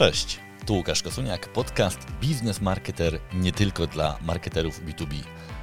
Cześć, 0.00 0.40
tu 0.66 0.74
Łukasz 0.74 1.02
Kosuniak, 1.02 1.52
podcast 1.52 1.98
Biznes 2.20 2.60
Marketer 2.60 3.20
nie 3.34 3.52
tylko 3.52 3.86
dla 3.86 4.18
marketerów 4.22 4.84
B2B. 4.84 5.14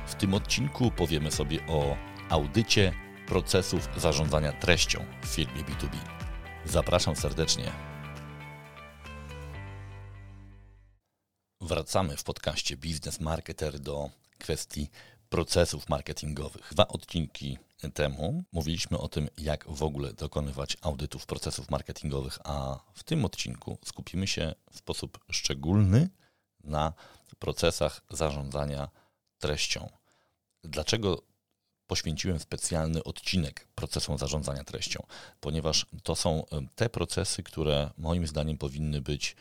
W 0.07 0.15
tym 0.15 0.33
odcinku 0.33 0.91
powiemy 0.91 1.31
sobie 1.31 1.67
o 1.67 1.97
audycie 2.29 2.93
procesów 3.27 3.89
zarządzania 3.97 4.51
treścią 4.51 5.05
w 5.23 5.27
firmie 5.27 5.63
B2B. 5.63 5.97
Zapraszam 6.65 7.15
serdecznie. 7.15 7.71
Wracamy 11.61 12.17
w 12.17 12.23
podcaście 12.23 12.77
Biznes 12.77 13.19
Marketer 13.19 13.79
do 13.79 14.09
kwestii 14.39 14.89
procesów 15.29 15.89
marketingowych. 15.89 16.69
Dwa 16.71 16.87
odcinki 16.87 17.57
temu 17.93 18.43
mówiliśmy 18.51 18.97
o 18.97 19.09
tym, 19.09 19.29
jak 19.37 19.65
w 19.67 19.83
ogóle 19.83 20.13
dokonywać 20.13 20.77
audytów 20.81 21.25
procesów 21.25 21.69
marketingowych, 21.69 22.39
a 22.43 22.79
w 22.93 23.03
tym 23.03 23.25
odcinku 23.25 23.77
skupimy 23.85 24.27
się 24.27 24.55
w 24.71 24.77
sposób 24.77 25.19
szczególny 25.31 26.09
na 26.63 26.93
procesach 27.39 28.01
zarządzania 28.09 28.89
treścią. 29.39 29.89
Dlaczego 30.63 31.21
poświęciłem 31.87 32.39
specjalny 32.39 33.03
odcinek 33.03 33.67
procesom 33.75 34.17
zarządzania 34.17 34.63
treścią? 34.63 35.03
Ponieważ 35.39 35.85
to 36.03 36.15
są 36.15 36.45
te 36.75 36.89
procesy, 36.89 37.43
które 37.43 37.91
moim 37.97 38.27
zdaniem 38.27 38.57
powinny 38.57 39.01
być 39.01 39.35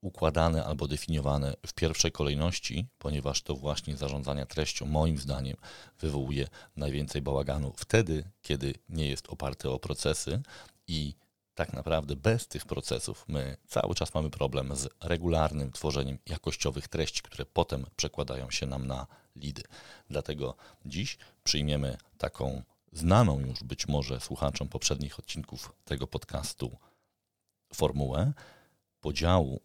układane 0.00 0.64
albo 0.64 0.88
definiowane 0.88 1.54
w 1.66 1.72
pierwszej 1.72 2.12
kolejności, 2.12 2.86
ponieważ 2.98 3.42
to 3.42 3.54
właśnie 3.54 3.96
zarządzanie 3.96 4.46
treścią, 4.46 4.86
moim 4.86 5.18
zdaniem, 5.18 5.56
wywołuje 5.98 6.48
najwięcej 6.76 7.22
bałaganu 7.22 7.72
wtedy, 7.76 8.24
kiedy 8.42 8.74
nie 8.88 9.08
jest 9.08 9.28
oparte 9.28 9.70
o 9.70 9.78
procesy 9.78 10.42
i 10.86 11.14
tak 11.54 11.72
naprawdę 11.72 12.16
bez 12.16 12.48
tych 12.48 12.66
procesów 12.66 13.24
my 13.28 13.56
cały 13.66 13.94
czas 13.94 14.14
mamy 14.14 14.30
problem 14.30 14.76
z 14.76 14.88
regularnym 15.00 15.72
tworzeniem 15.72 16.18
jakościowych 16.26 16.88
treści, 16.88 17.22
które 17.22 17.46
potem 17.46 17.86
przekładają 17.96 18.50
się 18.50 18.66
nam 18.66 18.86
na 18.86 19.06
lidy. 19.36 19.62
Dlatego 20.10 20.56
dziś 20.86 21.18
przyjmiemy 21.44 21.96
taką 22.18 22.62
znaną 22.92 23.40
już 23.40 23.62
być 23.62 23.88
może 23.88 24.20
słuchaczom 24.20 24.68
poprzednich 24.68 25.18
odcinków 25.18 25.72
tego 25.84 26.06
podcastu 26.06 26.76
formułę 27.74 28.32
podziału 29.00 29.60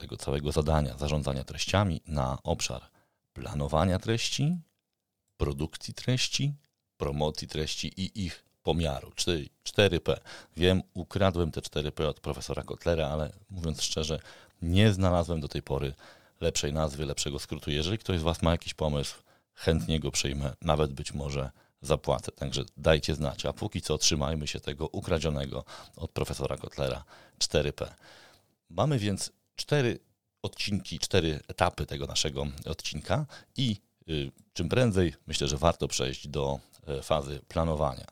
tego 0.00 0.16
całego 0.16 0.52
zadania 0.52 0.98
zarządzania 0.98 1.44
treściami 1.44 2.00
na 2.06 2.38
obszar 2.42 2.90
planowania 3.32 3.98
treści, 3.98 4.58
produkcji 5.36 5.94
treści, 5.94 6.54
promocji 6.96 7.48
treści 7.48 7.92
i 7.96 8.24
ich 8.24 8.44
pomiaru, 8.62 9.12
czyli 9.14 9.50
4P. 9.64 10.16
Wiem, 10.56 10.82
ukradłem 10.94 11.50
te 11.50 11.60
4P 11.60 12.04
od 12.04 12.20
profesora 12.20 12.62
Kotlera, 12.62 13.08
ale 13.08 13.32
mówiąc 13.50 13.82
szczerze, 13.82 14.20
nie 14.62 14.92
znalazłem 14.92 15.40
do 15.40 15.48
tej 15.48 15.62
pory 15.62 15.94
lepszej 16.40 16.72
nazwy, 16.72 17.06
lepszego 17.06 17.38
skrótu. 17.38 17.70
Jeżeli 17.70 17.98
ktoś 17.98 18.20
z 18.20 18.22
Was 18.22 18.42
ma 18.42 18.50
jakiś 18.50 18.74
pomysł, 18.74 19.16
chętnie 19.54 20.00
go 20.00 20.10
przyjmę, 20.10 20.52
nawet 20.62 20.92
być 20.92 21.12
może 21.14 21.50
zapłacę. 21.82 22.32
Także 22.32 22.62
dajcie 22.76 23.14
znać, 23.14 23.46
a 23.46 23.52
póki 23.52 23.80
co 23.80 23.98
trzymajmy 23.98 24.46
się 24.46 24.60
tego 24.60 24.86
ukradzionego 24.86 25.64
od 25.96 26.10
profesora 26.10 26.56
Kotlera 26.56 27.04
4P. 27.38 27.86
Mamy 28.70 28.98
więc 28.98 29.32
cztery 29.60 29.98
odcinki, 30.42 30.98
cztery 30.98 31.40
etapy 31.48 31.86
tego 31.86 32.06
naszego 32.06 32.46
odcinka 32.66 33.26
i 33.56 33.76
y, 34.08 34.30
czym 34.52 34.68
prędzej 34.68 35.14
myślę, 35.26 35.48
że 35.48 35.56
warto 35.56 35.88
przejść 35.88 36.28
do 36.28 36.60
e, 36.86 37.02
fazy 37.02 37.40
planowania. 37.48 38.06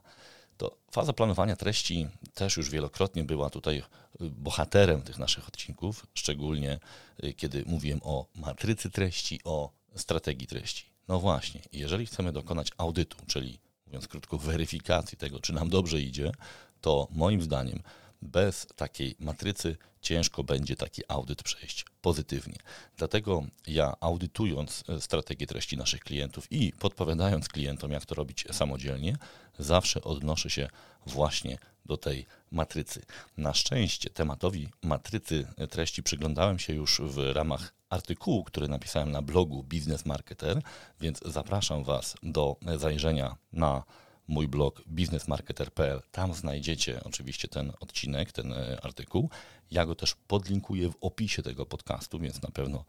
To 0.56 0.76
faza 0.90 1.12
planowania 1.12 1.56
treści 1.56 2.08
też 2.34 2.56
już 2.56 2.70
wielokrotnie 2.70 3.24
była 3.24 3.50
tutaj 3.50 3.78
y, 3.78 3.84
bohaterem 4.30 5.02
tych 5.02 5.18
naszych 5.18 5.48
odcinków, 5.48 6.06
szczególnie 6.14 6.80
y, 7.24 7.34
kiedy 7.34 7.64
mówiłem 7.66 8.00
o 8.02 8.26
matrycy 8.34 8.90
treści, 8.90 9.40
o 9.44 9.70
strategii 9.96 10.46
treści. 10.46 10.84
No 11.08 11.20
właśnie, 11.20 11.60
jeżeli 11.72 12.06
chcemy 12.06 12.32
dokonać 12.32 12.70
audytu, 12.76 13.16
czyli 13.26 13.58
mówiąc 13.86 14.08
krótko, 14.08 14.38
weryfikacji 14.38 15.18
tego, 15.18 15.40
czy 15.40 15.52
nam 15.52 15.68
dobrze 15.70 16.00
idzie, 16.00 16.32
to 16.80 17.08
moim 17.10 17.42
zdaniem 17.42 17.82
bez 18.22 18.66
takiej 18.76 19.16
matrycy 19.20 19.76
ciężko 20.00 20.44
będzie 20.44 20.76
taki 20.76 21.02
audyt 21.08 21.42
przejść 21.42 21.84
pozytywnie. 22.02 22.56
Dlatego 22.96 23.42
ja 23.66 23.96
audytując 24.00 24.84
e, 24.88 25.00
strategię 25.00 25.46
treści 25.46 25.76
naszych 25.76 26.00
klientów 26.00 26.52
i 26.52 26.72
podpowiadając 26.72 27.48
klientom, 27.48 27.90
jak 27.90 28.06
to 28.06 28.14
robić 28.14 28.44
samodzielnie, 28.52 29.16
zawsze 29.58 30.02
odnoszę 30.02 30.50
się 30.50 30.68
właśnie 31.06 31.58
do 31.86 31.96
tej 31.96 32.26
matrycy. 32.50 33.02
Na 33.36 33.54
szczęście 33.54 34.10
tematowi 34.10 34.68
matrycy 34.82 35.46
treści 35.70 36.02
przyglądałem 36.02 36.58
się 36.58 36.72
już 36.72 37.00
w 37.04 37.18
ramach 37.32 37.74
artykułu, 37.90 38.44
który 38.44 38.68
napisałem 38.68 39.10
na 39.10 39.22
blogu 39.22 39.62
Business 39.62 40.06
Marketer, 40.06 40.62
więc 41.00 41.20
zapraszam 41.24 41.84
Was 41.84 42.14
do 42.22 42.56
zajrzenia 42.76 43.36
na 43.52 43.82
mój 44.28 44.48
blog 44.48 44.82
biznesmarketer.pl. 44.88 46.02
Tam 46.12 46.34
znajdziecie 46.34 47.00
oczywiście 47.04 47.48
ten 47.48 47.72
odcinek, 47.80 48.32
ten 48.32 48.52
e, 48.52 48.78
artykuł. 48.82 49.30
Ja 49.70 49.86
go 49.86 49.94
też 49.94 50.14
podlinkuję 50.14 50.90
w 50.90 50.96
opisie 51.00 51.42
tego 51.42 51.66
podcastu, 51.66 52.18
więc 52.18 52.42
na 52.42 52.50
pewno 52.50 52.84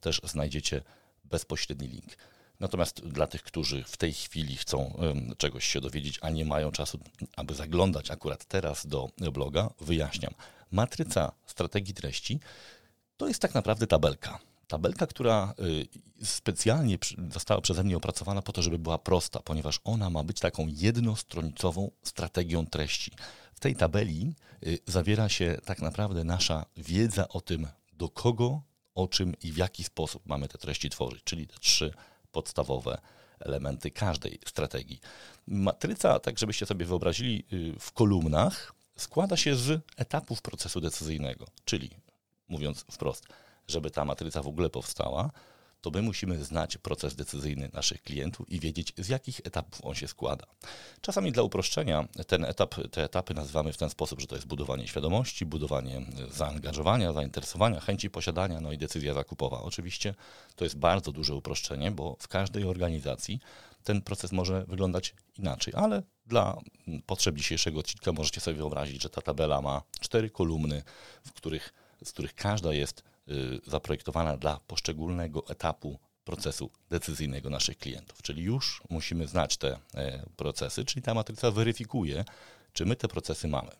też 0.00 0.20
znajdziecie 0.24 0.82
bezpośredni 1.24 1.88
link. 1.88 2.16
Natomiast 2.60 3.08
dla 3.08 3.26
tych, 3.26 3.42
którzy 3.42 3.84
w 3.84 3.96
tej 3.96 4.12
chwili 4.12 4.56
chcą 4.56 4.98
czegoś 5.38 5.64
się 5.64 5.80
dowiedzieć, 5.80 6.18
a 6.22 6.30
nie 6.30 6.44
mają 6.44 6.72
czasu, 6.72 6.98
aby 7.36 7.54
zaglądać 7.54 8.10
akurat 8.10 8.44
teraz 8.44 8.86
do 8.86 9.08
bloga, 9.32 9.70
wyjaśniam. 9.80 10.34
Matryca 10.70 11.32
strategii 11.46 11.94
treści 11.94 12.40
to 13.16 13.28
jest 13.28 13.42
tak 13.42 13.54
naprawdę 13.54 13.86
tabelka 13.86 14.38
tabelka, 14.72 15.06
która 15.06 15.54
y, 16.22 16.26
specjalnie 16.26 16.98
została 17.32 17.60
przeze 17.60 17.84
mnie 17.84 17.96
opracowana 17.96 18.42
po 18.42 18.52
to, 18.52 18.62
żeby 18.62 18.78
była 18.78 18.98
prosta, 18.98 19.40
ponieważ 19.40 19.80
ona 19.84 20.10
ma 20.10 20.24
być 20.24 20.40
taką 20.40 20.66
jednostronicową 20.68 21.90
strategią 22.02 22.66
treści. 22.66 23.12
W 23.54 23.60
tej 23.60 23.76
tabeli 23.76 24.34
y, 24.66 24.78
zawiera 24.86 25.28
się 25.28 25.58
tak 25.64 25.82
naprawdę 25.82 26.24
nasza 26.24 26.64
wiedza 26.76 27.28
o 27.28 27.40
tym, 27.40 27.68
do 27.92 28.08
kogo, 28.08 28.62
o 28.94 29.08
czym 29.08 29.34
i 29.42 29.52
w 29.52 29.56
jaki 29.56 29.84
sposób 29.84 30.26
mamy 30.26 30.48
te 30.48 30.58
treści 30.58 30.90
tworzyć, 30.90 31.24
czyli 31.24 31.46
te 31.46 31.58
trzy 31.58 31.94
podstawowe 32.32 33.00
elementy 33.40 33.90
każdej 33.90 34.38
strategii. 34.46 35.00
Matryca, 35.46 36.18
tak 36.18 36.38
żebyście 36.38 36.66
sobie 36.66 36.86
wyobrazili, 36.86 37.44
y, 37.52 37.74
w 37.78 37.92
kolumnach 37.92 38.74
składa 38.96 39.36
się 39.36 39.56
z 39.56 39.82
etapów 39.96 40.42
procesu 40.42 40.80
decyzyjnego, 40.80 41.46
czyli 41.64 41.90
mówiąc 42.48 42.84
wprost, 42.90 43.26
żeby 43.72 43.90
ta 43.90 44.04
matryca 44.04 44.42
w 44.42 44.48
ogóle 44.48 44.70
powstała, 44.70 45.30
to 45.82 45.90
my 45.90 46.02
musimy 46.02 46.44
znać 46.44 46.78
proces 46.78 47.14
decyzyjny 47.14 47.70
naszych 47.72 48.02
klientów 48.02 48.50
i 48.50 48.60
wiedzieć, 48.60 48.92
z 48.98 49.08
jakich 49.08 49.40
etapów 49.44 49.84
on 49.84 49.94
się 49.94 50.08
składa. 50.08 50.46
Czasami 51.00 51.32
dla 51.32 51.42
uproszczenia 51.42 52.08
ten 52.26 52.44
etap, 52.44 52.74
te 52.90 53.04
etapy 53.04 53.34
nazywamy 53.34 53.72
w 53.72 53.76
ten 53.76 53.90
sposób, 53.90 54.20
że 54.20 54.26
to 54.26 54.34
jest 54.34 54.46
budowanie 54.46 54.88
świadomości, 54.88 55.46
budowanie 55.46 56.06
zaangażowania, 56.30 57.12
zainteresowania, 57.12 57.80
chęci 57.80 58.10
posiadania, 58.10 58.60
no 58.60 58.72
i 58.72 58.78
decyzja 58.78 59.14
zakupowa. 59.14 59.62
Oczywiście 59.62 60.14
to 60.56 60.64
jest 60.64 60.78
bardzo 60.78 61.12
duże 61.12 61.34
uproszczenie, 61.34 61.90
bo 61.90 62.16
w 62.20 62.28
każdej 62.28 62.64
organizacji 62.64 63.40
ten 63.84 64.02
proces 64.02 64.32
może 64.32 64.64
wyglądać 64.64 65.14
inaczej, 65.38 65.74
ale 65.76 66.02
dla 66.26 66.58
potrzeb 67.06 67.36
dzisiejszego 67.36 67.80
odcinka 67.80 68.12
możecie 68.12 68.40
sobie 68.40 68.56
wyobrazić, 68.56 69.02
że 69.02 69.10
ta 69.10 69.20
tabela 69.20 69.60
ma 69.60 69.82
cztery 70.00 70.30
kolumny, 70.30 70.82
w 71.24 71.32
których, 71.32 71.72
z 72.04 72.12
których 72.12 72.34
każda 72.34 72.72
jest 72.72 73.11
zaprojektowana 73.66 74.36
dla 74.36 74.60
poszczególnego 74.66 75.48
etapu 75.48 75.98
procesu 76.24 76.70
decyzyjnego 76.90 77.50
naszych 77.50 77.78
klientów. 77.78 78.22
Czyli 78.22 78.42
już 78.42 78.82
musimy 78.90 79.26
znać 79.26 79.56
te 79.56 79.78
e, 79.94 80.26
procesy, 80.36 80.84
czyli 80.84 81.02
ta 81.02 81.14
matryca 81.14 81.50
weryfikuje, 81.50 82.24
czy 82.72 82.86
my 82.86 82.96
te 82.96 83.08
procesy 83.08 83.48
mamy. 83.48 83.70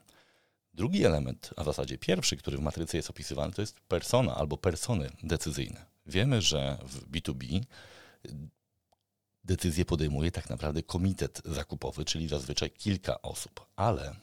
Drugi 0.74 1.04
element, 1.04 1.50
a 1.56 1.62
w 1.62 1.66
zasadzie 1.66 1.98
pierwszy, 1.98 2.36
który 2.36 2.58
w 2.58 2.60
matrycy 2.60 2.96
jest 2.96 3.10
opisywany, 3.10 3.52
to 3.52 3.62
jest 3.62 3.80
persona 3.80 4.34
albo 4.34 4.56
persony 4.56 5.10
decyzyjne. 5.22 5.84
Wiemy, 6.06 6.42
że 6.42 6.78
w 6.84 7.10
B2B 7.10 7.60
decyzję 9.44 9.84
podejmuje 9.84 10.30
tak 10.30 10.50
naprawdę 10.50 10.82
komitet 10.82 11.42
zakupowy, 11.44 12.04
czyli 12.04 12.28
zazwyczaj 12.28 12.70
kilka 12.70 13.22
osób, 13.22 13.66
ale 13.76 14.10
y, 14.10 14.14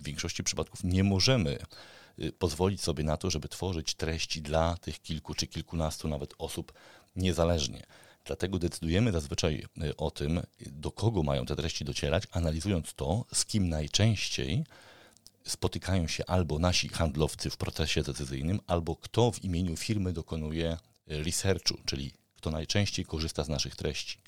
w 0.00 0.02
większości 0.02 0.44
przypadków 0.44 0.84
nie 0.84 1.04
możemy 1.04 1.58
Y, 1.58 1.97
pozwolić 2.38 2.80
sobie 2.82 3.04
na 3.04 3.16
to, 3.16 3.30
żeby 3.30 3.48
tworzyć 3.48 3.94
treści 3.94 4.42
dla 4.42 4.76
tych 4.76 5.02
kilku 5.02 5.34
czy 5.34 5.46
kilkunastu 5.46 6.08
nawet 6.08 6.34
osób 6.38 6.72
niezależnie. 7.16 7.82
Dlatego 8.24 8.58
decydujemy 8.58 9.12
zazwyczaj 9.12 9.64
y, 9.82 9.96
o 9.96 10.10
tym, 10.10 10.40
do 10.66 10.90
kogo 10.90 11.22
mają 11.22 11.46
te 11.46 11.56
treści 11.56 11.84
docierać, 11.84 12.22
analizując 12.30 12.94
to, 12.94 13.24
z 13.32 13.44
kim 13.44 13.68
najczęściej 13.68 14.64
spotykają 15.44 16.06
się 16.06 16.26
albo 16.26 16.58
nasi 16.58 16.88
handlowcy 16.88 17.50
w 17.50 17.56
procesie 17.56 18.02
decyzyjnym, 18.02 18.60
albo 18.66 18.96
kto 18.96 19.30
w 19.30 19.44
imieniu 19.44 19.76
firmy 19.76 20.12
dokonuje 20.12 20.76
y, 21.10 21.22
researchu, 21.22 21.78
czyli 21.84 22.12
kto 22.36 22.50
najczęściej 22.50 23.04
korzysta 23.04 23.44
z 23.44 23.48
naszych 23.48 23.76
treści. 23.76 24.18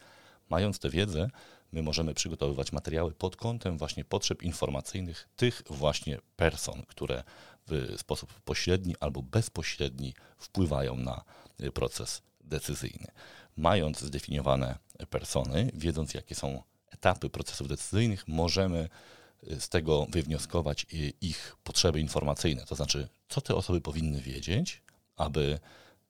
Mając 0.50 0.78
tę 0.78 0.90
wiedzę, 0.90 1.30
my 1.72 1.82
możemy 1.82 2.14
przygotowywać 2.14 2.72
materiały 2.72 3.12
pod 3.12 3.36
kątem 3.36 3.78
właśnie 3.78 4.04
potrzeb 4.04 4.42
informacyjnych 4.42 5.28
tych 5.36 5.62
właśnie 5.70 6.18
person, 6.36 6.82
które 6.86 7.22
w 7.68 7.94
sposób 8.00 8.40
pośredni 8.40 8.94
albo 9.00 9.22
bezpośredni 9.22 10.14
wpływają 10.38 10.96
na 10.96 11.24
proces 11.74 12.22
decyzyjny. 12.40 13.06
Mając 13.56 14.00
zdefiniowane 14.00 14.78
persony, 15.10 15.70
wiedząc 15.74 16.14
jakie 16.14 16.34
są 16.34 16.62
etapy 16.90 17.30
procesów 17.30 17.68
decyzyjnych, 17.68 18.28
możemy 18.28 18.88
z 19.58 19.68
tego 19.68 20.06
wywnioskować 20.10 20.86
ich 21.20 21.56
potrzeby 21.64 22.00
informacyjne, 22.00 22.66
to 22.66 22.74
znaczy, 22.74 23.08
co 23.28 23.40
te 23.40 23.54
osoby 23.54 23.80
powinny 23.80 24.20
wiedzieć, 24.20 24.82
aby 25.16 25.58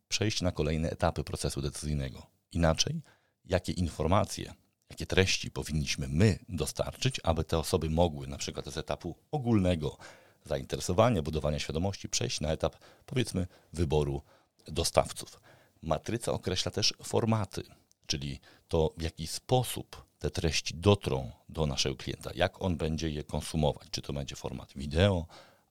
przejść 0.09 0.43
na 0.43 0.53
kolejne 0.53 0.91
etapy 0.91 1.25
procesu 1.25 1.63
decyzyjnego. 1.63 2.27
Inaczej, 2.53 3.03
jakie 3.45 3.73
informacje, 3.73 4.55
jakie 4.91 5.07
treści 5.07 5.51
powinniśmy 5.51 6.09
my 6.09 6.39
dostarczyć, 6.49 7.21
aby 7.25 7.45
te 7.45 7.59
osoby 7.59 7.91
mogły 7.91 8.27
na 8.27 8.39
przykład 8.39 8.67
z 8.67 8.77
etapu 8.77 9.17
ogólnego 9.31 9.97
zainteresowania, 10.45 11.23
budowania 11.23 11.59
świadomości 11.59 12.09
przejść 12.09 12.41
na 12.41 12.53
etap, 12.53 12.77
powiedzmy, 13.07 13.47
wyboru 13.73 14.23
dostawców. 14.67 15.41
Matryca 15.83 16.33
określa 16.33 16.71
też 16.71 16.95
formaty, 17.03 17.63
czyli 18.07 18.41
to, 18.69 18.95
w 18.97 19.03
jaki 19.03 19.27
sposób 19.27 20.05
te 20.19 20.31
treści 20.31 20.75
dotrą 20.75 21.31
do 21.49 21.67
naszego 21.67 21.97
klienta, 21.97 22.31
jak 22.35 22.63
on 22.63 22.77
będzie 22.77 23.11
je 23.11 23.25
konsumować, 23.25 23.89
czy 23.91 24.03
to 24.03 24.13
będzie 24.13 24.37
format 24.37 24.73
wideo, 24.77 25.27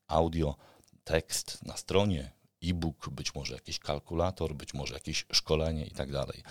audio, 0.07 0.55
tekst 1.03 1.65
na 1.65 1.77
stronie, 1.77 2.31
e-book, 2.63 3.09
być 3.09 3.35
może 3.35 3.53
jakiś 3.53 3.79
kalkulator, 3.79 4.55
być 4.55 4.73
może 4.73 4.93
jakieś 4.93 5.25
szkolenie 5.31 5.85
i 5.85 5.91
tak 5.91 6.11
dalej. 6.11 6.43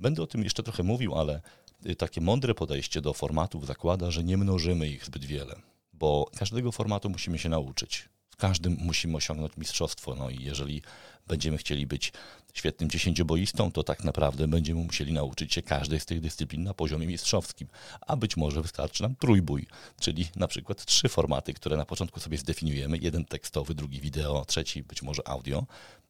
Będę 0.00 0.22
o 0.22 0.26
tym 0.26 0.44
jeszcze 0.44 0.62
trochę 0.62 0.82
mówił, 0.82 1.14
ale 1.14 1.40
y, 1.86 1.96
takie 1.96 2.20
mądre 2.20 2.54
podejście 2.54 3.00
do 3.00 3.12
formatów 3.12 3.66
zakłada, 3.66 4.10
że 4.10 4.24
nie 4.24 4.36
mnożymy 4.36 4.88
ich 4.88 5.04
zbyt 5.04 5.24
wiele, 5.24 5.56
bo 6.04 6.30
każdego 6.36 6.72
formatu 6.72 7.10
musimy 7.10 7.38
się 7.38 7.48
nauczyć. 7.48 8.08
W 8.30 8.36
każdym 8.36 8.76
musimy 8.80 9.16
osiągnąć 9.16 9.56
mistrzostwo. 9.56 10.14
No 10.14 10.30
i 10.30 10.42
jeżeli 10.42 10.82
będziemy 11.26 11.58
chcieli 11.58 11.86
być 11.86 12.12
świetnym 12.54 12.90
dziesięcioboistą, 12.90 13.72
to 13.72 13.82
tak 13.82 14.04
naprawdę 14.04 14.48
będziemy 14.48 14.84
musieli 14.84 15.12
nauczyć 15.12 15.54
się 15.54 15.62
każdej 15.62 16.00
z 16.00 16.06
tych 16.06 16.20
dyscyplin 16.20 16.62
na 16.62 16.74
poziomie 16.74 17.06
mistrzowskim. 17.06 17.68
A 18.00 18.16
być 18.16 18.36
może 18.36 18.62
wystarczy 18.62 19.02
nam 19.02 19.16
trójbój, 19.16 19.66
czyli 20.00 20.28
na 20.36 20.48
przykład 20.48 20.84
trzy 20.84 21.08
formaty, 21.08 21.54
które 21.54 21.76
na 21.76 21.84
początku 21.84 22.20
sobie 22.20 22.38
zdefiniujemy. 22.38 22.98
Jeden 22.98 23.24
tekstowy, 23.24 23.74
drugi 23.74 24.00
wideo, 24.00 24.44
trzeci 24.44 24.82
być 24.82 25.02
może 25.02 25.28
audio. 25.28 25.66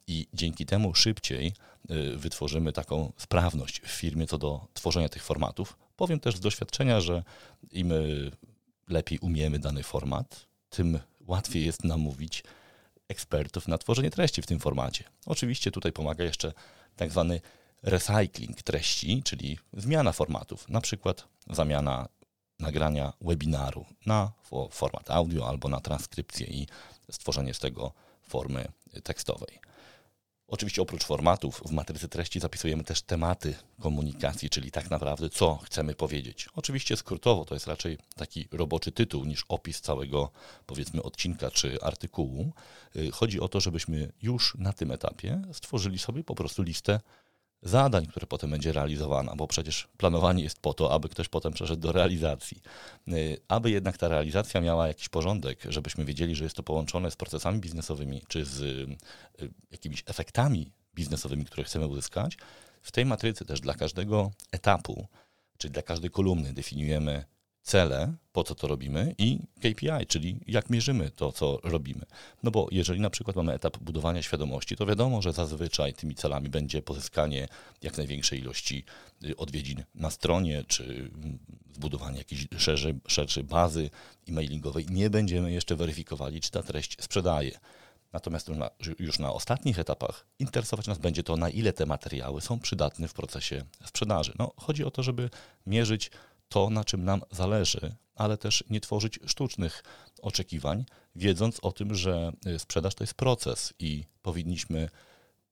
I 0.07 0.27
dzięki 0.35 0.67
temu 0.67 0.95
szybciej 0.95 1.53
y, 1.91 2.17
wytworzymy 2.17 2.73
taką 2.73 3.13
sprawność 3.17 3.81
w 3.81 3.91
firmie 3.91 4.27
co 4.27 4.39
do 4.39 4.67
tworzenia 4.75 5.09
tych 5.09 5.23
formatów. 5.23 5.77
Powiem 5.97 6.21
też 6.21 6.37
z 6.37 6.41
doświadczenia, 6.41 7.01
że 7.01 7.23
im 7.73 7.93
y, 7.93 8.31
lepiej 8.89 9.19
umiemy 9.19 9.59
dany 9.59 9.83
format, 9.83 10.47
tym 10.71 10.99
łatwiej 11.21 11.67
jest 11.67 11.85
namówić 11.85 12.45
ekspertów 13.09 13.69
na 13.69 13.79
tworzenie 13.79 14.11
treści 14.11 14.43
w 14.43 14.47
tym 14.47 14.61
formacie. 14.61 15.05
Oczywiście 15.27 15.71
tutaj 15.71 15.93
pomaga 15.93 16.25
jeszcze 16.25 16.53
tak 16.97 17.11
zwany 17.11 17.41
recycling 17.83 18.63
treści, 18.63 19.23
czyli 19.23 19.59
zmiana 19.73 20.13
formatów, 20.13 20.69
na 20.69 20.81
przykład 20.81 21.29
zamiana 21.51 22.09
nagrania 22.61 23.13
webinaru 23.21 23.87
na 24.07 24.33
format 24.71 25.11
audio 25.11 25.49
albo 25.49 25.69
na 25.69 25.81
transkrypcję 25.81 26.47
i 26.47 26.67
stworzenie 27.11 27.55
z 27.55 27.59
tego 27.59 27.93
formy 28.23 28.69
tekstowej. 29.03 29.61
Oczywiście 30.55 30.83
oprócz 30.83 31.05
formatów 31.05 31.63
w 31.67 31.71
matrycy 31.71 32.09
treści 32.09 32.41
zapisujemy 32.41 32.85
też 32.85 33.03
tematy 33.03 33.55
komunikacji, 33.81 34.51
czyli 34.51 34.71
tak 34.71 34.91
naprawdę 34.91 35.31
co 35.31 35.57
chcemy 35.57 35.95
powiedzieć. 35.95 36.49
Oczywiście 36.55 36.97
skrótowo 36.97 37.45
to 37.45 37.55
jest 37.55 37.67
raczej 37.67 37.99
taki 38.17 38.49
roboczy 38.53 38.93
tytuł 38.93 39.25
niż 39.25 39.45
opis 39.49 39.81
całego 39.81 40.31
powiedzmy 40.67 41.03
odcinka 41.03 41.51
czy 41.51 41.83
artykułu. 41.83 42.53
Y, 42.97 43.11
chodzi 43.11 43.41
o 43.41 43.49
to, 43.49 43.61
żebyśmy 43.61 44.13
już 44.23 44.55
na 44.59 44.73
tym 44.73 44.91
etapie 44.91 45.43
stworzyli 45.53 45.99
sobie 45.99 46.25
po 46.25 46.35
prostu 46.35 46.63
listę 46.63 47.01
zadań, 47.65 48.07
które 48.07 48.27
potem 48.27 48.51
będzie 48.51 48.73
realizowana, 48.73 49.37
bo 49.37 49.47
przecież 49.47 49.89
planowanie 49.97 50.43
jest 50.43 50.61
po 50.61 50.75
to, 50.75 50.93
aby 50.93 51.09
ktoś 51.09 51.29
potem 51.29 51.53
przeszedł 51.53 51.83
do 51.83 51.93
realizacji. 51.93 52.63
Y, 53.09 53.41
aby 53.49 53.71
jednak 53.71 53.99
ta 53.99 54.09
realizacja 54.09 54.61
miała 54.61 54.89
jakiś 54.89 55.09
porządek, 55.09 55.63
żebyśmy 55.69 56.05
wiedzieli, 56.05 56.35
że 56.35 56.45
jest 56.45 56.57
to 56.57 56.63
połączone 56.63 57.11
z 57.11 57.17
procesami 57.17 57.61
biznesowymi 57.61 58.23
czy 58.29 58.45
z 58.45 58.61
y, 58.61 58.97
jakimiś 59.71 60.03
efektami 60.07 60.73
biznesowymi, 60.95 61.45
które 61.45 61.65
chcemy 61.65 61.87
uzyskać, 61.87 62.37
w 62.83 62.93
tej 62.93 63.05
matrycy 63.05 63.45
też 63.45 63.61
dla 63.61 63.75
każdego 63.75 64.31
etapu, 64.53 65.07
czyli 65.59 65.73
dla 65.73 65.83
każdej 65.83 66.11
kolumny 66.11 66.53
definiujemy 66.53 67.25
cele, 67.65 68.15
po 68.33 68.45
co 68.45 68.55
to 68.55 68.67
robimy 68.67 69.15
i 69.19 69.39
KPI, 69.57 70.07
czyli 70.09 70.41
jak 70.47 70.71
mierzymy 70.71 71.11
to, 71.11 71.33
co 71.33 71.59
robimy. 71.63 72.05
No 72.43 72.51
bo 72.51 72.69
jeżeli 72.71 73.01
na 73.01 73.11
przykład 73.11 73.37
mamy 73.37 73.53
etap 73.53 73.79
budowania 73.79 74.23
świadomości, 74.23 74.77
to 74.77 74.87
wiadomo, 74.87 75.23
że 75.23 75.33
zazwyczaj 75.33 75.95
tymi 75.95 76.15
celami 76.15 76.49
będzie 76.49 76.83
pozyskanie 76.83 77.49
jak 77.83 77.97
największej 77.97 78.39
ilości 78.39 78.85
y, 79.25 79.37
odwiedzin 79.37 79.85
na 79.95 80.11
stronie, 80.11 80.65
czy 80.69 81.11
zbudowanie 81.75 82.19
jakiejś 82.19 82.47
szerszej, 82.59 82.95
szerszej 83.07 83.45
bazy 83.45 83.91
e-mailingowej. 84.29 84.87
Nie 84.91 85.11
będziemy 85.11 85.53
jeszcze 85.53 85.77
weryfikowali, 85.77 86.41
czy 86.41 86.51
ta 86.51 86.63
treść 86.63 86.97
sprzedaje. 87.03 87.59
Natomiast 88.13 88.51
już 88.99 89.19
na 89.19 89.33
ostatnich 89.33 89.79
etapach 89.79 90.27
interesować 90.39 90.87
nas 90.87 90.99
będzie 90.99 91.23
to, 91.23 91.37
na 91.37 91.51
ile 91.51 91.73
te 91.73 91.87
materiały 91.87 92.41
są 92.41 92.61
przydatne 92.61 93.09
w 93.09 93.15
procesie 93.15 93.65
sprzedaży. 93.85 94.33
No, 94.39 94.53
chodzi 94.57 94.85
o 94.85 94.91
to, 94.91 95.03
żeby 95.03 95.31
mierzyć 95.67 96.11
to, 96.49 96.71
na 96.71 96.85
czym 96.85 97.05
nam 97.05 97.23
zależy, 97.31 97.95
ale 98.15 98.37
też 98.37 98.65
nie 98.71 98.81
tworzyć 98.81 99.19
sztucznych 99.27 99.83
oczekiwań, 100.23 100.85
wiedząc 101.17 101.61
o 101.61 101.73
tym, 101.73 101.95
że 101.95 102.33
y, 102.47 102.59
sprzedaż 102.59 102.95
to 102.95 103.05
jest 103.05 103.15
proces 103.15 103.75
i 103.79 104.05
powinniśmy 104.23 104.89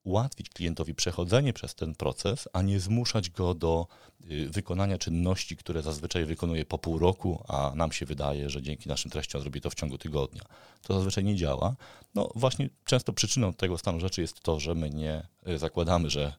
ułatwić 0.05 0.51
klientowi 0.51 0.95
przechodzenie 0.95 1.53
przez 1.53 1.75
ten 1.75 1.95
proces, 1.95 2.49
a 2.53 2.63
nie 2.63 2.81
zmuszać 2.81 3.31
go 3.31 3.55
do 3.55 3.87
y, 4.31 4.51
wykonania 4.51 4.99
czynności, 4.99 5.57
które 5.57 5.83
zazwyczaj 5.83 6.25
wykonuje 6.25 6.65
po 6.65 6.79
pół 6.79 6.99
roku, 6.99 7.45
a 7.49 7.73
nam 7.75 7.93
się 7.93 8.07
wydaje, 8.07 8.51
że 8.51 8.63
dzięki 8.63 8.89
naszym 8.89 9.11
treściom 9.11 9.41
zrobi 9.41 9.61
to 9.61 9.71
w 9.71 9.75
ciągu 9.75 9.99
tygodnia. 9.99 10.43
To 10.83 10.95
zazwyczaj 10.95 11.25
nie 11.25 11.37
działa. 11.37 11.77
No 12.15 12.31
właśnie 12.35 12.71
często 12.85 13.13
przyczyną 13.13 13.53
tego 13.53 13.79
stanu 13.79 14.01
rzeczy 14.01 14.21
jest 14.21 14.41
to, 14.41 14.61
że 14.61 14.75
my 14.75 14.91
nie 14.91 15.27
y, 15.49 15.59
zakładamy, 15.59 16.11
że 16.11 16.33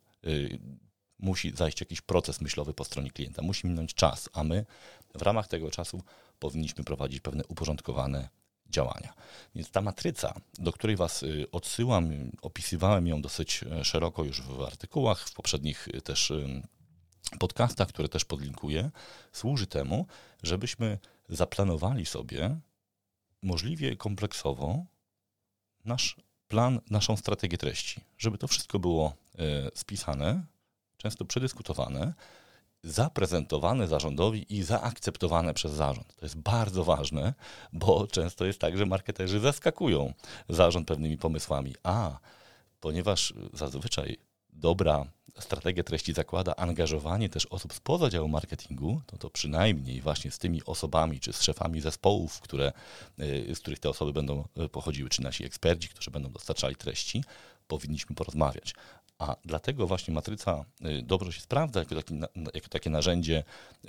musi 1.24 1.52
zajść 1.56 1.80
jakiś 1.80 2.02
proces 2.02 2.42
myślowy 2.42 2.74
po 2.74 2.84
stronie 2.84 3.12
klienta, 3.12 3.42
musi 3.42 3.68
minąć 3.68 3.94
czas, 3.94 4.30
a 4.34 4.44
my 4.44 4.66
w 5.16 5.22
ramach 5.22 5.48
tego 5.48 5.72
czasu 5.72 6.02
powinniśmy 6.40 6.84
prowadzić 6.84 7.20
pewne 7.20 7.44
uporządkowane 7.46 8.30
działania. 8.70 9.14
Więc 9.56 9.72
ta 9.72 9.82
matryca, 9.82 10.34
do 10.60 10.74
której 10.74 10.96
Was 10.96 11.24
y, 11.24 11.48
odsyłam, 11.52 12.32
opisywałem 12.42 13.08
ją 13.08 13.22
dosyć 13.22 13.64
e, 13.64 13.86
szeroko 13.86 14.24
już 14.24 14.42
w 14.42 14.62
artykułach, 14.62 15.30
w 15.30 15.34
poprzednich 15.34 15.88
y, 15.88 16.02
też 16.02 16.34
podcastach, 17.40 17.88
które 17.88 18.10
też 18.10 18.26
podlinkuję, 18.26 18.92
służy 19.32 19.68
temu, 19.68 20.08
żebyśmy 20.44 21.00
zaplanowali 21.30 22.06
sobie 22.06 22.60
możliwie 23.42 23.96
kompleksowo 23.96 24.86
nasz 25.86 26.16
plan, 26.48 26.80
naszą 26.90 27.18
strategię 27.18 27.58
treści, 27.58 28.02
żeby 28.18 28.38
to 28.38 28.48
wszystko 28.48 28.80
było 28.80 29.14
e, 29.40 29.72
spisane, 29.74 30.44
często 31.04 31.26
przedyskutowane, 31.26 32.14
zaprezentowane 32.84 33.88
zarządowi 33.88 34.46
i 34.50 34.64
zaakceptowane 34.64 35.54
przez 35.54 35.72
zarząd. 35.72 36.16
To 36.16 36.26
jest 36.26 36.38
bardzo 36.38 36.84
ważne, 36.84 37.34
bo 37.74 38.08
często 38.08 38.46
jest 38.46 38.60
tak, 38.60 38.78
że 38.78 38.86
marketerzy 38.86 39.40
zaskakują 39.40 40.14
zarząd 40.50 40.88
pewnymi 40.88 41.18
pomysłami. 41.18 41.76
A 41.84 42.20
ponieważ 42.80 43.34
zazwyczaj 43.54 44.18
dobra 44.54 45.06
strategia 45.40 45.84
treści 45.84 46.14
zakłada 46.14 46.56
angażowanie 46.56 47.30
też 47.30 47.46
osób 47.46 47.74
spoza 47.74 48.10
działu 48.10 48.28
marketingu, 48.28 49.02
to 49.06 49.18
to 49.18 49.30
przynajmniej 49.30 50.02
właśnie 50.02 50.32
z 50.32 50.38
tymi 50.38 50.64
osobami, 50.66 51.20
czy 51.20 51.34
z 51.34 51.42
szefami 51.42 51.82
zespołów, 51.82 52.40
które, 52.42 52.72
y, 53.20 53.56
z 53.56 53.60
których 53.60 53.80
te 53.80 53.90
osoby 53.90 54.14
będą 54.14 54.48
y, 54.66 54.70
pochodziły, 54.70 55.10
czy 55.10 55.22
nasi 55.22 55.46
eksperci, 55.46 55.90
którzy 55.90 56.12
będą 56.12 56.32
dostarczali 56.32 56.76
treści, 56.76 57.24
powinniśmy 57.68 58.16
porozmawiać. 58.16 58.74
A 59.24 59.36
dlatego 59.46 59.88
właśnie 59.88 60.14
matryca 60.14 60.66
y, 60.86 61.02
dobrze 61.02 61.34
się 61.34 61.42
sprawdza 61.42 61.80
jako, 61.80 61.96
jako 62.54 62.68
takie 62.70 62.90
narzędzie 62.90 63.44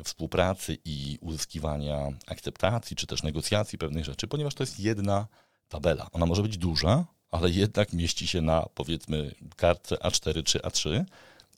współpracy 0.05 0.79
i 0.85 1.19
uzyskiwania 1.21 2.09
akceptacji, 2.27 2.97
czy 2.97 3.07
też 3.07 3.23
negocjacji 3.23 3.79
pewnych 3.79 4.05
rzeczy, 4.05 4.27
ponieważ 4.27 4.55
to 4.55 4.63
jest 4.63 4.81
jedna 4.81 5.27
tabela. 5.69 6.09
Ona 6.13 6.27
może 6.27 6.43
być 6.43 6.59
duża, 6.59 7.05
ale 7.31 7.51
jednak 7.51 7.93
mieści 7.93 8.27
się 8.27 8.41
na 8.41 8.67
powiedzmy 8.75 9.35
kartce 9.57 9.95
A4 9.97 10.43
czy 10.43 10.59
A3 10.59 11.05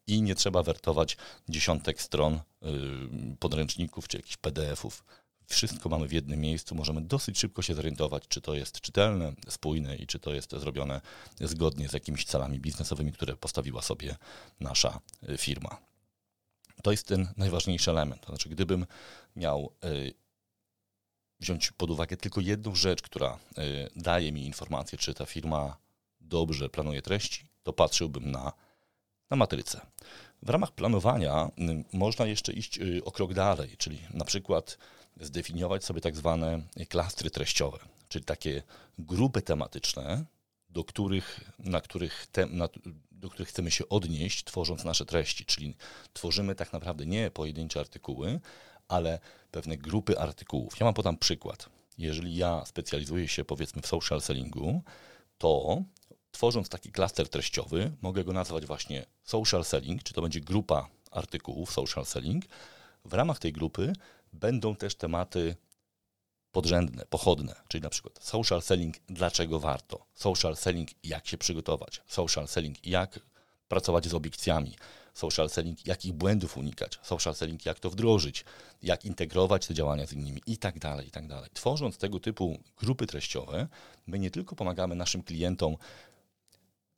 i 0.06 0.22
nie 0.22 0.34
trzeba 0.34 0.62
wertować 0.62 1.16
dziesiątek 1.48 2.02
stron 2.02 2.34
y, 2.34 2.40
podręczników 3.38 4.08
czy 4.08 4.16
jakichś 4.16 4.36
PDF-ów 4.36 5.04
wszystko 5.46 5.88
mamy 5.88 6.08
w 6.08 6.12
jednym 6.12 6.40
miejscu, 6.40 6.74
możemy 6.74 7.00
dosyć 7.00 7.38
szybko 7.38 7.62
się 7.62 7.74
zorientować, 7.74 8.28
czy 8.28 8.40
to 8.40 8.54
jest 8.54 8.80
czytelne, 8.80 9.32
spójne 9.48 9.96
i 9.96 10.06
czy 10.06 10.18
to 10.18 10.34
jest 10.34 10.50
zrobione 10.50 11.00
zgodnie 11.40 11.88
z 11.88 11.92
jakimiś 11.92 12.24
celami 12.24 12.60
biznesowymi, 12.60 13.12
które 13.12 13.36
postawiła 13.36 13.82
sobie 13.82 14.16
nasza 14.60 15.00
y, 15.28 15.38
firma. 15.38 15.76
To 16.82 16.90
jest 16.90 17.06
ten 17.06 17.28
najważniejszy 17.36 17.90
element. 17.90 18.20
To 18.20 18.28
znaczy, 18.28 18.48
gdybym 18.48 18.86
miał 19.36 19.72
y, 19.84 20.14
wziąć 21.40 21.70
pod 21.70 21.90
uwagę 21.90 22.16
tylko 22.16 22.40
jedną 22.40 22.74
rzecz, 22.74 23.02
która 23.02 23.38
daje 23.96 24.32
mi 24.32 24.46
informację, 24.46 24.98
czy 24.98 25.14
ta 25.14 25.26
firma 25.26 25.76
dobrze 26.20 26.68
planuje 26.68 27.02
treści, 27.02 27.44
to 27.62 27.72
patrzyłbym 27.72 28.30
na, 28.30 28.52
na 29.30 29.36
matrycę. 29.36 29.80
W 30.42 30.50
ramach 30.50 30.72
planowania 30.72 31.50
można 31.92 32.26
jeszcze 32.26 32.52
iść 32.52 32.78
o 33.04 33.10
krok 33.10 33.34
dalej, 33.34 33.76
czyli 33.78 33.98
na 34.10 34.24
przykład 34.24 34.78
zdefiniować 35.20 35.84
sobie 35.84 36.00
tak 36.00 36.16
zwane 36.16 36.62
klastry 36.88 37.30
treściowe, 37.30 37.78
czyli 38.08 38.24
takie 38.24 38.62
grupy 38.98 39.42
tematyczne, 39.42 40.24
do 40.70 40.84
których, 40.84 41.40
na 41.58 41.80
których 41.80 42.26
te, 42.32 42.46
na, 42.46 42.68
do 43.10 43.30
których 43.30 43.48
chcemy 43.48 43.70
się 43.70 43.88
odnieść, 43.88 44.44
tworząc 44.44 44.84
nasze 44.84 45.06
treści. 45.06 45.44
Czyli 45.44 45.74
tworzymy 46.12 46.54
tak 46.54 46.72
naprawdę 46.72 47.06
nie 47.06 47.30
pojedyncze 47.30 47.80
artykuły, 47.80 48.40
ale 48.88 49.18
pewne 49.50 49.76
grupy 49.76 50.18
artykułów. 50.18 50.80
Ja 50.80 50.84
mam 50.84 50.94
podam 50.94 51.16
przykład. 51.16 51.68
Jeżeli 51.98 52.36
ja 52.36 52.64
specjalizuję 52.64 53.28
się 53.28 53.44
powiedzmy 53.44 53.82
w 53.82 53.86
social 53.86 54.20
sellingu, 54.20 54.82
to 55.38 55.82
tworząc 56.32 56.68
taki 56.68 56.92
klaster 56.92 57.28
treściowy, 57.28 57.92
mogę 58.02 58.24
go 58.24 58.32
nazwać 58.32 58.66
właśnie 58.66 59.06
social 59.24 59.64
selling, 59.64 60.02
czy 60.02 60.14
to 60.14 60.22
będzie 60.22 60.40
grupa 60.40 60.88
artykułów 61.10 61.72
social 61.72 62.06
selling. 62.06 62.44
W 63.04 63.12
ramach 63.12 63.38
tej 63.38 63.52
grupy 63.52 63.92
będą 64.36 64.76
też 64.76 64.94
tematy 64.94 65.56
podrzędne, 66.52 67.04
pochodne, 67.10 67.54
czyli 67.68 67.82
na 67.82 67.90
przykład 67.90 68.24
social 68.24 68.62
selling, 68.62 68.96
dlaczego 69.06 69.60
warto, 69.60 70.06
social 70.14 70.56
selling, 70.56 70.90
jak 71.04 71.26
się 71.26 71.38
przygotować, 71.38 72.02
social 72.06 72.48
selling, 72.48 72.86
jak 72.86 73.20
pracować 73.68 74.06
z 74.06 74.14
obiekcjami, 74.14 74.76
social 75.14 75.50
selling, 75.50 75.86
jakich 75.86 76.12
błędów 76.12 76.56
unikać, 76.56 76.98
social 77.02 77.34
selling, 77.34 77.66
jak 77.66 77.80
to 77.80 77.90
wdrożyć, 77.90 78.44
jak 78.82 79.04
integrować 79.04 79.66
te 79.66 79.74
działania 79.74 80.06
z 80.06 80.12
innymi 80.12 80.42
i 80.46 80.58
tak 80.58 80.78
dalej, 80.78 81.08
i 81.08 81.10
tak 81.10 81.26
dalej. 81.26 81.50
Tworząc 81.52 81.98
tego 81.98 82.20
typu 82.20 82.58
grupy 82.76 83.06
treściowe, 83.06 83.68
my 84.06 84.18
nie 84.18 84.30
tylko 84.30 84.56
pomagamy 84.56 84.94
naszym 84.94 85.22
klientom 85.22 85.76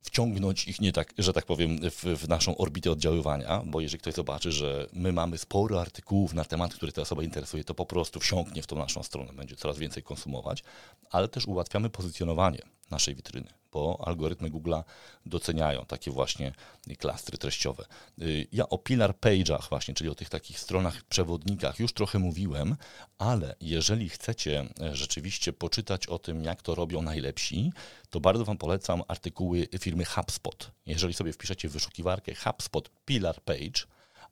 wciągnąć 0.02 0.68
ich 0.68 0.80
nie 0.80 0.92
tak, 0.92 1.14
że 1.18 1.32
tak 1.32 1.46
powiem, 1.46 1.78
w, 1.90 2.04
w, 2.04 2.28
naszą 2.28 2.56
orbitę 2.56 2.90
oddziaływania, 2.90 3.62
bo 3.66 3.80
jeżeli 3.80 4.00
ktoś 4.00 4.14
zobaczy, 4.14 4.52
że 4.52 4.88
my 4.92 5.12
mamy 5.12 5.38
sporo 5.38 5.80
artykułów 5.80 6.34
na 6.34 6.44
temat, 6.44 6.74
który 6.74 6.92
tę 6.92 7.02
osobę 7.02 7.24
interesuje, 7.24 7.64
to 7.64 7.74
po 7.74 7.86
prostu 7.86 8.20
wsiąknie 8.20 8.62
w 8.62 8.66
tą 8.66 8.76
naszą 8.76 9.02
stronę, 9.02 9.32
będzie 9.32 9.56
coraz 9.56 9.78
więcej 9.78 10.02
konsumować, 10.02 10.64
ale 11.10 11.28
też 11.28 11.46
ułatwiamy 11.46 11.90
pozycjonowanie 11.90 12.62
naszej 12.90 13.14
witryny, 13.14 13.48
bo 13.72 14.04
algorytmy 14.06 14.50
Google'a 14.50 14.84
doceniają 15.26 15.84
takie 15.84 16.10
właśnie 16.10 16.52
klastry 16.98 17.38
treściowe. 17.38 17.84
Y, 18.22 18.46
ja 18.52 18.68
o 18.68 18.78
pillar 18.78 19.14
page'ach 19.14 19.68
właśnie, 19.68 19.94
czyli 19.94 20.10
o 20.10 20.14
tych 20.14 20.28
takich 20.28 20.60
stronach, 20.60 21.02
przewodnikach 21.02 21.78
już 21.78 21.92
trochę 21.92 22.18
mówiłem, 22.18 22.76
ale 23.18 23.56
jeżeli 23.60 24.08
chcecie 24.08 24.66
e, 24.80 24.96
rzeczywiście 24.96 25.52
poczytać 25.52 26.06
o 26.06 26.18
tym, 26.18 26.44
jak 26.44 26.62
to 26.62 26.74
robią 26.74 27.02
najlepsi, 27.02 27.72
to 28.10 28.20
bardzo 28.20 28.44
Wam 28.44 28.58
polecam 28.58 29.02
artykuły 29.08 29.68
firmy 29.80 30.04
HubSpot. 30.04 30.70
Jeżeli 30.86 31.14
sobie 31.14 31.32
wpiszecie 31.32 31.68
w 31.68 31.72
wyszukiwarkę 31.72 32.34
HubSpot 32.34 32.90
pillar 33.04 33.42
page 33.42 33.80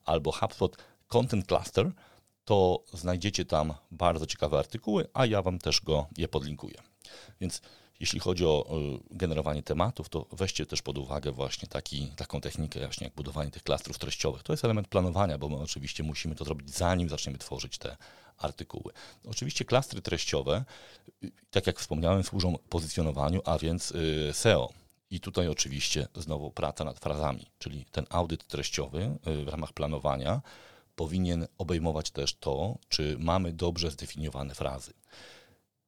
albo 0.05 0.33
HubSpot 0.33 0.77
content 1.09 1.47
cluster, 1.47 1.93
to 2.45 2.85
znajdziecie 2.93 3.45
tam 3.45 3.75
bardzo 3.91 4.27
ciekawe 4.27 4.59
artykuły, 4.59 5.09
a 5.15 5.27
ja 5.27 5.43
Wam 5.43 5.59
też 5.59 5.81
go 5.81 6.07
je 6.17 6.29
podlinkuję. 6.29 6.75
Więc 7.41 7.61
jeśli 8.01 8.21
chodzi 8.21 8.47
o 8.47 8.67
generowanie 9.11 9.63
tematów, 9.63 10.09
to 10.09 10.27
weźcie 10.33 10.67
też 10.67 10.83
pod 10.83 10.99
uwagę 10.99 11.33
właśnie 11.33 11.69
taki, 11.69 12.07
taką 12.17 12.41
technikę 12.41 12.81
właśnie 12.81 13.05
jak 13.05 13.15
budowanie 13.15 13.51
tych 13.51 13.63
klastrów 13.63 13.99
treściowych. 13.99 14.43
To 14.43 14.53
jest 14.53 14.65
element 14.65 14.89
planowania, 14.89 15.39
bo 15.39 15.49
my 15.49 15.57
oczywiście 15.57 16.03
musimy 16.03 16.35
to 16.35 16.45
zrobić 16.45 16.71
zanim 16.71 17.09
zaczniemy 17.09 17.39
tworzyć 17.39 17.79
te 17.79 17.97
artykuły. 18.39 18.93
Oczywiście 19.29 19.65
klastry 19.65 20.03
treściowe, 20.03 20.65
tak 21.51 21.67
jak 21.67 21.79
wspomniałem, 21.79 22.25
służą 22.25 22.59
pozycjonowaniu, 22.69 23.41
a 23.45 23.59
więc 23.59 23.91
y, 23.91 24.31
SEO. 24.33 24.73
I 25.11 25.21
tutaj 25.21 25.49
oczywiście 25.49 26.09
znowu 26.15 26.51
praca 26.51 26.85
nad 26.85 26.99
frazami, 26.99 27.47
czyli 27.59 27.85
ten 27.93 28.07
audyt 28.11 28.47
treściowy 28.47 29.19
y, 29.27 29.45
w 29.45 29.49
ramach 29.49 29.73
planowania 29.73 30.43
powinien 30.97 31.47
obejmować 31.59 32.11
też 32.11 32.35
to, 32.35 32.79
czy 32.89 33.17
mamy 33.19 33.53
dobrze 33.53 33.91
zdefiniowane 33.91 34.55
frazy. 34.55 34.93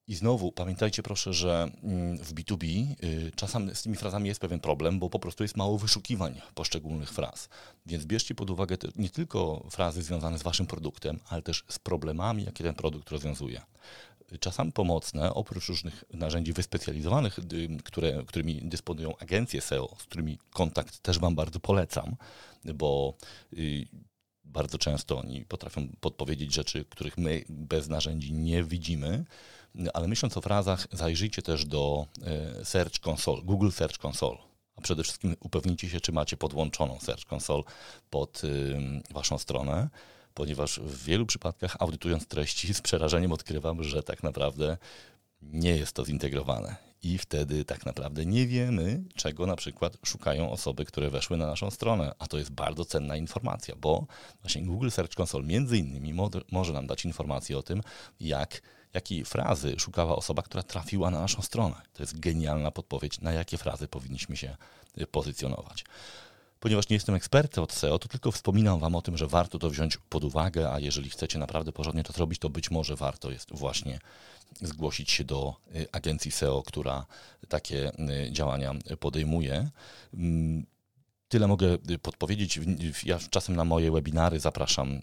I 0.08 0.14
znowu 0.14 0.52
pamiętajcie 0.52 1.02
proszę, 1.02 1.32
że 1.32 1.70
mm, 1.82 2.18
w 2.18 2.34
B2B 2.34 2.86
y, 3.04 3.32
czasem 3.36 3.74
z 3.74 3.82
tymi 3.82 3.96
frazami 3.96 4.28
jest 4.28 4.40
pewien 4.40 4.60
problem, 4.60 4.98
bo 4.98 5.10
po 5.10 5.18
prostu 5.18 5.44
jest 5.44 5.56
mało 5.56 5.78
wyszukiwań 5.78 6.40
poszczególnych 6.54 7.10
fraz. 7.10 7.48
Więc 7.86 8.04
bierzcie 8.06 8.34
pod 8.34 8.50
uwagę 8.50 8.76
nie 8.96 9.10
tylko 9.10 9.66
frazy 9.70 10.02
związane 10.02 10.38
z 10.38 10.42
waszym 10.42 10.66
produktem, 10.66 11.20
ale 11.28 11.42
też 11.42 11.64
z 11.68 11.78
problemami, 11.78 12.44
jakie 12.44 12.64
ten 12.64 12.74
produkt 12.74 13.10
rozwiązuje. 13.10 13.62
Czasami 14.40 14.72
pomocne, 14.72 15.34
oprócz 15.34 15.68
różnych 15.68 16.04
narzędzi 16.14 16.52
wyspecjalizowanych, 16.52 17.38
y, 17.38 17.68
które, 17.84 18.24
którymi 18.26 18.60
dysponują 18.62 19.16
agencje 19.18 19.60
SEO, 19.60 19.96
z 19.98 20.02
którymi 20.02 20.38
kontakt 20.50 20.98
też 20.98 21.18
Wam 21.18 21.34
bardzo 21.34 21.60
polecam, 21.60 22.16
bo 22.64 23.14
y, 23.52 23.86
bardzo 24.48 24.78
często 24.78 25.18
oni 25.18 25.44
potrafią 25.44 25.88
podpowiedzieć 26.00 26.54
rzeczy, 26.54 26.84
których 26.84 27.18
my 27.18 27.44
bez 27.48 27.88
narzędzi 27.88 28.32
nie 28.32 28.64
widzimy 28.64 29.24
ale 29.94 30.08
myśląc 30.08 30.36
o 30.36 30.40
frazach, 30.40 30.86
zajrzyjcie 30.92 31.42
też 31.42 31.64
do 31.64 32.06
e, 32.22 32.64
Search 32.64 33.06
Console, 33.08 33.42
Google 33.42 33.70
Search 33.70 34.04
Console. 34.04 34.38
A 34.76 34.80
przede 34.80 35.02
wszystkim 35.02 35.36
upewnijcie 35.40 35.88
się, 35.88 36.00
czy 36.00 36.12
macie 36.12 36.36
podłączoną 36.36 36.98
Search 37.00 37.32
Console 37.32 37.62
pod 38.10 38.42
waszą 39.10 39.38
stronę, 39.38 39.88
ponieważ 40.34 40.80
w 40.80 41.04
wielu 41.04 41.26
przypadkach 41.26 41.76
audytując 41.78 42.26
treści 42.26 42.74
z 42.74 42.80
przerażeniem 42.80 43.32
odkrywam, 43.32 43.82
że 43.82 44.02
tak 44.02 44.22
naprawdę 44.22 44.76
nie 45.42 45.76
jest 45.76 45.92
to 45.92 46.04
zintegrowane. 46.04 46.87
I 47.02 47.18
wtedy 47.18 47.64
tak 47.64 47.86
naprawdę 47.86 48.26
nie 48.26 48.46
wiemy, 48.46 49.02
czego 49.14 49.46
na 49.46 49.56
przykład 49.56 49.96
szukają 50.04 50.50
osoby, 50.50 50.84
które 50.84 51.10
weszły 51.10 51.36
na 51.36 51.46
naszą 51.46 51.70
stronę. 51.70 52.12
A 52.18 52.26
to 52.26 52.38
jest 52.38 52.50
bardzo 52.50 52.84
cenna 52.84 53.16
informacja, 53.16 53.76
bo 53.76 54.06
właśnie 54.42 54.62
Google 54.62 54.90
Search 54.90 55.20
Console 55.20 55.44
między 55.44 55.78
innymi 55.78 56.14
może 56.52 56.72
nam 56.72 56.86
dać 56.86 57.04
informację 57.04 57.58
o 57.58 57.62
tym, 57.62 57.82
jak 58.20 58.62
jakiej 58.94 59.24
frazy 59.24 59.74
szukała 59.78 60.16
osoba, 60.16 60.42
która 60.42 60.62
trafiła 60.62 61.10
na 61.10 61.20
naszą 61.20 61.42
stronę. 61.42 61.76
To 61.92 62.02
jest 62.02 62.20
genialna 62.20 62.70
podpowiedź, 62.70 63.20
na 63.20 63.32
jakie 63.32 63.58
frazy 63.58 63.88
powinniśmy 63.88 64.36
się 64.36 64.56
y, 65.00 65.06
pozycjonować. 65.06 65.84
Ponieważ 66.60 66.88
nie 66.88 66.94
jestem 66.96 67.14
ekspertem 67.14 67.64
od 67.64 67.72
SEO, 67.72 67.98
to 67.98 68.08
tylko 68.08 68.32
wspominam 68.32 68.78
Wam 68.78 68.94
o 68.94 69.02
tym, 69.02 69.16
że 69.16 69.26
warto 69.26 69.58
to 69.58 69.70
wziąć 69.70 69.98
pod 70.08 70.24
uwagę, 70.24 70.72
a 70.72 70.78
jeżeli 70.78 71.10
chcecie 71.10 71.38
naprawdę 71.38 71.72
porządnie 71.72 72.04
to 72.04 72.12
zrobić, 72.12 72.38
to 72.38 72.50
być 72.50 72.70
może 72.70 72.96
warto 72.96 73.30
jest 73.30 73.48
właśnie 73.52 73.98
zgłosić 74.60 75.10
się 75.10 75.24
do 75.24 75.56
y, 75.76 75.86
agencji 75.92 76.30
SEO, 76.30 76.62
która 76.62 77.06
takie 77.48 77.92
y, 78.26 78.32
działania 78.32 78.74
podejmuje. 79.00 79.70
Mm, 80.14 80.66
Tyle 81.28 81.46
mogę 81.46 81.78
y, 81.90 81.98
podpowiedzieć. 81.98 82.60
Ja 83.04 83.18
czasem 83.30 83.56
na 83.56 83.64
moje 83.64 83.92
webinary 83.92 84.40
zapraszam 84.40 85.00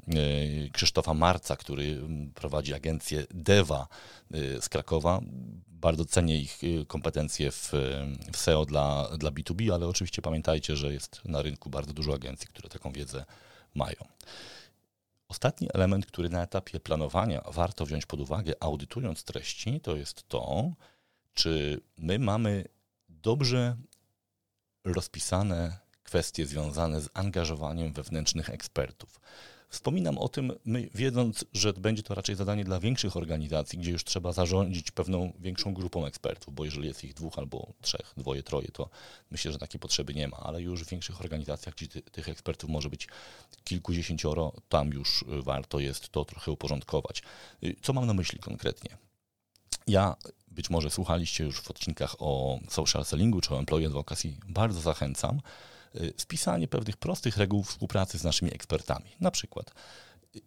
Krzysztofa 0.73 1.13
Marca, 1.13 1.55
który 1.55 1.83
mm, 1.83 2.31
prowadzi 2.33 2.73
agencję 2.73 3.25
Deva 3.31 3.87
z 4.61 4.69
Krakowa. 4.69 5.21
Bardzo 5.67 6.05
cenię 6.05 6.37
ich 6.39 6.61
kompetencje 6.87 7.51
w, 7.51 7.71
w 8.33 8.37
SEO 8.37 8.65
dla, 8.65 9.09
dla 9.17 9.31
B2B, 9.31 9.73
ale 9.73 9.87
oczywiście 9.87 10.21
pamiętajcie, 10.21 10.75
że 10.75 10.93
jest 10.93 11.21
na 11.25 11.41
rynku 11.41 11.69
bardzo 11.69 11.93
dużo 11.93 12.13
agencji, 12.13 12.47
które 12.47 12.69
taką 12.69 12.91
wiedzę 12.91 13.25
mają. 13.75 13.95
Ostatni 15.27 15.67
element, 15.73 16.05
który 16.05 16.29
na 16.29 16.43
etapie 16.43 16.79
planowania 16.79 17.41
warto 17.51 17.85
wziąć 17.85 18.05
pod 18.05 18.19
uwagę, 18.19 18.53
audytując 18.59 19.23
treści, 19.23 19.81
to 19.81 19.95
jest 19.95 20.27
to, 20.27 20.71
czy 21.33 21.81
my 21.97 22.19
mamy 22.19 22.65
dobrze 23.09 23.77
rozpisane 24.83 25.77
kwestie 26.03 26.45
związane 26.45 27.01
z 27.01 27.09
angażowaniem 27.13 27.93
wewnętrznych 27.93 28.49
ekspertów. 28.49 29.19
Wspominam 29.69 30.17
o 30.17 30.29
tym, 30.29 30.53
wiedząc, 30.93 31.45
że 31.53 31.73
będzie 31.73 32.03
to 32.03 32.15
raczej 32.15 32.35
zadanie 32.35 32.63
dla 32.63 32.79
większych 32.79 33.17
organizacji, 33.17 33.79
gdzie 33.79 33.91
już 33.91 34.03
trzeba 34.03 34.31
zarządzić 34.31 34.91
pewną 34.91 35.33
większą 35.39 35.73
grupą 35.73 36.05
ekspertów, 36.05 36.55
bo 36.55 36.65
jeżeli 36.65 36.87
jest 36.87 37.03
ich 37.03 37.13
dwóch 37.13 37.39
albo 37.39 37.73
trzech, 37.81 38.13
dwoje, 38.17 38.43
troje, 38.43 38.67
to 38.67 38.89
myślę, 39.31 39.51
że 39.51 39.57
takiej 39.57 39.79
potrzeby 39.79 40.13
nie 40.13 40.27
ma, 40.27 40.37
ale 40.37 40.61
już 40.61 40.83
w 40.83 40.89
większych 40.89 41.21
organizacjach, 41.21 41.75
gdzie 41.75 41.87
ty, 41.87 42.01
tych 42.01 42.29
ekspertów 42.29 42.69
może 42.69 42.89
być 42.89 43.07
kilkudziesięcioro, 43.63 44.53
tam 44.69 44.89
już 44.89 45.25
warto 45.43 45.79
jest 45.79 46.09
to 46.09 46.25
trochę 46.25 46.51
uporządkować. 46.51 47.23
Co 47.81 47.93
mam 47.93 48.05
na 48.05 48.13
myśli 48.13 48.39
konkretnie? 48.39 48.97
Ja 49.87 50.15
być 50.47 50.69
może 50.69 50.89
słuchaliście 50.89 51.43
już 51.43 51.61
w 51.61 51.71
odcinkach 51.71 52.15
o 52.19 52.59
social 52.69 53.05
sellingu 53.05 53.41
czy 53.41 53.55
o 53.55 53.59
employee 53.59 53.85
advocacy, 53.85 54.33
bardzo 54.47 54.81
zachęcam 54.81 55.39
Y, 55.39 55.74
spisanie 56.17 56.67
pewnych 56.67 56.97
prostych 56.97 57.37
reguł 57.37 57.63
współpracy 57.63 58.19
z 58.19 58.23
naszymi 58.23 58.53
ekspertami. 58.53 59.11
Na 59.19 59.31
przykład, 59.31 59.71
y, 60.35 60.41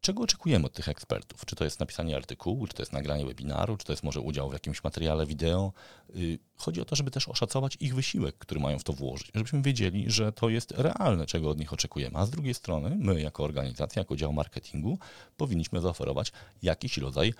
czego 0.00 0.22
oczekujemy 0.22 0.66
od 0.66 0.72
tych 0.72 0.88
ekspertów? 0.88 1.44
Czy 1.46 1.56
to 1.56 1.64
jest 1.64 1.80
napisanie 1.80 2.16
artykułu, 2.16 2.66
czy 2.66 2.74
to 2.74 2.82
jest 2.82 2.92
nagranie 2.92 3.26
webinaru, 3.26 3.76
czy 3.76 3.86
to 3.86 3.92
jest 3.92 4.02
może 4.02 4.20
udział 4.20 4.50
w 4.50 4.52
jakimś 4.52 4.84
materiale 4.84 5.26
wideo? 5.26 5.72
Y, 6.16 6.38
chodzi 6.56 6.80
o 6.80 6.84
to, 6.84 6.96
żeby 6.96 7.10
też 7.10 7.28
oszacować 7.28 7.76
ich 7.80 7.94
wysiłek, 7.94 8.38
który 8.38 8.60
mają 8.60 8.78
w 8.78 8.84
to 8.84 8.92
włożyć, 8.92 9.30
żebyśmy 9.34 9.62
wiedzieli, 9.62 10.10
że 10.10 10.32
to 10.32 10.48
jest 10.48 10.70
realne, 10.70 11.26
czego 11.26 11.50
od 11.50 11.58
nich 11.58 11.72
oczekujemy. 11.72 12.18
A 12.18 12.26
z 12.26 12.30
drugiej 12.30 12.54
strony, 12.54 12.96
my 12.98 13.20
jako 13.20 13.44
organizacja, 13.44 14.00
jako 14.00 14.16
dział 14.16 14.32
marketingu, 14.32 14.98
powinniśmy 15.36 15.80
zaoferować 15.80 16.32
jakiś 16.62 16.98
rodzaj 16.98 17.34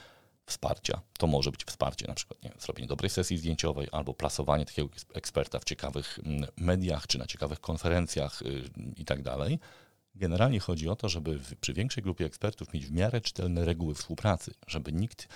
wsparcia. 0.47 1.01
To 1.19 1.27
może 1.27 1.51
być 1.51 1.65
wsparcie, 1.65 2.07
na 2.09 2.15
przykład 2.15 2.43
nie, 2.43 2.53
zrobienie 2.59 2.89
dobrej 2.89 3.11
sesji 3.11 3.39
zdjęciowej 3.39 3.89
albo 3.93 4.15
plasowanie 4.15 4.67
takiego 4.67 4.89
eksperta 5.15 5.59
w 5.59 5.65
ciekawych 5.65 6.19
mm, 6.25 6.47
mediach 6.57 7.07
czy 7.07 7.19
na 7.19 7.27
ciekawych 7.27 7.61
konferencjach 7.61 8.43
y, 8.43 8.71
i 8.97 9.05
tak 9.05 9.23
dalej. 9.23 9.59
Generalnie 10.15 10.61
chodzi 10.61 10.89
o 10.89 10.97
to, 10.97 11.09
żeby 11.09 11.41
przy 11.61 11.73
większej 11.73 12.03
grupie 12.03 12.25
ekspertów 12.25 12.73
mieć 12.73 12.87
w 12.87 12.93
miarę 12.93 13.21
czytelne 13.21 13.65
reguły 13.65 13.95
współpracy, 13.95 14.55
żeby 14.67 14.93
nikt, 14.93 15.29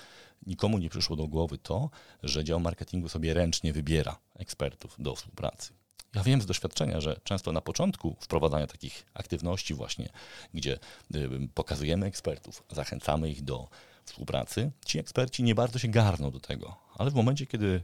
nikomu 0.46 0.78
nie 0.78 0.90
przyszło 0.90 1.16
do 1.16 1.26
głowy 1.26 1.58
to, 1.58 1.90
że 2.22 2.44
dział 2.44 2.60
marketingu 2.60 3.08
sobie 3.08 3.34
ręcznie 3.34 3.72
wybiera 3.72 4.18
ekspertów 4.34 4.96
do 4.98 5.14
współpracy. 5.14 5.72
Ja 6.14 6.22
wiem 6.22 6.42
z 6.42 6.46
doświadczenia, 6.46 7.00
że 7.00 7.20
często 7.24 7.52
na 7.52 7.60
początku 7.60 8.16
wprowadzania 8.20 8.66
takich 8.66 9.06
aktywności 9.14 9.74
właśnie, 9.74 10.08
gdzie 10.54 10.78
y, 11.14 11.48
pokazujemy 11.54 12.06
ekspertów, 12.06 12.62
zachęcamy 12.70 13.30
ich 13.30 13.42
do 13.42 13.68
współpracy, 14.06 14.70
ci 14.84 14.98
eksperci 14.98 15.42
nie 15.42 15.54
bardzo 15.54 15.78
się 15.78 15.88
garną 15.88 16.30
do 16.30 16.40
tego, 16.40 16.76
ale 16.94 17.10
w 17.10 17.14
momencie, 17.14 17.46
kiedy 17.46 17.82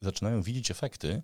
zaczynają 0.00 0.42
widzieć 0.42 0.70
efekty, 0.70 1.22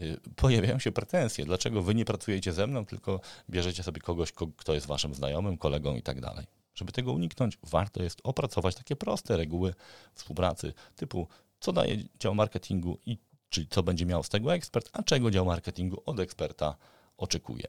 y, 0.00 0.20
pojawiają 0.36 0.78
się 0.78 0.92
pretensje, 0.92 1.44
dlaczego 1.44 1.82
wy 1.82 1.94
nie 1.94 2.04
pracujecie 2.04 2.52
ze 2.52 2.66
mną, 2.66 2.86
tylko 2.86 3.20
bierzecie 3.50 3.82
sobie 3.82 4.00
kogoś, 4.00 4.32
kto 4.56 4.74
jest 4.74 4.86
waszym 4.86 5.14
znajomym, 5.14 5.58
kolegą 5.58 5.96
i 5.96 6.02
tak 6.02 6.20
dalej. 6.20 6.46
Żeby 6.74 6.92
tego 6.92 7.12
uniknąć, 7.12 7.58
warto 7.62 8.02
jest 8.02 8.20
opracować 8.24 8.74
takie 8.74 8.96
proste 8.96 9.36
reguły 9.36 9.74
współpracy, 10.14 10.74
typu 10.96 11.28
co 11.60 11.72
daje 11.72 11.96
dział 12.20 12.34
marketingu 12.34 12.98
i 13.06 13.18
czyli 13.48 13.66
co 13.70 13.82
będzie 13.82 14.06
miał 14.06 14.22
z 14.22 14.28
tego 14.28 14.54
ekspert, 14.54 14.90
a 14.92 15.02
czego 15.02 15.30
dział 15.30 15.44
marketingu 15.44 16.02
od 16.06 16.20
eksperta 16.20 16.76
oczekuje. 17.16 17.66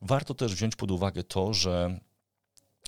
Warto 0.00 0.34
też 0.34 0.54
wziąć 0.54 0.76
pod 0.76 0.90
uwagę 0.90 1.24
to, 1.24 1.54
że 1.54 2.00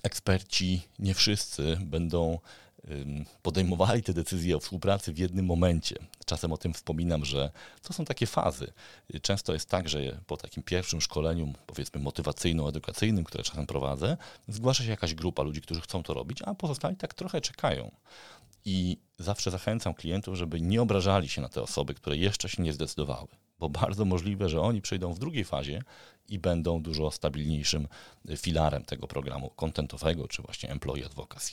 eksperci 0.02 0.82
nie 0.98 1.14
wszyscy 1.14 1.78
będą 1.80 2.38
podejmowali 3.42 4.02
te 4.02 4.12
decyzje 4.12 4.56
o 4.56 4.60
współpracy 4.60 5.12
w 5.12 5.18
jednym 5.18 5.46
momencie. 5.46 5.96
Czasem 6.26 6.52
o 6.52 6.56
tym 6.56 6.74
wspominam, 6.74 7.24
że 7.24 7.50
to 7.82 7.92
są 7.92 8.04
takie 8.04 8.26
fazy. 8.26 8.72
Często 9.22 9.52
jest 9.52 9.68
tak, 9.68 9.88
że 9.88 10.20
po 10.26 10.36
takim 10.36 10.62
pierwszym 10.62 11.00
szkoleniu, 11.00 11.52
powiedzmy 11.66 12.00
motywacyjno-edukacyjnym, 12.00 13.24
które 13.24 13.44
czasem 13.44 13.66
prowadzę, 13.66 14.16
zgłasza 14.48 14.84
się 14.84 14.90
jakaś 14.90 15.14
grupa 15.14 15.42
ludzi, 15.42 15.60
którzy 15.60 15.80
chcą 15.80 16.02
to 16.02 16.14
robić, 16.14 16.42
a 16.42 16.54
pozostali 16.54 16.96
tak 16.96 17.14
trochę 17.14 17.40
czekają. 17.40 17.90
I 18.64 18.98
zawsze 19.18 19.50
zachęcam 19.50 19.94
klientów, 19.94 20.36
żeby 20.36 20.60
nie 20.60 20.82
obrażali 20.82 21.28
się 21.28 21.42
na 21.42 21.48
te 21.48 21.62
osoby, 21.62 21.94
które 21.94 22.16
jeszcze 22.16 22.48
się 22.48 22.62
nie 22.62 22.72
zdecydowały, 22.72 23.28
bo 23.58 23.68
bardzo 23.68 24.04
możliwe, 24.04 24.48
że 24.48 24.60
oni 24.60 24.82
przyjdą 24.82 25.12
w 25.12 25.18
drugiej 25.18 25.44
fazie 25.44 25.82
i 26.28 26.38
będą 26.38 26.82
dużo 26.82 27.10
stabilniejszym 27.10 27.88
filarem 28.36 28.84
tego 28.84 29.06
programu 29.06 29.50
kontentowego, 29.50 30.28
czy 30.28 30.42
właśnie 30.42 30.70
employee 30.70 31.04
advocacy. 31.04 31.52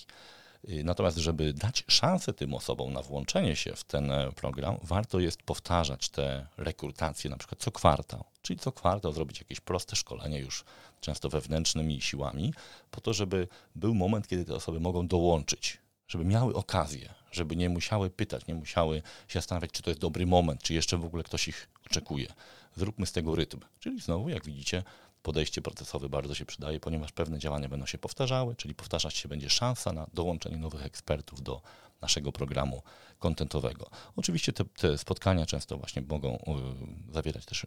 Natomiast, 0.84 1.18
żeby 1.18 1.54
dać 1.54 1.84
szansę 1.88 2.34
tym 2.34 2.54
osobom 2.54 2.94
na 2.94 3.02
włączenie 3.02 3.56
się 3.56 3.74
w 3.76 3.84
ten 3.84 4.12
program, 4.36 4.78
warto 4.84 5.20
jest 5.20 5.44
powtarzać 5.44 6.10
te 6.10 6.48
rekrutacje 6.58 7.30
na 7.30 7.38
przykład 7.38 7.62
co 7.62 7.72
kwartał. 7.72 8.24
Czyli 8.42 8.60
co 8.60 8.72
kwartał 8.72 9.12
zrobić 9.12 9.40
jakieś 9.40 9.60
proste 9.60 9.96
szkolenie 9.96 10.40
już 10.40 10.64
często 11.02 11.30
wewnętrznymi 11.30 12.02
siłami, 12.02 12.54
po 12.92 13.02
to, 13.02 13.14
żeby 13.14 13.48
był 13.76 13.96
moment, 13.96 14.28
kiedy 14.28 14.46
te 14.46 14.56
osoby 14.56 14.80
mogą 14.80 15.08
dołączyć 15.08 15.78
żeby 16.08 16.26
miały 16.26 16.54
okazję, 16.54 17.14
żeby 17.32 17.56
nie 17.56 17.70
musiały 17.70 18.10
pytać, 18.10 18.48
nie 18.48 18.56
musiały 18.56 19.02
się 19.28 19.40
zastanawiać, 19.40 19.72
czy 19.72 19.84
to 19.84 19.90
jest 19.90 20.02
dobry 20.02 20.26
moment, 20.26 20.64
czy 20.64 20.74
jeszcze 20.74 20.98
w 20.98 21.06
ogóle 21.06 21.24
ktoś 21.24 21.48
ich 21.48 21.70
oczekuje. 21.86 22.28
Zróbmy 22.76 23.06
z 23.06 23.12
tego 23.12 23.36
rytm. 23.36 23.60
Czyli 23.80 24.02
znowu, 24.02 24.30
jak 24.30 24.46
widzicie, 24.46 24.84
podejście 25.22 25.62
procesowe 25.62 26.10
bardzo 26.10 26.36
się 26.36 26.46
przydaje, 26.46 26.80
ponieważ 26.80 27.12
pewne 27.12 27.40
działania 27.40 27.70
będą 27.70 27.86
się 27.86 27.98
powtarzały, 27.98 28.56
czyli 28.56 28.76
powtarzać 28.76 29.16
się 29.16 29.30
będzie 29.30 29.50
szansa 29.50 29.94
na 29.94 30.08
dołączenie 30.14 30.58
nowych 30.58 30.86
ekspertów 30.86 31.42
do 31.42 31.62
naszego 32.02 32.32
programu 32.32 32.84
kontentowego. 33.20 33.90
Oczywiście 34.16 34.54
te, 34.54 34.66
te, 34.66 34.98
spotkania 34.98 35.46
często 35.46 35.78
właśnie 35.78 36.02
mogą 36.02 36.36
y, 36.36 37.14
zawierać 37.14 37.46
też 37.46 37.66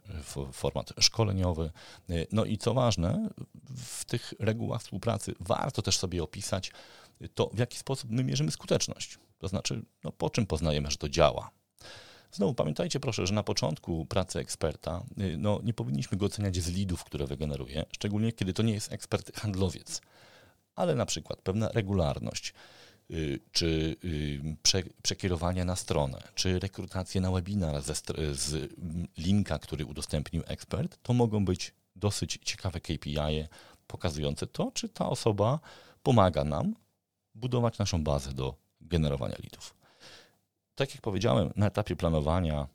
format 0.53 0.93
szkoleniowy. 1.01 1.71
Y, 2.11 2.27
no 2.33 2.45
i 2.45 2.59
co 2.59 2.75
ważne, 2.75 3.29
w 3.77 4.05
tych 4.05 4.35
regułach 4.39 4.83
współpracy 4.83 5.35
warto 5.41 5.83
też 5.83 5.99
sobie 5.99 6.23
opisać 6.23 6.73
to, 7.35 7.51
w 7.55 7.59
jaki 7.59 7.79
sposób 7.79 8.11
my 8.11 8.25
mierzymy 8.25 8.51
skuteczność. 8.51 9.19
To 9.39 9.49
znaczy, 9.49 9.83
no, 10.05 10.13
po 10.13 10.31
czym 10.31 10.47
poznajemy, 10.47 10.91
że 10.91 10.97
to 10.97 11.09
działa. 11.09 11.51
Znowu 12.33 12.55
pamiętajcie 12.55 13.01
proszę, 13.01 13.27
że 13.27 13.35
na 13.35 13.43
początku 13.43 14.07
pracy 14.07 14.39
eksperta 14.39 15.05
y, 15.19 15.37
no, 15.39 15.61
nie 15.65 15.75
powinniśmy 15.75 16.19
go 16.19 16.27
oceniać 16.27 16.57
z 16.57 16.69
lidów, 16.69 17.05
które 17.05 17.27
wygeneruje, 17.27 17.85
szczególnie 17.93 18.33
kiedy 18.33 18.53
to 18.53 18.63
nie 18.63 18.73
jest 18.73 18.93
ekspert 18.93 19.37
handlowiec, 19.37 20.01
ale 20.75 20.95
na 20.95 21.07
przykład 21.07 21.43
pewna 21.43 21.69
regularność, 21.69 22.55
y, 23.11 23.41
czy 23.53 23.97
y, 24.05 24.57
prze, 24.63 24.83
przekierowanie 25.03 25.65
na 25.65 25.77
stronę, 25.77 26.23
czy 26.35 26.59
rekrutację 26.59 27.21
na 27.21 27.31
webinar 27.31 27.83
ze, 27.83 27.95
z 28.33 28.75
linka, 29.19 29.59
który 29.59 29.87
udostępnił 29.87 30.43
ekspert, 30.47 30.99
to 31.03 31.13
mogą 31.13 31.45
być 31.45 31.75
dosyć 31.97 32.39
ciekawe 32.43 32.81
KPI 32.81 33.19
pokazujące 33.87 34.47
to, 34.47 34.71
czy 34.75 34.89
ta 34.89 35.09
osoba 35.09 35.61
pomaga 36.03 36.45
nam 36.45 36.75
budować 37.35 37.79
naszą 37.79 38.05
bazę 38.05 38.33
do 38.33 38.55
generowania 38.81 39.37
leadów. 39.43 39.78
Tak 40.79 40.95
jak 40.95 41.03
powiedziałem, 41.03 41.53
na 41.57 41.67
etapie 41.67 41.97
planowania 41.97 42.67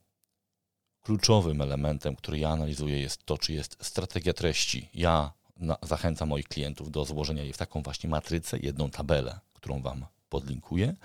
kluczowym 1.02 1.62
elementem, 1.62 2.16
który 2.16 2.40
ja 2.40 2.50
analizuję, 2.50 3.00
jest 3.02 3.26
to, 3.26 3.38
czy 3.38 3.54
jest 3.54 3.78
strategia 3.82 4.34
treści. 4.34 4.90
Ja 4.94 5.34
na, 5.58 5.78
zachęcam 5.82 6.30
moich 6.30 6.48
klientów 6.48 6.92
do 6.92 7.06
złożenia 7.06 7.44
jej 7.44 7.54
w 7.54 7.58
taką 7.58 7.82
właśnie 7.82 8.10
matrycę, 8.10 8.60
jedną 8.60 8.90
tabelę, 8.90 9.40
którą 9.54 9.82
Wam 9.82 10.06
podlinkuję. 10.30 10.96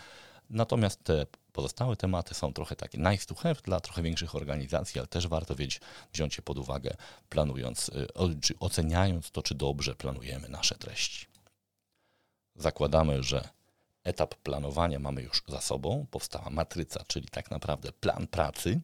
Natomiast 0.50 1.04
te 1.04 1.26
pozostałe 1.52 1.96
tematy 1.96 2.34
są 2.34 2.52
trochę 2.52 2.76
takie 2.76 2.98
nice 2.98 3.26
to 3.26 3.34
have 3.34 3.54
dla 3.54 3.80
trochę 3.80 4.02
większych 4.02 4.34
organizacji, 4.34 4.98
ale 4.98 5.08
też 5.08 5.28
warto 5.28 5.54
wiedzieć, 5.54 5.80
wziąć 6.12 6.36
je 6.36 6.42
pod 6.42 6.58
uwagę, 6.58 6.96
planując, 7.28 7.88
y, 7.88 8.40
czy 8.40 8.58
oceniając 8.58 9.30
to, 9.30 9.42
czy 9.42 9.54
dobrze 9.54 9.94
planujemy 9.94 10.48
nasze 10.48 10.74
treści. 10.74 11.26
Zakładamy, 12.56 13.22
że 13.22 13.57
etap 14.08 14.34
planowania 14.34 14.98
mamy 14.98 15.22
już 15.22 15.42
za 15.48 15.60
sobą. 15.60 16.06
Powstała 16.10 16.50
matryca, 16.50 17.04
czyli 17.06 17.28
tak 17.28 17.50
naprawdę 17.50 17.92
plan 17.92 18.26
pracy 18.26 18.80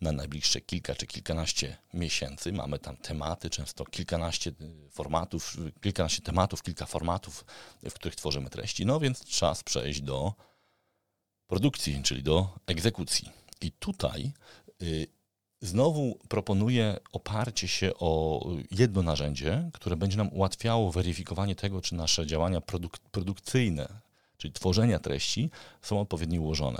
na 0.00 0.12
najbliższe 0.12 0.60
kilka 0.60 0.94
czy 0.94 1.06
kilkanaście 1.06 1.76
miesięcy. 1.94 2.52
Mamy 2.52 2.78
tam 2.78 2.96
tematy, 2.96 3.50
często 3.50 3.84
kilkanaście 3.84 4.50
y, 4.50 4.90
formatów, 4.90 5.56
kilkanaście 5.80 6.22
tematów, 6.22 6.62
kilka 6.62 6.86
formatów, 6.86 7.44
w 7.82 7.94
których 7.94 8.16
tworzymy 8.16 8.50
treści. 8.50 8.86
No 8.86 9.00
więc 9.00 9.24
czas 9.24 9.62
przejść 9.62 10.00
do 10.00 10.34
produkcji, 11.46 12.02
czyli 12.02 12.22
do 12.22 12.58
egzekucji. 12.66 13.30
I 13.60 13.72
tutaj 13.72 14.32
y, 14.82 15.06
Znowu 15.62 16.18
proponuję 16.28 16.98
oparcie 17.12 17.68
się 17.68 17.92
o 17.98 18.40
jedno 18.70 19.02
narzędzie, 19.02 19.70
które 19.72 19.96
będzie 19.96 20.16
nam 20.16 20.28
ułatwiało 20.32 20.92
weryfikowanie 20.92 21.54
tego, 21.54 21.80
czy 21.80 21.94
nasze 21.94 22.26
działania 22.26 22.60
produk 22.60 22.98
produkcyjne, 22.98 23.88
czyli 24.42 24.52
tworzenia 24.52 24.98
treści, 24.98 25.50
są 25.82 26.00
odpowiednio 26.00 26.40
ułożone. 26.40 26.78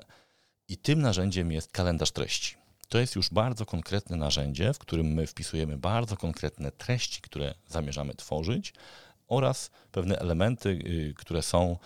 I 0.69 0.77
tym 0.77 1.03
narzędziem 1.03 1.53
jest 1.53 1.73
kalendarz 1.73 2.11
treści. 2.11 2.55
To 2.89 2.99
jest 2.99 3.17
już 3.17 3.31
bardzo 3.31 3.67
konkretne 3.67 4.17
narzędzie, 4.17 4.73
w 4.73 4.79
którym 4.79 5.07
my 5.07 5.27
wpisujemy 5.27 5.77
bardzo 5.77 6.17
konkretne 6.17 6.73
treści, 6.73 7.21
które 7.21 7.55
zamierzamy 7.69 8.15
tworzyć 8.15 8.75
oraz 9.29 9.71
pewne 9.93 10.19
elementy, 10.19 10.69
y, 10.69 11.15
które 11.17 11.43
są 11.43 11.79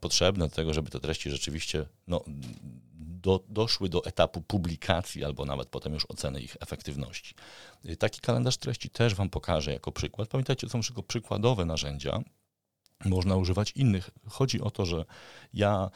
potrzebne 0.00 0.48
do 0.48 0.54
tego, 0.54 0.74
żeby 0.74 0.90
te 0.90 1.00
treści 1.00 1.30
rzeczywiście 1.30 1.86
no, 2.06 2.24
do, 2.94 3.44
doszły 3.48 3.88
do 3.88 4.04
etapu 4.04 4.40
publikacji 4.42 5.24
albo 5.24 5.44
nawet 5.44 5.68
potem 5.68 5.94
już 5.94 6.06
oceny 6.08 6.40
ich 6.40 6.56
efektywności. 6.60 7.34
Y, 7.84 7.96
taki 7.96 8.20
kalendarz 8.20 8.56
treści 8.56 8.90
też 8.90 9.14
Wam 9.14 9.30
pokażę 9.30 9.72
jako 9.72 9.92
przykład. 9.92 10.28
Pamiętajcie, 10.28 10.66
to 10.66 10.72
są 10.72 10.82
tylko 10.82 11.02
przykładowe 11.02 11.64
narzędzia, 11.64 12.20
można 13.04 13.36
używać 13.36 13.72
innych. 13.72 14.10
Chodzi 14.26 14.60
o 14.60 14.70
to, 14.70 14.86
że 14.86 15.04
ja 15.54 15.90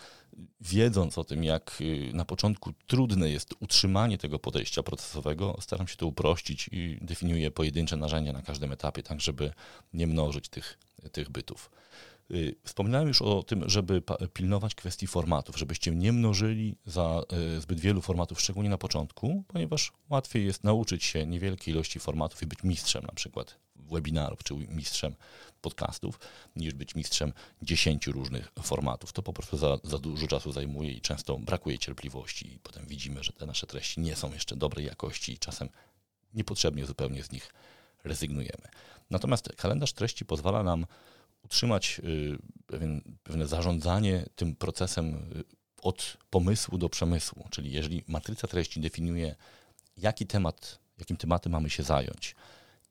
wiedząc 0.60 1.18
o 1.18 1.24
tym, 1.24 1.44
jak 1.44 1.78
y, 1.80 2.10
na 2.14 2.24
początku 2.24 2.72
trudne 2.86 3.30
jest 3.30 3.54
utrzymanie 3.60 4.18
tego 4.18 4.38
podejścia 4.38 4.82
procesowego, 4.82 5.56
staram 5.60 5.88
się 5.88 5.96
to 5.96 6.06
uprościć 6.06 6.68
i 6.72 6.98
definiuję 7.00 7.50
pojedyncze 7.50 7.96
narzędzia 7.96 8.32
na 8.32 8.42
każdym 8.42 8.72
etapie, 8.72 9.02
tak 9.02 9.20
żeby 9.20 9.52
nie 9.92 10.06
mnożyć 10.06 10.48
tych, 10.48 10.78
tych 11.12 11.30
bytów. 11.30 11.70
Y, 12.30 12.54
wspominałem 12.64 13.08
już 13.08 13.22
o 13.22 13.42
tym, 13.42 13.68
żeby 13.68 14.02
pilnować 14.32 14.74
kwestii 14.74 15.06
formatów, 15.06 15.58
żebyście 15.58 15.90
nie 15.90 16.12
mnożyli 16.12 16.76
za 16.86 17.22
y, 17.56 17.60
zbyt 17.60 17.80
wielu 17.80 18.00
formatów, 18.02 18.40
szczególnie 18.40 18.70
na 18.70 18.78
początku, 18.78 19.44
ponieważ 19.48 19.92
łatwiej 20.10 20.46
jest 20.46 20.64
nauczyć 20.64 21.04
się 21.04 21.26
niewielkiej 21.26 21.74
ilości 21.74 21.98
formatów 21.98 22.42
i 22.42 22.46
być 22.46 22.62
mistrzem 22.62 23.04
na 23.06 23.12
przykład 23.12 23.58
webinarów 23.76 24.44
czy 24.44 24.54
mistrzem 24.54 25.14
podcastów, 25.62 26.18
niż 26.56 26.74
być 26.74 26.94
mistrzem 26.94 27.32
dziesięciu 27.62 28.12
różnych 28.12 28.52
formatów. 28.62 29.12
To 29.12 29.22
po 29.22 29.32
prostu 29.32 29.56
za, 29.56 29.78
za 29.84 29.98
dużo 29.98 30.26
czasu 30.26 30.52
zajmuje 30.52 30.92
i 30.92 31.00
często 31.00 31.38
brakuje 31.38 31.78
cierpliwości 31.78 32.54
i 32.54 32.58
potem 32.58 32.86
widzimy, 32.86 33.24
że 33.24 33.32
te 33.32 33.46
nasze 33.46 33.66
treści 33.66 34.00
nie 34.00 34.16
są 34.16 34.32
jeszcze 34.32 34.56
dobrej 34.56 34.86
jakości 34.86 35.32
i 35.32 35.38
czasem 35.38 35.68
niepotrzebnie 36.34 36.86
zupełnie 36.86 37.24
z 37.24 37.32
nich 37.32 37.52
rezygnujemy. 38.04 38.68
Natomiast 39.10 39.48
kalendarz 39.56 39.92
treści 39.92 40.24
pozwala 40.24 40.62
nam 40.62 40.86
utrzymać 41.44 42.00
y, 42.04 42.38
pewien, 42.66 43.02
pewne 43.22 43.46
zarządzanie 43.46 44.26
tym 44.36 44.56
procesem 44.56 45.14
y, 45.14 45.44
od 45.82 46.16
pomysłu 46.30 46.78
do 46.78 46.88
przemysłu, 46.88 47.46
czyli 47.50 47.72
jeżeli 47.72 48.04
matryca 48.08 48.48
treści 48.48 48.80
definiuje, 48.80 49.34
jaki 49.96 50.26
temat, 50.26 50.78
jakim 50.98 51.16
tematem 51.16 51.52
mamy 51.52 51.70
się 51.70 51.82
zająć, 51.82 52.34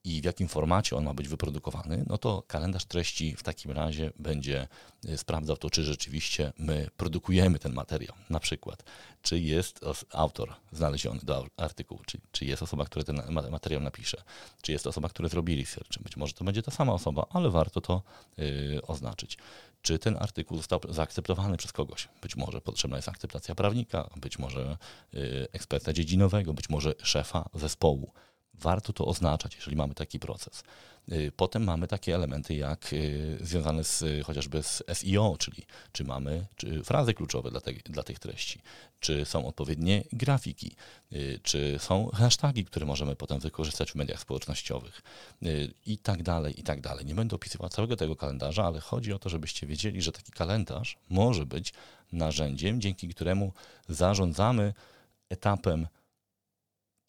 i 0.03 0.21
w 0.21 0.25
jakim 0.25 0.47
formacie 0.47 0.95
on 0.95 1.03
ma 1.03 1.13
być 1.13 1.27
wyprodukowany, 1.27 2.03
no 2.07 2.17
to 2.17 2.43
kalendarz 2.47 2.85
treści 2.85 3.35
w 3.35 3.43
takim 3.43 3.71
razie 3.71 4.11
będzie 4.19 4.67
y, 5.05 5.17
sprawdzał 5.17 5.57
to, 5.57 5.69
czy 5.69 5.83
rzeczywiście 5.83 6.53
my 6.57 6.89
produkujemy 6.97 7.59
ten 7.59 7.73
materiał. 7.73 8.15
Na 8.29 8.39
przykład, 8.39 8.83
czy 9.21 9.39
jest 9.39 9.79
autor 10.11 10.53
znaleziony 10.71 11.19
do 11.23 11.45
artykułu, 11.57 12.01
czy, 12.05 12.19
czy 12.31 12.45
jest 12.45 12.63
osoba, 12.63 12.85
która 12.85 13.03
ten 13.03 13.21
materiał 13.51 13.81
napisze, 13.81 14.23
czy 14.61 14.71
jest 14.71 14.87
osoba, 14.87 15.09
która 15.09 15.29
zrobi 15.29 15.55
research. 15.55 15.99
Być 16.03 16.17
może 16.17 16.33
to 16.33 16.43
będzie 16.43 16.63
ta 16.63 16.71
sama 16.71 16.93
osoba, 16.93 17.25
ale 17.29 17.49
warto 17.49 17.81
to 17.81 18.01
yy, 18.37 18.81
oznaczyć. 18.87 19.37
Czy 19.81 19.99
ten 19.99 20.17
artykuł 20.17 20.57
został 20.57 20.79
zaakceptowany 20.89 21.57
przez 21.57 21.71
kogoś? 21.71 22.09
Być 22.21 22.35
może 22.35 22.61
potrzebna 22.61 22.97
jest 22.97 23.09
akceptacja 23.09 23.55
prawnika, 23.55 24.09
być 24.15 24.39
może 24.39 24.77
yy, 25.13 25.47
eksperta 25.51 25.93
dziedzinowego, 25.93 26.53
być 26.53 26.69
może 26.69 26.93
szefa 27.03 27.49
zespołu 27.53 28.11
warto 28.61 28.93
to 28.93 29.05
oznaczać, 29.05 29.55
jeżeli 29.55 29.77
mamy 29.77 29.93
taki 29.93 30.19
proces. 30.19 30.63
Y, 31.11 31.31
potem 31.35 31.63
mamy 31.63 31.87
takie 31.87 32.15
elementy 32.15 32.55
jak 32.55 32.93
y, 32.93 33.37
związane 33.41 33.83
z, 33.83 34.03
chociażby 34.25 34.63
z 34.63 34.83
SEO, 34.93 35.35
czyli 35.39 35.65
czy 35.91 36.03
mamy 36.03 36.45
czy 36.55 36.83
frazy 36.83 37.13
kluczowe 37.13 37.51
dla, 37.51 37.61
te, 37.61 37.73
dla 37.73 38.03
tych 38.03 38.19
treści, 38.19 38.61
czy 38.99 39.25
są 39.25 39.45
odpowiednie 39.45 40.03
grafiki, 40.13 40.75
y, 41.13 41.39
czy 41.43 41.77
są 41.79 42.09
hasztagi, 42.13 42.65
które 42.65 42.85
możemy 42.85 43.15
potem 43.15 43.39
wykorzystać 43.39 43.91
w 43.91 43.95
mediach 43.95 44.19
społecznościowych 44.19 45.01
i 45.85 45.97
tak 45.97 46.23
dalej, 46.23 46.59
i 46.59 46.63
tak 46.63 46.81
dalej. 46.81 47.05
Nie 47.05 47.15
będę 47.15 47.35
opisywał 47.35 47.69
całego 47.69 47.95
tego 47.95 48.15
kalendarza, 48.15 48.65
ale 48.65 48.79
chodzi 48.79 49.13
o 49.13 49.19
to, 49.19 49.29
żebyście 49.29 49.67
wiedzieli, 49.67 50.01
że 50.01 50.11
taki 50.11 50.31
kalendarz 50.31 50.97
może 51.09 51.45
być 51.45 51.73
narzędziem, 52.11 52.81
dzięki 52.81 53.07
któremu 53.07 53.53
zarządzamy 53.89 54.73
etapem 55.29 55.87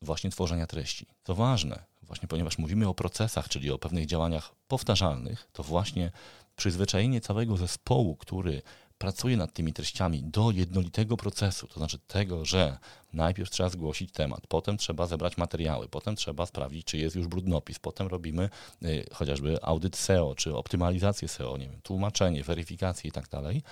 właśnie 0.03 0.31
tworzenia 0.31 0.67
treści. 0.67 1.07
Co 1.25 1.35
ważne, 1.35 1.85
właśnie 2.03 2.29
ponieważ 2.29 2.59
mówimy 2.59 2.89
o 2.89 2.95
procesach, 2.95 3.49
czyli 3.49 3.71
o 3.71 3.79
pewnych 3.79 4.07
działaniach 4.07 4.55
powtarzalnych, 4.69 5.49
to 5.53 5.63
właśnie 5.63 6.13
przyzwyczajenie 6.57 7.21
całego 7.21 7.57
zespołu, 7.57 8.17
który 8.17 8.63
pracuje 8.99 9.37
nad 9.37 9.53
tymi 9.53 9.73
treściami 9.73 10.23
do 10.23 10.51
jednolitego 10.51 11.17
procesu, 11.17 11.67
to 11.67 11.75
znaczy 11.75 11.99
tego, 11.99 12.45
że 12.45 12.79
najpierw 13.13 13.51
trzeba 13.51 13.69
zgłosić 13.69 14.13
temat, 14.13 14.47
potem 14.47 14.77
trzeba 14.77 15.07
zebrać 15.07 15.37
materiały, 15.37 15.89
potem 15.89 16.17
trzeba 16.17 16.47
sprawdzić, 16.47 16.85
czy 16.87 16.99
jest 16.99 17.17
już 17.17 17.27
brudnopis, 17.27 17.79
potem 17.79 18.07
robimy 18.07 18.51
y, 18.83 19.07
chociażby 19.13 19.63
audyt 19.63 19.97
SEO, 19.97 20.35
czy 20.35 20.57
optymalizację 20.57 21.29
SEO, 21.29 21.57
nie 21.57 21.69
wiem, 21.69 21.81
tłumaczenie, 21.83 22.45
weryfikację 22.45 23.09
i 23.09 23.13
tak 23.13 23.29
dalej. 23.29 23.63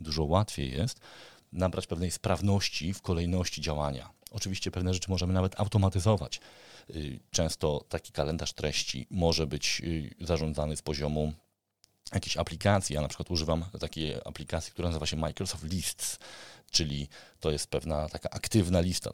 Dużo 0.00 0.24
łatwiej 0.24 0.72
jest 0.72 1.00
nabrać 1.52 1.86
pewnej 1.86 2.10
sprawności 2.10 2.94
w 2.94 3.02
kolejności 3.02 3.60
działania. 3.60 4.10
Oczywiście 4.30 4.70
pewne 4.70 4.94
rzeczy 4.94 5.10
możemy 5.10 5.32
nawet 5.32 5.60
automatyzować. 5.60 6.40
Y, 6.90 7.20
często 7.30 7.84
taki 7.88 8.12
kalendarz 8.12 8.52
treści 8.52 9.06
może 9.10 9.46
być 9.46 9.82
y, 9.84 10.14
zarządzany 10.20 10.76
z 10.76 10.82
poziomu 10.82 11.32
jakiejś 12.14 12.36
aplikacji. 12.36 12.94
Ja 12.94 13.00
na 13.00 13.08
przykład 13.08 13.30
używam 13.30 13.64
takiej 13.80 14.14
aplikacji, 14.24 14.72
która 14.72 14.88
nazywa 14.88 15.06
się 15.06 15.16
Microsoft 15.16 15.64
Lists, 15.64 16.18
czyli 16.70 17.08
to 17.40 17.50
jest 17.50 17.66
pewna 17.66 18.08
taka 18.08 18.30
aktywna 18.30 18.80
lista. 18.80 19.10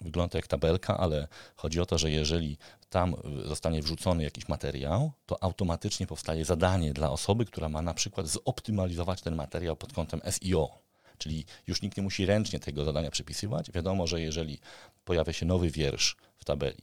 Wygląda 0.00 0.38
jak 0.38 0.46
tabelka, 0.46 0.98
ale 0.98 1.28
chodzi 1.56 1.80
o 1.80 1.86
to, 1.86 1.98
że 1.98 2.10
jeżeli 2.10 2.58
tam 2.90 3.16
zostanie 3.44 3.82
wrzucony 3.82 4.22
jakiś 4.22 4.48
materiał, 4.48 5.12
to 5.26 5.42
automatycznie 5.42 6.06
powstaje 6.06 6.44
zadanie 6.44 6.92
dla 6.92 7.10
osoby, 7.10 7.44
która 7.44 7.68
ma 7.68 7.82
na 7.82 7.94
przykład 7.94 8.28
zoptymalizować 8.28 9.22
ten 9.22 9.34
materiał 9.34 9.76
pod 9.76 9.92
kątem 9.92 10.20
SEO 10.30 10.89
Czyli 11.20 11.44
już 11.66 11.82
nikt 11.82 11.96
nie 11.96 12.02
musi 12.02 12.26
ręcznie 12.26 12.60
tego 12.60 12.84
zadania 12.84 13.10
przypisywać. 13.10 13.70
Wiadomo, 13.70 14.06
że 14.06 14.20
jeżeli 14.20 14.58
pojawia 15.04 15.32
się 15.32 15.46
nowy 15.46 15.70
wiersz 15.70 16.16
w 16.36 16.44
tabeli 16.44 16.82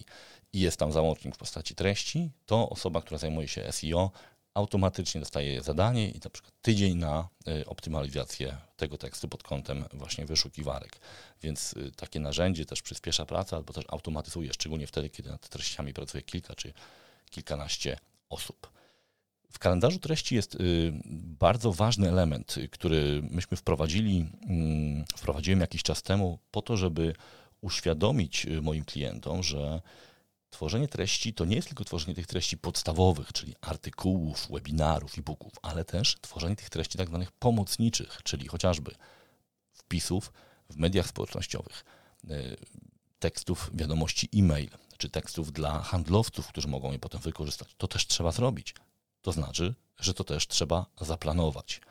i 0.53 0.59
jest 0.59 0.77
tam 0.77 0.91
załącznik 0.91 1.35
w 1.35 1.37
postaci 1.37 1.75
treści, 1.75 2.29
to 2.45 2.69
osoba, 2.69 3.01
która 3.01 3.17
zajmuje 3.17 3.47
się 3.47 3.71
SEO, 3.71 4.11
automatycznie 4.53 5.21
dostaje 5.21 5.61
zadanie 5.61 6.09
i 6.09 6.19
na 6.23 6.29
przykład 6.29 6.53
tydzień 6.61 6.97
na 6.97 7.27
y, 7.47 7.65
optymalizację 7.65 8.57
tego 8.77 8.97
tekstu 8.97 9.27
pod 9.27 9.43
kątem 9.43 9.85
właśnie 9.93 10.25
wyszukiwarek. 10.25 10.99
Więc 11.41 11.73
y, 11.73 11.91
takie 11.91 12.19
narzędzie 12.19 12.65
też 12.65 12.81
przyspiesza 12.81 13.25
pracę 13.25 13.55
albo 13.55 13.73
też 13.73 13.85
automatyzuje, 13.87 14.53
szczególnie 14.53 14.87
wtedy, 14.87 15.09
kiedy 15.09 15.29
nad 15.29 15.49
treściami 15.49 15.93
pracuje 15.93 16.23
kilka 16.23 16.55
czy 16.55 16.73
kilkanaście 17.29 17.97
osób. 18.29 18.76
W 19.51 19.59
kalendarzu 19.59 19.99
treści 19.99 20.35
jest 20.35 20.55
y, 20.55 20.93
bardzo 21.39 21.73
ważny 21.73 22.09
element, 22.09 22.55
który 22.71 23.21
myśmy 23.31 23.57
wprowadzili, 23.57 24.29
mm, 24.47 25.05
wprowadziłem 25.15 25.59
jakiś 25.59 25.83
czas 25.83 26.03
temu 26.03 26.39
po 26.51 26.61
to, 26.61 26.77
żeby 26.77 27.13
uświadomić 27.61 28.45
y, 28.45 28.61
moim 28.61 28.85
klientom, 28.85 29.43
że 29.43 29.81
tworzenie 30.49 30.87
treści 30.87 31.33
to 31.33 31.45
nie 31.45 31.55
jest 31.55 31.67
tylko 31.67 31.83
tworzenie 31.83 32.15
tych 32.15 32.27
treści 32.27 32.57
podstawowych, 32.57 33.33
czyli 33.33 33.55
artykułów, 33.61 34.47
webinarów, 34.51 35.17
e-booków, 35.17 35.53
ale 35.61 35.85
też 35.85 36.17
tworzenie 36.21 36.55
tych 36.55 36.69
treści 36.69 36.97
tak 36.97 37.07
zwanych 37.07 37.31
pomocniczych, 37.31 38.19
czyli 38.23 38.47
chociażby 38.47 38.91
wpisów 39.73 40.33
w 40.69 40.77
mediach 40.77 41.07
społecznościowych, 41.07 41.85
y, 42.31 42.57
tekstów 43.19 43.71
wiadomości 43.73 44.29
e-mail, 44.35 44.69
czy 44.97 45.09
tekstów 45.09 45.51
dla 45.51 45.79
handlowców, 45.79 46.47
którzy 46.47 46.67
mogą 46.67 46.91
je 46.91 46.99
potem 46.99 47.21
wykorzystać. 47.21 47.75
To 47.77 47.87
też 47.87 48.07
trzeba 48.07 48.31
zrobić. 48.31 48.73
To 49.27 49.31
znaczy, 49.31 49.73
że 49.99 50.13
to 50.13 50.23
też 50.23 50.47
trzeba 50.47 50.85
zaplanować. 51.01 51.81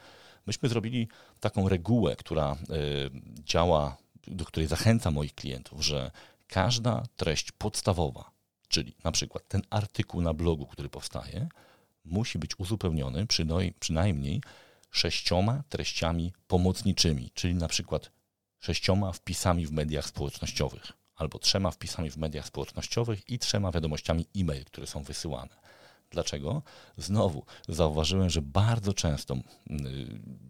Myśmy 0.47 0.69
zrobili 0.69 1.09
taką 1.41 1.69
regułę, 1.69 2.17
która 2.17 2.53
y, 2.53 3.11
działa, 3.45 3.97
do 4.27 4.45
której 4.45 4.67
zachęcam 4.69 5.15
moich 5.15 5.35
klientów, 5.35 5.85
że 5.85 6.11
każda 6.47 7.07
treść 7.17 7.53
podstawowa, 7.53 8.31
czyli 8.69 8.95
na 9.05 9.13
przykład 9.13 9.49
ten 9.49 9.63
artykuł 9.71 10.21
na 10.21 10.35
blogu, 10.35 10.67
który 10.67 10.89
powstaje, 10.89 11.49
musi 12.05 12.39
być 12.39 12.59
uzupełniony 12.59 13.27
przynajmniej 13.81 14.43
sześcioma 14.91 15.63
treściami 15.69 16.33
pomocniczymi, 16.47 17.31
czyli 17.35 17.55
na 17.55 17.69
przykład 17.69 18.11
sześcioma 18.59 19.13
wpisami 19.13 19.67
w 19.67 19.73
mediach 19.73 20.07
społecznościowych, 20.07 20.93
albo 21.17 21.39
trzema 21.39 21.71
wpisami 21.71 22.11
w 22.11 22.17
mediach 22.17 22.47
społecznościowych 22.47 23.31
i 23.31 23.39
trzema 23.39 23.73
wiadomościami 23.73 24.27
e-mail, 24.37 24.65
które 24.65 24.87
są 24.87 25.03
wysyłane. 25.03 25.66
Dlaczego? 26.11 26.63
Znowu 26.97 27.45
zauważyłem, 27.69 28.31
że 28.31 28.43
bardzo 28.43 28.93
często 28.93 29.37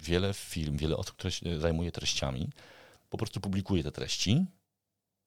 wiele 0.02 0.34
firm, 0.34 0.76
wiele 0.76 0.96
osób, 0.96 1.14
które 1.14 1.30
się 1.30 1.60
zajmuje 1.60 1.92
treściami, 1.92 2.50
po 3.10 3.18
prostu 3.18 3.40
publikuje 3.40 3.82
te 3.82 3.92
treści, 3.92 4.44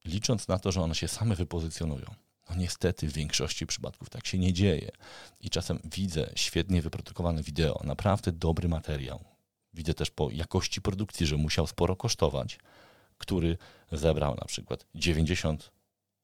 licząc 0.06 0.48
na 0.48 0.60
to, 0.60 0.72
że 0.72 0.82
one 0.82 0.96
się 0.96 1.08
same 1.08 1.36
wypozycjonują. 1.36 2.06
No 2.50 2.56
niestety 2.56 3.08
w 3.08 3.14
większości 3.14 3.66
przypadków 3.68 4.10
tak 4.10 4.28
się 4.28 4.38
nie 4.38 4.54
dzieje. 4.54 4.92
I 5.40 5.50
czasem 5.50 5.80
widzę 5.84 6.32
świetnie 6.36 6.82
wyprodukowane 6.82 7.44
wideo, 7.44 7.82
naprawdę 7.84 8.32
dobry 8.32 8.70
materiał. 8.70 9.24
Widzę 9.74 9.94
też 9.94 10.12
po 10.12 10.32
jakości 10.32 10.82
produkcji, 10.82 11.28
że 11.28 11.38
musiał 11.38 11.68
sporo 11.68 11.96
kosztować, 11.96 12.60
który 13.18 13.58
zebrał 13.92 14.36
na 14.36 14.46
przykład 14.46 14.86
90 14.96 15.72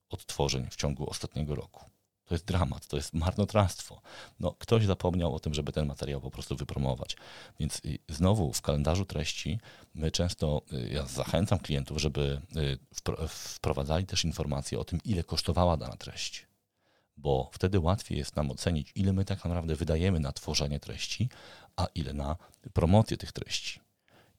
odtworzeń 0.09 0.67
w 0.71 0.75
ciągu 0.75 1.09
ostatniego 1.09 1.55
roku. 1.55 1.94
To 2.25 2.35
jest 2.35 2.45
dramat, 2.45 2.88
to 2.88 2.97
jest 2.97 3.13
marnotrawstwo. 3.13 4.01
No, 4.39 4.55
ktoś 4.59 4.85
zapomniał 4.85 5.35
o 5.35 5.39
tym, 5.39 5.53
żeby 5.53 5.71
ten 5.71 5.85
materiał 5.85 6.21
po 6.21 6.31
prostu 6.31 6.55
wypromować. 6.55 7.17
Więc 7.59 7.81
y, 7.85 7.99
znowu 8.09 8.53
w 8.53 8.61
kalendarzu 8.61 9.05
treści 9.05 9.59
my 9.95 10.11
często, 10.11 10.61
y, 10.73 10.89
ja 10.89 11.05
zachęcam 11.05 11.59
klientów, 11.59 12.01
żeby 12.01 12.41
y, 12.55 13.27
wprowadzali 13.27 14.05
też 14.05 14.25
informacje 14.25 14.79
o 14.79 14.83
tym, 14.85 14.99
ile 15.05 15.23
kosztowała 15.23 15.77
dana 15.77 15.97
treść. 15.97 16.47
Bo 17.17 17.49
wtedy 17.53 17.79
łatwiej 17.79 18.17
jest 18.17 18.35
nam 18.35 18.51
ocenić, 18.51 18.91
ile 18.95 19.13
my 19.13 19.25
tak 19.25 19.45
naprawdę 19.45 19.75
wydajemy 19.75 20.19
na 20.19 20.31
tworzenie 20.31 20.79
treści, 20.79 21.29
a 21.75 21.88
ile 21.95 22.13
na 22.13 22.35
promocję 22.73 23.17
tych 23.17 23.31
treści. 23.31 23.85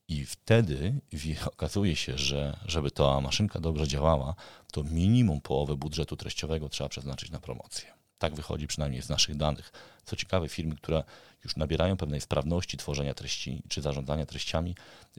I 0.09 0.25
wtedy 0.25 1.01
okazuje 1.53 1.97
się, 1.97 2.19
że 2.19 2.61
żeby 2.67 2.91
ta 2.91 3.21
maszynka 3.21 3.61
dobrze 3.61 3.89
działała, 3.89 4.35
to 4.73 4.85
minimum 4.85 5.41
połowę 5.41 5.77
budżetu 5.77 6.17
treściowego 6.17 6.69
trzeba 6.69 6.89
przeznaczyć 6.89 7.31
na 7.31 7.41
promocję. 7.41 7.97
Tak 8.19 8.35
wychodzi 8.35 8.67
przynajmniej 8.67 9.03
z 9.03 9.09
naszych 9.09 9.37
danych. 9.37 9.73
Co 10.05 10.17
ciekawe, 10.17 10.49
firmy, 10.49 10.77
które 10.77 11.05
już 11.45 11.57
nabierają 11.57 11.97
pewnej 11.97 12.21
sprawności 12.21 12.77
tworzenia 12.77 13.15
treści 13.15 13.63
czy 13.69 13.83
zarządzania 13.83 14.27
treściami, 14.27 14.75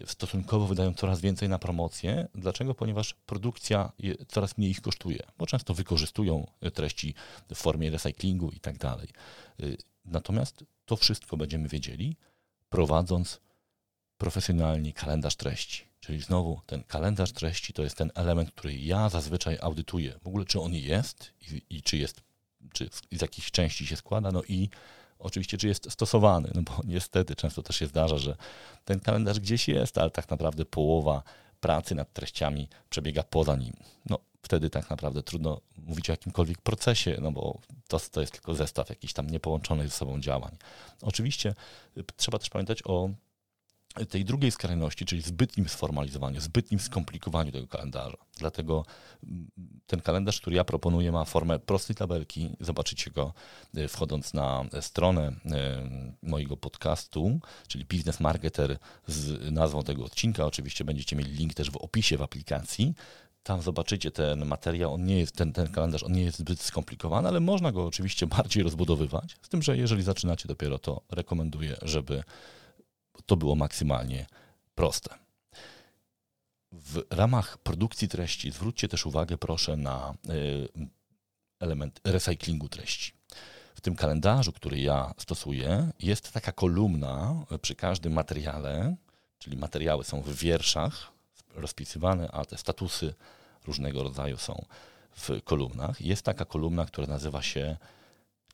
stosunkowo 0.06 0.68
wydają 0.68 0.94
coraz 0.94 1.22
więcej 1.22 1.50
na 1.50 1.60
promocję. 1.60 2.28
Dlaczego? 2.36 2.76
Ponieważ 2.76 3.14
produkcja 3.14 3.92
coraz 4.28 4.58
mniej 4.58 4.72
ich 4.72 4.82
kosztuje, 4.82 5.20
bo 5.38 5.46
często 5.46 5.74
wykorzystują 5.74 6.48
treści 6.74 7.14
w 7.50 7.56
formie 7.56 7.90
recyklingu 7.90 8.50
i 8.52 8.60
tak 8.60 8.78
dalej. 8.78 9.08
Y, 9.60 9.78
natomiast 10.06 10.64
to 10.86 10.96
wszystko 10.96 11.38
będziemy 11.38 11.68
wiedzieli, 11.68 12.18
prowadząc 12.70 13.40
profesjonalnie 14.18 14.94
kalendarz 14.94 15.36
treści. 15.36 15.88
Czyli 16.00 16.22
znowu 16.22 16.62
ten 16.66 16.84
kalendarz 16.84 17.32
treści 17.32 17.74
to 17.74 17.84
jest 17.84 17.98
ten 17.98 18.12
element, 18.16 18.52
który 18.52 18.76
ja 18.76 19.10
zazwyczaj 19.10 19.58
audytuję. 19.62 20.20
W 20.24 20.28
ogóle 20.28 20.46
czy 20.46 20.62
on 20.62 20.74
jest 20.74 21.34
i, 21.52 21.62
i 21.70 21.82
czy 21.82 21.98
jest, 21.98 22.22
czy 22.74 22.90
z 23.12 23.22
jakich 23.22 23.52
części 23.52 23.88
się 23.88 23.96
składa, 23.96 24.32
no 24.32 24.44
i 24.44 24.70
oczywiście 25.20 25.58
czy 25.58 25.68
jest 25.68 25.92
stosowany, 25.92 26.52
no 26.56 26.62
bo 26.62 26.82
niestety 26.94 27.36
często 27.36 27.64
też 27.64 27.76
się 27.76 27.88
zdarza, 27.88 28.18
że 28.18 28.36
ten 28.86 29.00
kalendarz 29.00 29.40
gdzieś 29.40 29.68
jest, 29.68 29.98
ale 29.98 30.10
tak 30.12 30.30
naprawdę 30.30 30.66
połowa 30.66 31.24
pracy 31.60 31.96
nad 31.96 32.14
treściami 32.14 32.68
przebiega 32.90 33.24
poza 33.24 33.56
nim. 33.56 33.74
No, 34.10 34.20
wtedy 34.42 34.70
tak 34.70 34.90
naprawdę 34.90 35.24
trudno 35.24 35.62
mówić 35.78 36.10
o 36.10 36.14
jakimkolwiek 36.14 36.62
procesie, 36.62 37.18
no 37.22 37.32
bo 37.32 37.60
to, 37.88 38.00
to 38.00 38.22
jest 38.22 38.34
tylko 38.34 38.56
zestaw 38.56 38.90
jakichś 38.90 39.14
tam 39.14 39.30
niepołączonych 39.30 39.88
ze 39.88 39.96
sobą 39.96 40.20
działań. 40.20 40.58
Oczywiście 41.02 41.54
y, 41.98 42.04
trzeba 42.18 42.40
też 42.40 42.50
pamiętać 42.50 42.80
o 42.86 43.10
tej 44.06 44.26
drugiej 44.26 44.52
skrajności, 44.52 45.06
czyli 45.06 45.22
zbytnim 45.22 45.70
sformalizowaniu, 45.70 46.42
zbytnim 46.42 46.80
skomplikowaniu 46.80 47.52
tego 47.52 47.68
kalendarza. 47.68 48.18
Dlatego 48.40 48.86
mm, 49.24 49.48
ten 49.88 50.02
kalendarz, 50.02 50.42
który 50.42 50.56
ja 50.56 50.64
proponuję, 50.64 51.12
ma 51.12 51.26
formę 51.26 51.60
prostej 51.60 51.96
tabelki. 51.96 52.50
Zobaczycie 52.60 53.12
go 53.12 53.34
y, 53.78 53.88
wchodząc 53.88 54.34
na 54.34 54.66
stronę 54.82 55.28
y, 55.28 55.52
mojego 56.22 56.58
podcastu, 56.58 57.40
czyli 57.68 57.86
Business 57.86 58.20
Marketer 58.20 58.78
z 59.08 59.52
nazwą 59.52 59.84
tego 59.84 60.06
odcinka. 60.06 60.46
Oczywiście 60.46 60.86
będziecie 60.86 61.16
mieli 61.16 61.32
link 61.32 61.54
też 61.54 61.72
w 61.72 61.78
opisie 61.78 62.18
w 62.18 62.22
aplikacji. 62.22 62.94
Tam 63.44 63.62
zobaczycie 63.62 64.12
ten 64.12 64.46
materiał, 64.46 64.94
on 64.94 65.06
nie 65.06 65.20
jest, 65.20 65.36
ten, 65.36 65.54
ten 65.54 65.68
kalendarz, 65.68 66.04
on 66.04 66.12
nie 66.12 66.24
jest 66.24 66.38
zbyt 66.38 66.62
skomplikowany, 66.62 67.28
ale 67.28 67.40
można 67.40 67.72
go 67.72 67.86
oczywiście 67.86 68.28
bardziej 68.38 68.64
rozbudowywać. 68.64 69.36
Z 69.42 69.50
tym, 69.50 69.62
że 69.62 69.78
jeżeli 69.78 70.04
zaczynacie 70.04 70.48
dopiero, 70.48 70.80
to 70.80 71.02
rekomenduję, 71.12 71.78
żeby 71.82 72.24
to 73.28 73.36
było 73.36 73.56
maksymalnie 73.56 74.26
proste. 74.76 75.16
W 76.72 77.04
ramach 77.10 77.58
produkcji 77.58 78.08
treści 78.08 78.52
zwróćcie 78.52 78.88
też 78.88 79.06
uwagę, 79.06 79.38
proszę, 79.38 79.78
na 79.78 80.14
y, 80.30 80.68
element 81.60 82.02
recyklingu 82.04 82.70
treści. 82.70 83.12
W 83.76 83.82
tym 83.82 83.96
kalendarzu, 83.96 84.52
który 84.52 84.80
ja 84.80 85.14
stosuję, 85.18 85.92
jest 86.00 86.32
taka 86.32 86.52
kolumna 86.52 87.46
przy 87.62 87.76
każdym 87.76 88.14
materiale, 88.14 88.96
czyli 89.40 89.58
materiały 89.58 90.04
są 90.04 90.22
w 90.22 90.36
wierszach 90.36 91.12
rozpisywane, 91.56 92.32
a 92.32 92.46
te 92.46 92.58
statusy 92.58 93.14
różnego 93.66 94.04
rodzaju 94.04 94.38
są 94.38 94.66
w 95.12 95.42
kolumnach. 95.44 96.02
Jest 96.02 96.22
taka 96.22 96.46
kolumna, 96.46 96.86
która 96.86 97.08
nazywa 97.08 97.42
się 97.42 97.78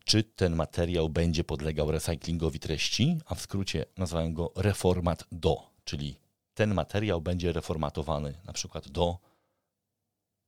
czy 0.04 0.24
ten 0.24 0.56
materiał 0.56 1.10
będzie 1.10 1.44
podlegał 1.44 1.92
recyklingowi 1.92 2.60
treści, 2.60 3.18
a 3.26 3.36
w 3.36 3.42
skrócie 3.42 3.86
nazwałem 3.98 4.34
go 4.34 4.52
reformat 4.56 5.24
do, 5.32 5.64
czyli 5.84 6.16
ten 6.54 6.74
materiał 6.74 7.22
będzie 7.22 7.54
reformatowany 7.54 8.34
na 8.46 8.54
przykład 8.54 8.88
do 8.88 9.18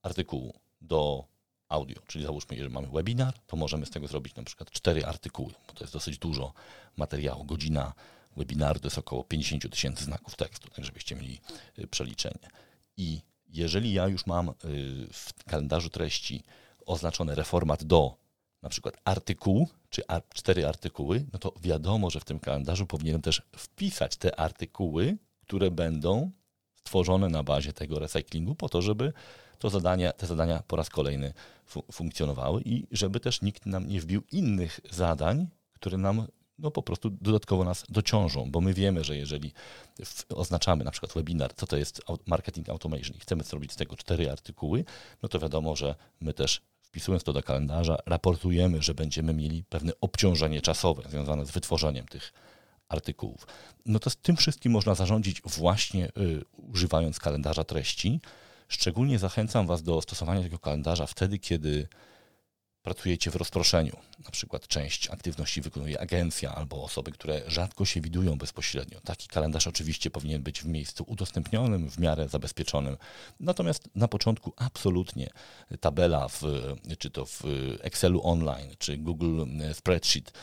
artykułu, 0.01 0.53
do 0.81 1.23
audio, 1.69 2.01
czyli 2.07 2.25
załóżmy, 2.25 2.55
jeżeli 2.55 2.73
mamy 2.73 2.87
webinar, 2.87 3.39
to 3.47 3.57
możemy 3.57 3.85
z 3.85 3.89
tego 3.89 4.07
zrobić 4.07 4.35
na 4.35 4.43
przykład 4.43 4.71
cztery 4.71 5.05
artykuły, 5.05 5.53
bo 5.67 5.73
to 5.73 5.83
jest 5.83 5.93
dosyć 5.93 6.17
dużo 6.17 6.53
materiału. 6.97 7.43
Godzina 7.43 7.93
webinaru 8.37 8.79
to 8.79 8.87
jest 8.87 8.97
około 8.97 9.23
50 9.23 9.71
tysięcy 9.71 10.03
znaków 10.03 10.35
tekstu, 10.35 10.67
tak 10.69 10.85
żebyście 10.85 11.15
mieli 11.15 11.41
y, 11.79 11.87
przeliczenie. 11.87 12.49
I 12.97 13.21
jeżeli 13.49 13.93
ja 13.93 14.07
już 14.07 14.25
mam 14.25 14.49
y, 14.49 14.53
w 15.11 15.43
kalendarzu 15.43 15.89
treści 15.89 16.43
oznaczony 16.85 17.35
reformat 17.35 17.83
do 17.83 18.24
na 18.65 18.69
przykład 18.69 18.97
artykuł, 19.05 19.67
czy 19.89 20.03
cztery 20.33 20.67
artykuły, 20.67 21.25
no 21.33 21.39
to 21.39 21.53
wiadomo, 21.61 22.09
że 22.09 22.19
w 22.19 22.25
tym 22.25 22.39
kalendarzu 22.39 22.85
powinienem 22.85 23.21
też 23.21 23.41
wpisać 23.57 24.17
te 24.17 24.39
artykuły, 24.39 25.17
które 25.41 25.71
będą 25.71 26.31
stworzone 26.75 27.29
na 27.29 27.43
bazie 27.43 27.73
tego 27.73 27.99
recyklingu 27.99 28.55
po 28.55 28.69
to, 28.69 28.81
żeby 28.81 29.13
to 29.59 29.69
zadania, 29.69 30.13
te 30.13 30.27
zadania 30.27 30.63
po 30.67 30.75
raz 30.75 30.89
kolejny 30.89 31.33
fu 31.65 31.83
funkcjonowały 31.91 32.61
i 32.65 32.87
żeby 32.91 33.19
też 33.19 33.41
nikt 33.41 33.65
nam 33.65 33.87
nie 33.87 34.01
wbił 34.01 34.23
innych 34.31 34.79
zadań, 34.91 35.47
które 35.73 35.97
nam 35.97 36.27
no 36.59 36.71
po 36.71 36.83
prostu 36.83 37.09
dodatkowo 37.09 37.63
nas 37.63 37.83
dociążą, 37.89 38.51
bo 38.51 38.61
my 38.61 38.73
wiemy, 38.73 39.03
że 39.03 39.17
jeżeli 39.17 39.53
oznaczamy 40.29 40.83
na 40.83 40.91
przykład 40.91 41.13
webinar, 41.13 41.53
co 41.53 41.67
to 41.67 41.77
jest 41.77 42.01
marketing 42.25 42.69
automation 42.69 43.15
i 43.17 43.19
chcemy 43.19 43.43
zrobić 43.43 43.71
z 43.71 43.75
tego 43.75 43.95
cztery 43.95 44.31
artykuły, 44.31 44.85
no 45.23 45.29
to 45.29 45.39
wiadomo, 45.39 45.75
że 45.75 45.95
my 46.21 46.33
też 46.33 46.61
wpisując 46.95 47.23
to 47.23 47.33
do 47.33 47.43
kalendarza, 47.43 47.97
raportujemy, 48.05 48.81
że 48.81 48.93
będziemy 48.93 49.33
mieli 49.33 49.63
pewne 49.63 49.91
obciążenie 50.01 50.61
czasowe 50.61 51.03
związane 51.09 51.45
z 51.45 51.51
wytworzeniem 51.51 52.05
tych 52.05 52.33
artykułów. 52.89 53.47
No 53.85 53.99
to 53.99 54.09
z 54.09 54.17
tym 54.17 54.35
wszystkim 54.35 54.71
można 54.71 54.95
zarządzić 54.95 55.41
właśnie 55.41 56.05
y, 56.05 56.41
używając 56.57 57.19
kalendarza 57.19 57.63
treści. 57.63 58.21
Szczególnie 58.67 59.19
zachęcam 59.19 59.67
Was 59.67 59.83
do 59.83 60.01
stosowania 60.01 60.41
tego 60.41 60.59
kalendarza 60.59 61.05
wtedy, 61.05 61.39
kiedy 61.39 61.87
pracujecie 62.85 63.31
w 63.31 63.35
rozproszeniu. 63.35 63.97
Na 64.25 64.31
przykład 64.31 64.67
część 64.67 65.09
aktywności 65.09 65.61
wykonuje 65.61 66.01
agencja 66.01 66.55
albo 66.55 66.83
osoby, 66.83 67.11
które 67.11 67.41
rzadko 67.47 67.85
się 67.85 68.01
widują 68.01 68.37
bezpośrednio. 68.37 68.99
Taki 69.01 69.27
kalendarz 69.27 69.67
oczywiście 69.67 70.09
powinien 70.09 70.43
być 70.43 70.61
w 70.61 70.65
miejscu 70.65 71.03
udostępnionym, 71.07 71.89
w 71.89 71.99
miarę 71.99 72.29
zabezpieczonym. 72.29 72.97
Natomiast 73.39 73.89
na 73.95 74.07
początku 74.07 74.53
absolutnie 74.57 75.29
tabela, 75.79 76.27
w, 76.27 76.41
czy 76.99 77.09
to 77.09 77.25
w 77.25 77.43
Excelu 77.81 78.27
online, 78.27 78.75
czy 78.79 78.97
Google 78.97 79.45
Spreadsheet 79.73 80.33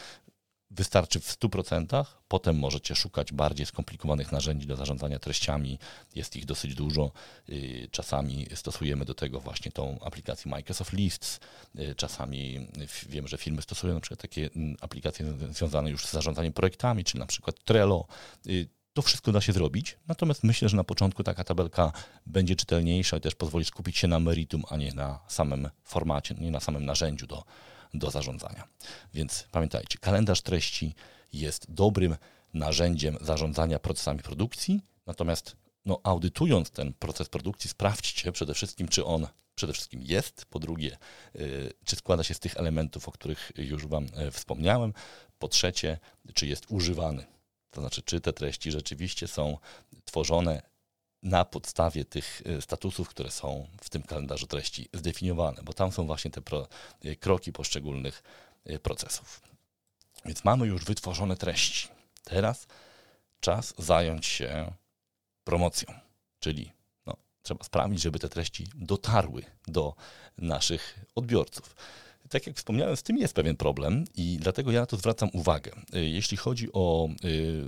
wystarczy 0.73 1.21
w 1.21 1.39
100%. 1.39 2.05
Potem 2.29 2.59
możecie 2.59 2.95
szukać 2.95 3.33
bardziej 3.33 3.67
skomplikowanych 3.67 4.33
narzędzi 4.33 4.67
do 4.67 4.77
zarządzania 4.77 5.19
treściami. 5.19 5.79
Jest 6.15 6.37
ich 6.37 6.45
dosyć 6.45 6.75
dużo. 6.75 7.13
Y, 7.49 7.89
czasami 7.91 8.47
stosujemy 8.55 9.05
do 9.05 9.15
tego 9.15 9.41
właśnie 9.41 9.73
tą 9.73 9.99
aplikację 10.01 10.51
Microsoft 10.51 10.93
Lists. 10.93 11.41
Y, 11.79 11.95
czasami 11.95 12.69
wiem, 13.09 13.29
że 13.29 13.39
firmy 13.39 13.63
stosują 13.63 13.95
na 13.95 14.01
przykład 14.01 14.21
takie 14.21 14.51
mm, 14.57 14.77
aplikacje 14.81 15.35
związane 15.51 15.91
już 15.91 16.07
z 16.07 16.13
zarządzaniem 16.13 16.53
projektami, 16.53 17.05
czyli 17.05 17.21
na 17.21 17.27
przykład 17.27 17.65
Trello. 17.65 18.07
Y, 18.47 18.69
to 18.93 19.03
wszystko 19.03 19.33
da 19.33 19.41
się 19.41 19.53
zrobić, 19.53 19.97
natomiast 20.09 20.45
myślę, 20.45 20.69
że 20.69 20.77
na 20.77 20.85
początku 20.85 21.23
taka 21.23 21.45
tabelka 21.45 21.93
będzie 22.27 22.57
czytelniejsza 22.57 23.17
i 23.17 23.21
też 23.21 23.35
pozwoli 23.35 23.65
skupić 23.65 23.99
się 23.99 24.09
na 24.09 24.21
meritum, 24.21 24.63
a 24.69 24.77
nie 24.77 24.93
na 24.93 25.21
samym 25.29 25.69
formacie, 25.85 26.35
nie 26.35 26.51
na 26.51 26.61
samym 26.61 26.85
narzędziu 26.85 27.27
do 27.27 27.45
do 27.95 28.11
zarządzania. 28.11 28.69
Więc 29.15 29.47
pamiętajcie, 29.51 29.99
kalendarz 29.99 30.41
treści 30.41 30.95
jest 31.33 31.73
dobrym 31.73 32.17
narzędziem 32.55 33.19
zarządzania 33.21 33.79
procesami 33.79 34.21
produkcji, 34.21 34.81
natomiast 35.07 35.57
no, 35.85 36.01
audytując 36.03 36.71
ten 36.71 36.93
proces 36.93 37.29
produkcji, 37.29 37.71
sprawdźcie 37.71 38.33
przede 38.33 38.55
wszystkim, 38.55 38.89
czy 38.89 39.05
on 39.05 39.27
przede 39.55 39.73
wszystkim 39.73 40.03
jest, 40.03 40.45
po 40.45 40.59
drugie, 40.59 40.99
yy, 41.35 41.73
czy 41.85 41.97
składa 41.97 42.25
się 42.25 42.35
z 42.35 42.41
tych 42.41 42.57
elementów, 42.57 43.09
o 43.09 43.13
których 43.13 43.53
już 43.57 43.87
Wam 43.87 44.07
yy, 44.17 44.31
wspomniałem, 44.31 44.93
po 45.39 45.49
trzecie, 45.49 45.99
czy 46.35 46.47
jest 46.47 46.67
używany. 46.69 47.27
To 47.71 47.81
znaczy, 47.81 48.03
czy 48.03 48.21
te 48.21 48.33
treści 48.33 48.73
rzeczywiście 48.73 49.29
są 49.29 49.59
tworzone 50.05 50.63
na 51.23 51.45
podstawie 51.45 52.05
tych 52.05 52.43
e, 52.47 52.63
statusów, 52.63 53.09
które 53.09 53.31
są 53.31 53.69
w 53.81 53.91
tym 53.91 54.03
kalendarzu 54.03 54.47
treści 54.47 54.89
zdefiniowane, 54.93 55.63
bo 55.63 55.73
tam 55.73 55.93
są 55.93 56.07
właśnie 56.07 56.31
te 56.31 56.41
pro, 56.41 56.69
e, 57.05 57.17
kroki 57.17 57.53
poszczególnych 57.53 58.23
e, 58.65 58.79
procesów. 58.79 59.41
Więc 60.25 60.45
mamy 60.45 60.67
już 60.67 60.85
wytworzone 60.85 61.37
treści. 61.37 61.89
Teraz 62.25 62.67
czas 63.41 63.75
zająć 63.79 64.27
się 64.27 64.73
promocją, 65.45 65.95
czyli 66.41 66.73
no, 67.07 67.17
trzeba 67.43 67.65
sprawić, 67.65 68.03
żeby 68.03 68.19
te 68.19 68.29
treści 68.29 68.67
dotarły 68.75 69.43
do 69.69 69.95
naszych 70.39 70.99
odbiorców. 71.15 71.77
Tak 72.29 72.47
jak 72.47 72.57
wspomniałem, 72.57 72.97
z 72.97 73.03
tym 73.03 73.19
jest 73.19 73.35
pewien 73.35 73.57
problem 73.57 74.05
i 74.15 74.39
dlatego 74.41 74.73
ja 74.73 74.87
to 74.87 74.97
zwracam 74.97 75.29
uwagę. 75.33 75.73
Jeśli 75.93 76.37
chodzi 76.37 76.73
o 76.73 77.09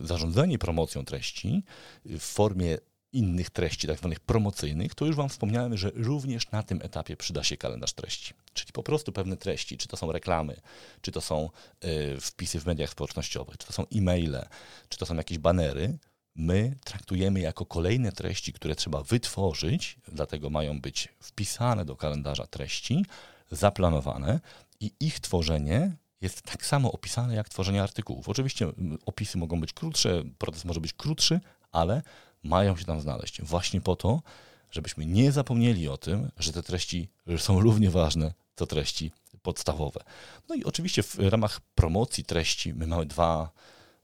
zarządzanie 0.03 0.59
promocją 0.59 1.05
treści 1.05 1.63
w 2.05 2.21
formie 2.21 2.79
innych 3.15 3.51
treści, 3.51 3.87
tak 3.87 3.99
zwanych 3.99 4.21
promocyjnych, 4.21 4.95
to 4.95 5.07
już 5.07 5.17
Wam 5.17 5.29
wspomniałem, 5.29 5.77
że 5.77 5.91
również 5.95 6.51
na 6.51 6.63
tym 6.63 6.81
etapie 6.83 7.17
przyda 7.17 7.45
się 7.45 7.57
kalendarz 7.57 7.93
treści. 7.93 8.35
Czyli 8.55 8.73
po 8.73 8.83
prostu 8.83 9.13
pewne 9.13 9.37
treści, 9.37 9.79
czy 9.79 9.89
to 9.89 9.97
są 9.97 10.13
reklamy, 10.13 10.61
czy 11.01 11.13
to 11.13 11.21
są 11.21 11.51
y, 11.85 12.21
wpisy 12.21 12.61
w 12.61 12.67
mediach 12.67 12.91
społecznościowych, 12.91 13.59
czy 13.59 13.67
to 13.67 13.73
są 13.73 13.87
e-maile, 13.95 14.47
czy 14.89 14.99
to 14.99 15.07
są 15.07 15.15
jakieś 15.17 15.39
banery, 15.39 15.99
my 16.37 16.77
traktujemy 16.85 17.41
jako 17.41 17.67
kolejne 17.67 18.13
treści, 18.13 18.53
które 18.53 18.75
trzeba 18.75 19.03
wytworzyć, 19.03 19.97
dlatego 20.09 20.51
mają 20.51 20.81
być 20.81 21.09
wpisane 21.21 21.85
do 21.85 21.97
kalendarza 21.97 22.47
treści, 22.47 23.05
zaplanowane 23.51 24.41
i 24.81 24.93
ich 25.01 25.21
tworzenie 25.21 25.97
jest 26.21 26.43
tak 26.43 26.67
samo 26.67 26.93
opisane 26.93 27.35
jak 27.35 27.49
tworzenie 27.49 27.83
artykułów. 27.83 28.29
Oczywiście 28.29 28.73
opisy 29.07 29.39
mogą 29.39 29.61
być 29.61 29.73
krótsze, 29.73 30.23
proces 30.39 30.65
może 30.65 30.81
być 30.81 30.93
krótszy, 30.93 31.41
ale 31.73 32.03
mają 32.45 32.77
się 32.77 32.85
tam 32.85 33.01
znaleźć. 33.01 33.43
Właśnie 33.43 33.81
po 33.81 33.97
to, 33.97 34.23
żebyśmy 34.71 35.07
nie 35.07 35.33
zapomnieli 35.33 35.89
o 35.89 35.97
tym, 35.97 36.31
że 36.39 36.53
te 36.53 36.63
treści 36.63 37.09
są 37.37 37.61
równie 37.61 37.91
ważne 37.91 38.35
co 38.57 38.67
treści 38.67 39.13
podstawowe. 39.43 40.01
No 40.49 40.55
i 40.55 40.65
oczywiście 40.65 41.03
w 41.03 41.19
ramach 41.19 41.61
promocji 41.75 42.25
treści 42.25 42.75
my 42.75 42.87
mamy 42.87 43.07
dwa 43.07 43.51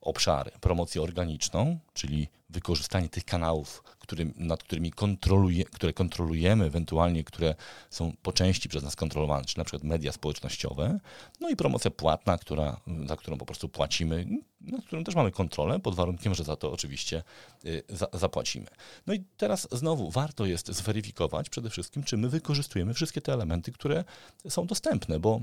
obszary. 0.00 0.50
Promocję 0.60 1.02
organiczną, 1.02 1.78
czyli 1.92 2.28
wykorzystanie 2.50 3.08
tych 3.08 3.24
kanałów, 3.24 3.82
którym, 4.10 4.34
nad 4.36 4.62
którymi 4.62 4.90
kontroluje, 4.90 5.64
które 5.64 5.92
kontrolujemy, 5.92 6.64
ewentualnie 6.64 7.24
które 7.24 7.54
są 7.90 8.12
po 8.22 8.32
części 8.32 8.68
przez 8.68 8.82
nas 8.82 8.96
kontrolowane, 8.96 9.44
czyli 9.44 9.58
na 9.58 9.64
przykład 9.64 9.84
media 9.84 10.12
społecznościowe, 10.12 11.00
no 11.40 11.48
i 11.48 11.56
promocja 11.56 11.90
płatna, 11.90 12.38
która, 12.38 12.80
za 13.06 13.16
którą 13.16 13.38
po 13.38 13.46
prostu 13.46 13.68
płacimy, 13.68 14.26
nad 14.60 14.84
którą 14.84 15.04
też 15.04 15.14
mamy 15.14 15.30
kontrolę, 15.30 15.80
pod 15.80 15.94
warunkiem, 15.94 16.34
że 16.34 16.44
za 16.44 16.56
to 16.56 16.72
oczywiście 16.72 17.22
y, 17.64 17.82
za, 17.88 18.06
zapłacimy. 18.12 18.66
No 19.06 19.14
i 19.14 19.24
teraz 19.36 19.68
znowu 19.72 20.10
warto 20.10 20.46
jest 20.46 20.68
zweryfikować 20.68 21.50
przede 21.50 21.70
wszystkim, 21.70 22.02
czy 22.02 22.16
my 22.16 22.28
wykorzystujemy 22.28 22.94
wszystkie 22.94 23.20
te 23.20 23.32
elementy, 23.32 23.72
które 23.72 24.04
są 24.48 24.66
dostępne, 24.66 25.20
bo 25.20 25.40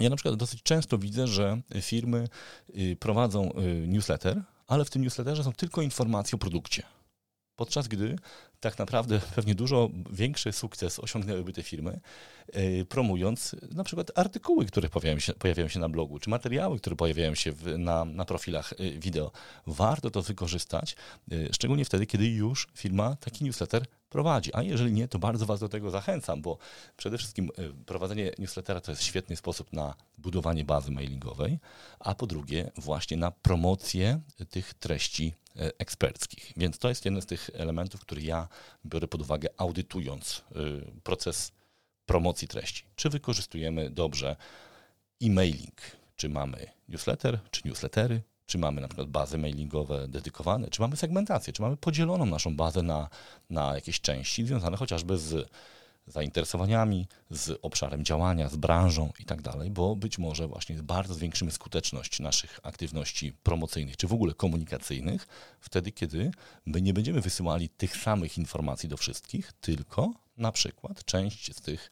ja 0.00 0.10
na 0.10 0.16
przykład 0.16 0.34
dosyć 0.34 0.62
często 0.62 0.98
widzę, 0.98 1.26
że 1.26 1.60
firmy 1.80 2.28
y, 2.76 2.96
prowadzą 3.00 3.52
y, 3.52 3.88
newsletter, 3.88 4.42
ale 4.68 4.84
w 4.84 4.90
tym 4.90 5.02
newsletterze 5.02 5.44
są 5.44 5.52
tylko 5.52 5.82
informacje 5.82 6.36
o 6.36 6.38
produkcie. 6.38 6.82
Podczas 7.56 7.88
gdy 7.88 8.16
tak 8.60 8.78
naprawdę 8.78 9.20
pewnie 9.34 9.54
dużo 9.54 9.90
większy 10.10 10.52
sukces 10.52 10.98
osiągnęłyby 10.98 11.52
te 11.52 11.62
firmy, 11.62 12.00
yy, 12.54 12.84
promując 12.84 13.56
na 13.70 13.84
przykład 13.84 14.18
artykuły, 14.18 14.66
które 14.66 14.88
pojawiają 14.88 15.18
się, 15.18 15.32
pojawiają 15.32 15.68
się 15.68 15.80
na 15.80 15.88
blogu, 15.88 16.18
czy 16.18 16.30
materiały, 16.30 16.78
które 16.78 16.96
pojawiają 16.96 17.34
się 17.34 17.52
w, 17.52 17.78
na, 17.78 18.04
na 18.04 18.24
profilach 18.24 18.74
yy, 18.78 18.98
wideo. 18.98 19.32
Warto 19.66 20.10
to 20.10 20.22
wykorzystać, 20.22 20.96
yy, 21.28 21.48
szczególnie 21.52 21.84
wtedy, 21.84 22.06
kiedy 22.06 22.26
już 22.26 22.68
firma 22.74 23.16
taki 23.16 23.44
newsletter 23.44 23.84
prowadzi. 24.10 24.50
A 24.54 24.62
jeżeli 24.62 24.92
nie, 24.92 25.08
to 25.08 25.18
bardzo 25.18 25.46
Was 25.46 25.60
do 25.60 25.68
tego 25.68 25.90
zachęcam, 25.90 26.42
bo 26.42 26.58
przede 26.96 27.18
wszystkim 27.18 27.50
prowadzenie 27.86 28.32
newslettera 28.38 28.80
to 28.80 28.92
jest 28.92 29.02
świetny 29.02 29.36
sposób 29.36 29.72
na 29.72 29.94
budowanie 30.18 30.64
bazy 30.64 30.90
mailingowej, 30.90 31.58
a 31.98 32.14
po 32.14 32.26
drugie 32.26 32.70
właśnie 32.76 33.16
na 33.16 33.30
promocję 33.30 34.20
tych 34.50 34.74
treści 34.74 35.34
eksperckich. 35.78 36.52
Więc 36.56 36.78
to 36.78 36.88
jest 36.88 37.04
jeden 37.04 37.22
z 37.22 37.26
tych 37.26 37.50
elementów, 37.54 38.00
który 38.00 38.22
ja 38.22 38.48
biorę 38.86 39.08
pod 39.08 39.20
uwagę, 39.20 39.48
audytując 39.56 40.44
y, 40.56 41.00
proces 41.02 41.52
promocji 42.06 42.48
treści. 42.48 42.84
Czy 42.96 43.10
wykorzystujemy 43.10 43.90
dobrze 43.90 44.36
e-mailing, 45.22 45.80
czy 46.16 46.28
mamy 46.28 46.66
newsletter, 46.88 47.38
czy 47.50 47.68
newslettery, 47.68 48.22
czy 48.46 48.58
mamy 48.58 48.80
na 48.80 48.88
przykład 48.88 49.08
bazy 49.08 49.38
mailingowe 49.38 50.08
dedykowane, 50.08 50.68
czy 50.70 50.80
mamy 50.80 50.96
segmentację, 50.96 51.52
czy 51.52 51.62
mamy 51.62 51.76
podzieloną 51.76 52.26
naszą 52.26 52.56
bazę 52.56 52.82
na, 52.82 53.08
na 53.50 53.74
jakieś 53.74 54.00
części 54.00 54.46
związane 54.46 54.76
chociażby 54.76 55.18
z 55.18 55.50
zainteresowaniami, 56.08 57.06
z 57.30 57.58
obszarem 57.62 58.04
działania, 58.04 58.48
z 58.48 58.56
branżą 58.56 59.12
i 59.18 59.24
tak 59.24 59.42
dalej, 59.42 59.70
bo 59.70 59.96
być 59.96 60.18
może 60.18 60.48
właśnie 60.48 60.76
bardzo 60.76 61.14
zwiększymy 61.14 61.50
skuteczność 61.50 62.20
naszych 62.20 62.60
aktywności 62.62 63.32
promocyjnych 63.32 63.96
czy 63.96 64.06
w 64.06 64.12
ogóle 64.12 64.34
komunikacyjnych 64.34 65.26
wtedy, 65.60 65.92
kiedy 65.92 66.30
my 66.66 66.82
nie 66.82 66.94
będziemy 66.94 67.20
wysyłali 67.20 67.68
tych 67.68 67.96
samych 67.96 68.38
informacji 68.38 68.88
do 68.88 68.96
wszystkich, 68.96 69.52
tylko 69.60 70.12
na 70.38 70.52
przykład 70.52 71.04
część 71.04 71.56
z 71.56 71.60
tych 71.60 71.90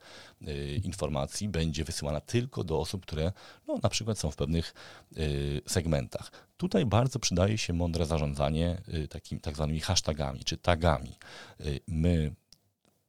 y, 0.48 0.81
informacji 0.85 1.48
będzie 1.48 1.85
wysyłana 1.85 2.20
tylko 2.20 2.64
do 2.64 2.81
osób, 2.81 3.07
które 3.07 3.33
no, 3.68 3.79
na 3.83 3.88
przykład 3.88 4.18
są 4.18 4.31
w 4.31 4.37
pewnych 4.37 4.74
y, 5.16 5.61
segmentach. 5.66 6.31
Tutaj 6.57 6.87
bardzo 6.87 7.18
przydaje 7.18 7.59
się 7.59 7.72
mądre 7.72 8.07
zarządzanie 8.07 8.83
y, 8.94 9.09
takimi 9.09 9.40
tak 9.40 9.55
zwanymi 9.55 9.81
hashtagami 9.81 10.44
czy 10.44 10.57
tagami. 10.57 11.16
Y, 11.61 11.81
my 11.88 12.35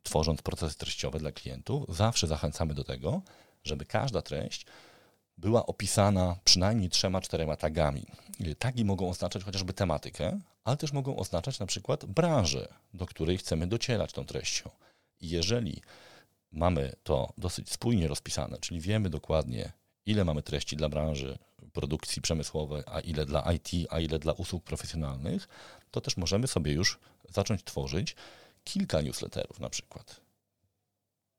tworząc 0.07 0.41
procesy 0.41 0.77
treściowe 0.77 1.19
dla 1.19 1.31
klientów, 1.31 1.85
zawsze 1.89 2.27
zachęcamy 2.27 2.73
do 2.73 2.83
tego, 2.83 3.21
żeby 3.63 3.85
każda 3.85 4.21
treść 4.21 4.65
była 5.37 5.65
opisana 5.65 6.35
przynajmniej 6.43 6.89
trzema, 6.89 7.21
czterema 7.21 7.55
tagami. 7.55 8.05
Tagi 8.59 8.85
mogą 8.85 9.09
oznaczać 9.09 9.43
chociażby 9.43 9.73
tematykę, 9.73 10.39
ale 10.63 10.77
też 10.77 10.93
mogą 10.93 11.17
oznaczać 11.17 11.59
na 11.59 11.65
przykład 11.65 12.05
branżę, 12.05 12.67
do 12.93 13.05
której 13.05 13.37
chcemy 13.37 13.67
docierać 13.67 14.13
tą 14.13 14.25
treścią. 14.25 14.69
I 15.19 15.29
jeżeli 15.29 15.81
mamy 16.51 16.95
to 17.03 17.33
dosyć 17.37 17.71
spójnie 17.71 18.07
rozpisane, 18.07 18.57
czyli 18.57 18.81
wiemy 18.81 19.09
dokładnie, 19.09 19.71
ile 20.05 20.25
mamy 20.25 20.43
treści 20.43 20.75
dla 20.75 20.89
branży 20.89 21.37
produkcji 21.73 22.21
przemysłowej, 22.21 22.83
a 22.85 22.99
ile 22.99 23.25
dla 23.25 23.51
IT, 23.53 23.69
a 23.89 23.99
ile 23.99 24.19
dla 24.19 24.33
usług 24.33 24.63
profesjonalnych, 24.63 25.47
to 25.91 26.01
też 26.01 26.17
możemy 26.17 26.47
sobie 26.47 26.71
już 26.71 26.99
zacząć 27.29 27.63
tworzyć 27.63 28.15
kilka 28.67 29.01
newsletterów 29.01 29.59
na 29.59 29.69
przykład. 29.69 30.21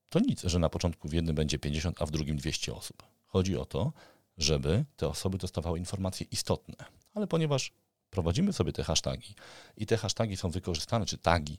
To 0.08 0.20
nic, 0.20 0.42
że 0.42 0.58
na 0.58 0.68
początku 0.68 1.08
w 1.08 1.12
jednym 1.12 1.36
będzie 1.36 1.58
50, 1.58 2.02
a 2.02 2.06
w 2.06 2.10
drugim 2.10 2.36
200 2.36 2.74
osób. 2.74 3.02
Chodzi 3.26 3.56
o 3.56 3.64
to, 3.64 3.92
żeby 4.38 4.84
te 4.96 5.08
osoby 5.08 5.38
dostawały 5.38 5.78
informacje 5.78 6.26
istotne. 6.30 6.76
Ale 7.14 7.26
ponieważ 7.26 7.72
prowadzimy 8.10 8.52
sobie 8.52 8.72
te 8.72 8.84
hasztagi 8.84 9.34
i 9.76 9.86
te 9.86 9.96
hasztagi 9.96 10.36
są 10.36 10.50
wykorzystane, 10.50 11.06
czy 11.06 11.18
tagi 11.18 11.58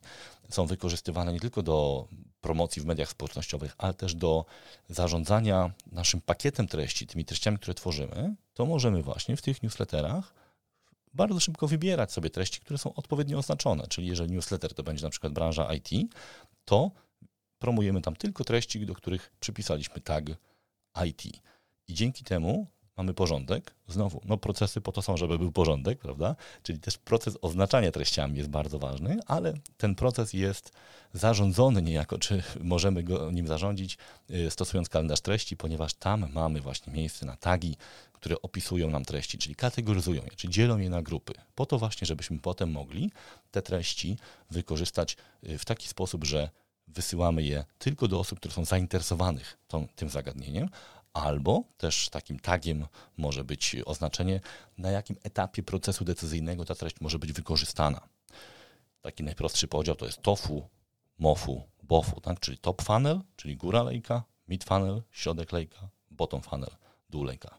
są 0.49 0.65
wykorzystywane 0.65 1.34
nie 1.34 1.39
tylko 1.39 1.63
do 1.63 2.08
promocji 2.41 2.82
w 2.82 2.86
mediach 2.86 3.10
społecznościowych, 3.10 3.75
ale 3.77 3.93
też 3.93 4.15
do 4.15 4.45
zarządzania 4.89 5.71
naszym 5.91 6.21
pakietem 6.21 6.67
treści, 6.67 7.08
tymi 7.08 7.25
treściami, 7.25 7.58
które 7.58 7.73
tworzymy, 7.73 8.36
to 8.53 8.65
możemy 8.65 9.03
właśnie 9.03 9.38
w 9.38 9.41
tych 9.41 9.63
newsletterach 9.63 10.34
bardzo 11.13 11.39
szybko 11.39 11.67
wybierać 11.67 12.11
sobie 12.11 12.29
treści, 12.29 12.59
które 12.59 12.77
są 12.77 12.93
odpowiednio 12.93 13.37
oznaczone. 13.37 13.87
Czyli 13.87 14.07
jeżeli 14.07 14.31
newsletter 14.31 14.73
to 14.73 14.83
będzie 14.83 15.03
na 15.03 15.09
przykład 15.09 15.33
branża 15.33 15.73
IT, 15.73 15.89
to 16.65 16.91
promujemy 17.59 18.01
tam 18.01 18.15
tylko 18.15 18.43
treści, 18.43 18.85
do 18.85 18.95
których 18.95 19.31
przypisaliśmy 19.39 20.01
tag 20.01 20.25
IT. 21.05 21.25
I 21.87 21.93
dzięki 21.93 22.23
temu 22.23 22.67
mamy 22.99 23.13
porządek. 23.13 23.73
Znowu, 23.88 24.21
no 24.25 24.38
procesy 24.38 24.81
po 24.81 24.91
to 24.91 25.01
są, 25.01 25.17
żeby 25.17 25.38
był 25.38 25.51
porządek, 25.51 25.99
prawda? 25.99 26.35
Czyli 26.63 26.79
też 26.79 26.97
proces 26.97 27.38
oznaczania 27.41 27.91
treściami 27.91 28.38
jest 28.38 28.49
bardzo 28.49 28.79
ważny, 28.79 29.19
ale 29.27 29.53
ten 29.77 29.95
proces 29.95 30.33
jest 30.33 30.71
zarządzony 31.13 31.81
niejako, 31.81 32.17
czy 32.17 32.43
możemy 32.62 33.03
go 33.03 33.31
nim 33.31 33.47
zarządzić, 33.47 33.97
y, 34.29 34.51
stosując 34.51 34.89
kalendarz 34.89 35.21
treści, 35.21 35.57
ponieważ 35.57 35.93
tam 35.93 36.27
mamy 36.33 36.62
właśnie 36.62 36.93
miejsce 36.93 37.25
na 37.25 37.38
tagi, 37.38 37.77
które 38.13 38.41
opisują 38.41 38.89
nam 38.89 39.05
treści, 39.05 39.38
czyli 39.38 39.55
kategoryzują 39.55 40.21
je, 40.23 40.31
czy 40.35 40.49
dzielą 40.49 40.77
je 40.77 40.89
na 40.89 41.01
grupy, 41.01 41.33
po 41.55 41.65
to 41.65 41.79
właśnie, 41.79 42.07
żebyśmy 42.07 42.39
potem 42.39 42.71
mogli 42.71 43.12
te 43.51 43.62
treści 43.62 44.17
wykorzystać 44.51 45.17
y, 45.43 45.57
w 45.57 45.65
taki 45.65 45.88
sposób, 45.88 46.23
że 46.23 46.49
wysyłamy 46.88 47.43
je 47.43 47.65
tylko 47.77 48.07
do 48.07 48.19
osób, 48.19 48.39
które 48.39 48.53
są 48.53 48.65
zainteresowanych 48.65 49.57
tą, 49.67 49.88
tym 49.95 50.09
zagadnieniem, 50.09 50.69
albo 51.23 51.63
też 51.77 52.10
takim 52.10 52.39
tagiem 52.39 52.86
może 53.17 53.43
być 53.43 53.75
oznaczenie, 53.86 54.41
na 54.77 54.91
jakim 54.91 55.15
etapie 55.23 55.63
procesu 55.63 56.05
decyzyjnego 56.05 56.65
ta 56.65 56.75
treść 56.75 57.01
może 57.01 57.19
być 57.19 57.34
wykorzystana. 57.34 58.08
Taki 59.01 59.23
najprostszy 59.23 59.67
podział 59.67 59.95
to 59.95 60.05
jest 60.05 60.21
TOFU, 60.21 60.69
MOFU, 61.19 61.63
BOFU, 61.84 62.21
tak? 62.21 62.39
czyli 62.39 62.58
top 62.58 62.82
funnel, 62.82 63.21
czyli 63.36 63.58
góra 63.58 63.84
lejka, 63.84 64.23
mid 64.47 64.63
funnel, 64.63 65.03
środek 65.12 65.51
lejka, 65.51 65.89
bottom 66.12 66.41
funnel, 66.41 66.71
dół 67.10 67.23
lejka. 67.23 67.58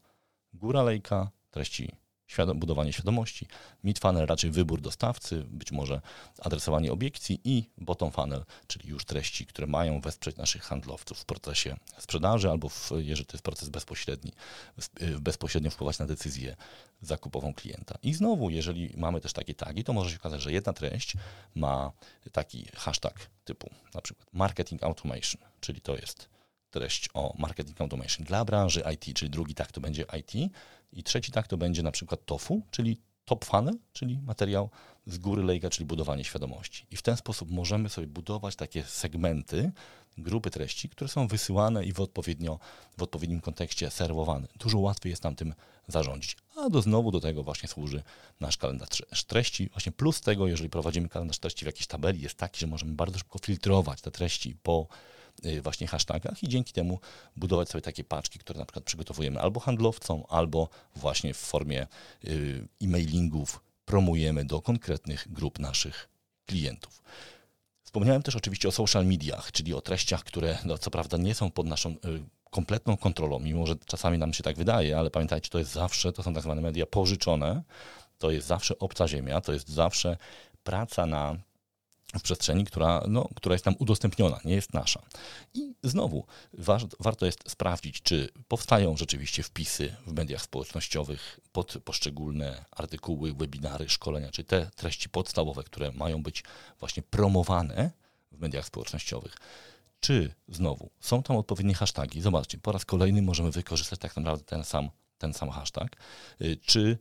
Góra 0.53 0.83
lejka, 0.83 1.31
treści 1.51 2.00
świadom, 2.31 2.59
budowanie 2.59 2.93
świadomości, 2.93 3.47
mid 3.85 3.99
funnel 3.99 4.27
raczej 4.27 4.51
wybór 4.51 4.81
dostawcy, 4.81 5.45
być 5.49 5.73
może 5.73 6.01
adresowanie 6.39 6.93
obiekcji 6.93 7.41
i 7.45 7.65
bottom 7.79 8.11
funnel, 8.11 8.45
czyli 8.67 8.89
już 8.89 9.05
treści, 9.05 9.47
które 9.47 9.67
mają 9.67 10.01
wesprzeć 10.01 10.37
naszych 10.37 10.63
handlowców 10.63 11.19
w 11.19 11.25
procesie 11.25 11.77
sprzedaży 11.99 12.51
albo 12.51 12.69
w, 12.69 12.93
jeżeli 12.99 13.27
to 13.27 13.33
jest 13.33 13.45
proces 13.45 13.69
bezpośredni, 13.69 14.33
bezpośrednio 15.21 15.71
wpływać 15.71 15.99
na 15.99 16.07
decyzję 16.07 16.57
zakupową 17.03 17.55
klienta. 17.55 17.99
I 18.03 18.15
znowu, 18.15 18.51
jeżeli 18.51 18.95
mamy 18.97 19.21
też 19.21 19.33
takie 19.33 19.55
tagi, 19.55 19.85
to 19.85 19.93
może 19.93 20.11
się 20.11 20.17
okazać, 20.17 20.43
że 20.43 20.53
jedna 20.53 20.73
treść 20.73 21.15
ma 21.55 21.93
taki 22.33 22.67
hashtag 22.77 23.31
typu 23.45 23.71
na 23.95 24.01
przykład 24.01 24.29
marketing 24.33 24.83
automation, 24.83 25.43
czyli 25.61 25.81
to 25.81 25.97
jest 25.97 26.40
treść 26.71 27.09
o 27.15 27.35
marketing 27.39 27.81
automation 27.81 28.27
dla 28.27 28.45
branży 28.45 28.83
IT, 28.95 29.17
czyli 29.17 29.31
drugi 29.31 29.55
tak 29.55 29.73
to 29.73 29.81
będzie 29.81 30.05
IT 30.19 30.53
i 30.93 31.03
trzeci 31.03 31.33
tak 31.33 31.49
to 31.49 31.57
będzie 31.57 31.83
na 31.83 31.91
przykład 31.91 32.25
TOFU, 32.25 32.63
czyli 32.71 33.01
top 33.25 33.45
funnel, 33.45 33.79
czyli 33.93 34.19
materiał 34.19 34.71
z 35.07 35.19
góry 35.19 35.43
lejka, 35.43 35.71
czyli 35.71 35.87
budowanie 35.87 36.25
świadomości. 36.25 36.87
I 36.91 36.97
w 36.97 37.03
ten 37.03 37.17
sposób 37.17 37.51
możemy 37.51 37.89
sobie 37.89 38.07
budować 38.07 38.57
takie 38.57 38.85
segmenty, 38.85 39.73
grupy 40.19 40.51
treści, 40.51 40.89
które 40.89 41.09
są 41.09 41.29
wysyłane 41.29 41.85
i 41.85 41.93
w, 41.93 42.01
odpowiednio, 42.01 42.59
w 42.99 43.03
odpowiednim 43.03 43.41
kontekście 43.41 43.91
serwowane. 43.91 44.49
Dużo 44.59 44.79
łatwiej 44.79 45.11
jest 45.11 45.25
nam 45.25 45.37
tym 45.37 45.55
zarządzić. 45.89 46.37
A 46.57 46.71
do 46.71 46.83
znowu 46.83 47.11
do 47.11 47.21
tego 47.21 47.43
właśnie 47.43 47.69
służy 47.69 48.03
nasz 48.41 48.57
kalendarz 48.57 49.03
treści. 49.27 49.69
Właśnie 49.73 49.93
plus 49.93 50.21
tego, 50.21 50.47
jeżeli 50.47 50.71
prowadzimy 50.71 51.09
kalendarz 51.09 51.39
treści 51.39 51.65
w 51.65 51.67
jakiejś 51.67 51.87
tabeli, 51.87 52.21
jest 52.21 52.35
taki, 52.35 52.61
że 52.61 52.67
możemy 52.67 52.93
bardzo 52.93 53.19
szybko 53.19 53.39
filtrować 53.39 54.01
te 54.01 54.11
treści 54.11 54.57
po 54.63 54.87
właśnie 55.63 55.87
hashtagach 55.87 56.43
i 56.43 56.49
dzięki 56.49 56.73
temu 56.73 57.01
budować 57.37 57.69
sobie 57.69 57.83
takie 57.83 58.05
paczki, 58.05 58.39
które 58.39 58.59
na 58.59 58.65
przykład 58.65 58.85
przygotowujemy 58.85 59.41
albo 59.41 59.61
handlowcom, 59.61 60.23
albo 60.29 60.69
właśnie 60.97 61.35
w 61.35 61.39
formie 61.39 61.87
y, 62.25 62.69
e-mailingów 62.83 63.61
promujemy 63.85 64.45
do 64.45 64.63
konkretnych 64.63 65.33
grup 65.33 65.59
naszych 65.59 66.09
klientów. 66.47 67.03
Wspomniałem 67.83 68.23
też 68.23 68.37
oczywiście 68.37 68.69
o 68.69 68.73
social 68.73 69.07
mediach, 69.07 69.53
czyli 69.53 69.75
o 69.75 69.81
treściach, 69.81 70.25
które 70.25 70.59
no, 70.65 70.79
co 70.79 70.91
prawda 70.91 71.17
nie 71.17 71.35
są 71.35 71.51
pod 71.51 71.67
naszą 71.67 71.91
y, 71.91 71.97
kompletną 72.51 72.97
kontrolą, 72.97 73.39
mimo 73.39 73.67
że 73.67 73.77
czasami 73.87 74.19
nam 74.19 74.33
się 74.33 74.43
tak 74.43 74.57
wydaje, 74.57 74.99
ale 74.99 75.11
pamiętajcie, 75.11 75.51
to 75.51 75.59
jest 75.59 75.73
zawsze, 75.73 76.13
to 76.13 76.23
są 76.23 76.35
tak 76.35 76.43
zwane 76.43 76.61
media 76.61 76.87
pożyczone, 76.87 77.63
to 78.19 78.31
jest 78.31 78.47
zawsze 78.47 78.79
obca 78.79 79.09
ziemia, 79.09 79.41
to 79.41 79.53
jest 79.53 79.69
zawsze 79.69 80.17
praca 80.63 81.07
na 81.07 81.37
w 82.19 82.23
przestrzeni, 82.23 82.65
która, 82.65 83.05
no, 83.09 83.29
która 83.37 83.53
jest 83.53 83.67
nam 83.67 83.75
udostępniona, 83.79 84.41
nie 84.45 84.55
jest 84.55 84.75
nasza. 84.75 85.03
I 85.55 85.75
znowu 85.83 86.27
wa 86.53 86.79
warto 87.01 87.27
jest 87.27 87.51
sprawdzić, 87.51 88.03
czy 88.03 88.29
powstają 88.49 88.97
rzeczywiście 88.97 89.43
wpisy 89.43 89.97
w 90.07 90.13
mediach 90.13 90.43
społecznościowych 90.43 91.41
pod 91.53 91.75
poszczególne 91.85 92.65
artykuły, 92.71 93.33
webinary, 93.33 93.89
szkolenia, 93.89 94.31
czy 94.31 94.45
te 94.45 94.71
treści 94.77 95.09
podstawowe, 95.09 95.65
które 95.65 95.93
mają 95.93 96.23
być 96.23 96.45
właśnie 96.81 97.03
promowane 97.03 97.91
w 98.33 98.41
mediach 98.41 98.67
społecznościowych. 98.67 99.37
Czy 100.01 100.35
znowu 100.49 100.91
są 101.01 101.23
tam 101.23 101.37
odpowiednie 101.37 101.75
hasztagi? 101.75 102.21
Zobaczcie, 102.21 102.59
po 102.59 102.73
raz 102.73 102.85
kolejny 102.85 103.23
możemy 103.23 103.51
wykorzystać 103.51 103.99
tak 103.99 104.17
naprawdę 104.17 104.45
ten 104.45 104.65
sam, 104.65 104.91
ten 105.19 105.35
sam 105.35 105.51
hashtag. 105.51 105.97
Y, 106.41 106.57
czy 106.57 106.99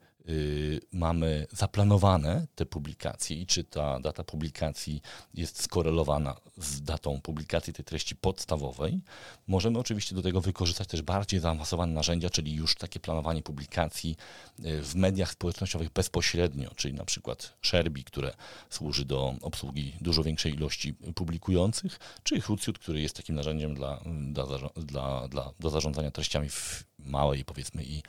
mamy 0.91 1.47
zaplanowane 1.51 2.47
te 2.55 2.65
publikacje 2.65 3.37
i 3.37 3.45
czy 3.45 3.63
ta 3.63 3.99
data 3.99 4.23
publikacji 4.23 5.01
jest 5.33 5.63
skorelowana 5.63 6.35
z 6.57 6.81
datą 6.81 7.21
publikacji 7.21 7.73
tej 7.73 7.85
treści 7.85 8.15
podstawowej. 8.15 9.01
Możemy 9.47 9.79
oczywiście 9.79 10.15
do 10.15 10.21
tego 10.21 10.41
wykorzystać 10.41 10.87
też 10.87 11.01
bardziej 11.01 11.39
zaawansowane 11.39 11.93
narzędzia, 11.93 12.29
czyli 12.29 12.53
już 12.53 12.75
takie 12.75 12.99
planowanie 12.99 13.41
publikacji 13.41 14.17
y, 14.59 14.81
w 14.81 14.95
mediach 14.95 15.31
społecznościowych 15.31 15.89
bezpośrednio, 15.89 16.71
czyli 16.75 16.93
na 16.93 17.05
przykład 17.05 17.57
Sherby, 17.61 18.03
które 18.03 18.33
służy 18.69 19.05
do 19.05 19.35
obsługi 19.41 19.93
dużo 20.01 20.23
większej 20.23 20.53
ilości 20.53 20.93
publikujących, 20.93 21.99
czy 22.23 22.41
Hootsuite, 22.41 22.79
który 22.79 23.01
jest 23.01 23.15
takim 23.15 23.35
narzędziem 23.35 23.75
dla, 23.75 24.01
dla, 24.31 24.45
dla, 24.75 25.27
dla, 25.27 25.51
do 25.59 25.69
zarządzania 25.69 26.11
treściami 26.11 26.49
w 26.49 26.83
małej 26.99 27.45
powiedzmy 27.45 27.83
i, 27.83 28.03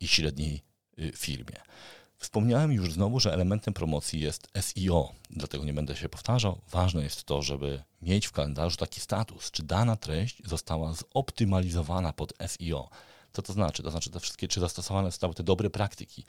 i 0.00 0.08
średniej 0.08 0.69
Y. 0.98 1.12
Wspomniałem 2.16 2.72
już 2.72 2.92
znowu, 2.92 3.20
że 3.20 3.32
elementem 3.32 3.74
promocji 3.74 4.20
jest 4.20 4.48
SEO, 4.60 5.12
dlatego 5.30 5.64
nie 5.64 5.74
będę 5.74 5.96
się 5.96 6.08
powtarzał. 6.08 6.60
Ważne 6.70 7.02
jest 7.02 7.24
to, 7.24 7.42
żeby 7.42 7.82
mieć 8.02 8.26
w 8.26 8.32
kalendarzu 8.32 8.76
taki 8.76 9.00
status, 9.00 9.50
czy 9.50 9.62
dana 9.62 9.96
treść 9.96 10.42
została 10.44 10.94
zoptymalizowana 10.94 12.12
pod 12.12 12.32
SEO. 12.46 12.90
Co 13.32 13.42
to 13.42 13.52
znaczy? 13.52 13.82
To 13.82 13.90
znaczy 13.90 14.10
te 14.10 14.20
wszystkie, 14.20 14.48
czy 14.48 14.60
zastosowane 14.60 15.08
zostały 15.08 15.34
te 15.34 15.42
dobre 15.42 15.70
praktyki 15.70 16.24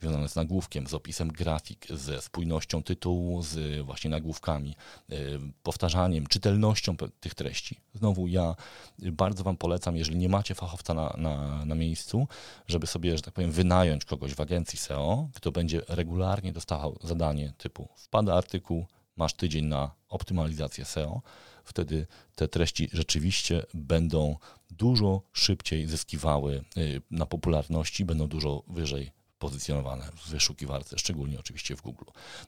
związane 0.00 0.28
z 0.28 0.36
nagłówkiem, 0.36 0.86
z 0.86 0.94
opisem 0.94 1.28
grafik, 1.28 1.86
ze 1.90 2.22
spójnością 2.22 2.82
tytułu, 2.82 3.42
z 3.42 3.80
właśnie 3.86 4.10
nagłówkami, 4.10 4.76
y, 5.12 5.38
powtarzaniem, 5.62 6.26
czytelnością 6.26 6.96
tych 7.20 7.34
treści. 7.34 7.80
Znowu 7.94 8.26
ja 8.26 8.54
bardzo 8.98 9.44
Wam 9.44 9.56
polecam, 9.56 9.96
jeżeli 9.96 10.18
nie 10.18 10.28
macie 10.28 10.54
fachowca 10.54 10.94
na, 10.94 11.14
na, 11.18 11.64
na 11.64 11.74
miejscu, 11.74 12.28
żeby 12.66 12.86
sobie, 12.86 13.16
że 13.16 13.22
tak 13.22 13.34
powiem, 13.34 13.52
wynająć 13.52 14.04
kogoś 14.04 14.34
w 14.34 14.40
agencji 14.40 14.78
SEO, 14.78 15.28
kto 15.34 15.52
będzie 15.52 15.82
regularnie 15.88 16.52
dostawał 16.52 16.98
zadanie 17.02 17.52
typu 17.58 17.88
wpada 17.96 18.34
artykuł, 18.34 18.86
masz 19.16 19.34
tydzień 19.34 19.64
na 19.64 19.90
optymalizację 20.08 20.84
SEO, 20.84 21.22
wtedy 21.64 22.06
te 22.34 22.48
treści 22.48 22.88
rzeczywiście 22.92 23.66
będą 23.74 24.36
dużo 24.70 25.22
szybciej 25.32 25.86
zyskiwały 25.86 26.64
y, 26.76 27.02
na 27.10 27.26
popularności, 27.26 28.04
będą 28.04 28.28
dużo 28.28 28.62
wyżej 28.68 29.10
pozycjonowane 29.38 30.04
w 30.16 30.28
wyszukiwarce, 30.28 30.98
szczególnie 30.98 31.40
oczywiście 31.40 31.76
w 31.76 31.82
Google. 31.82 32.04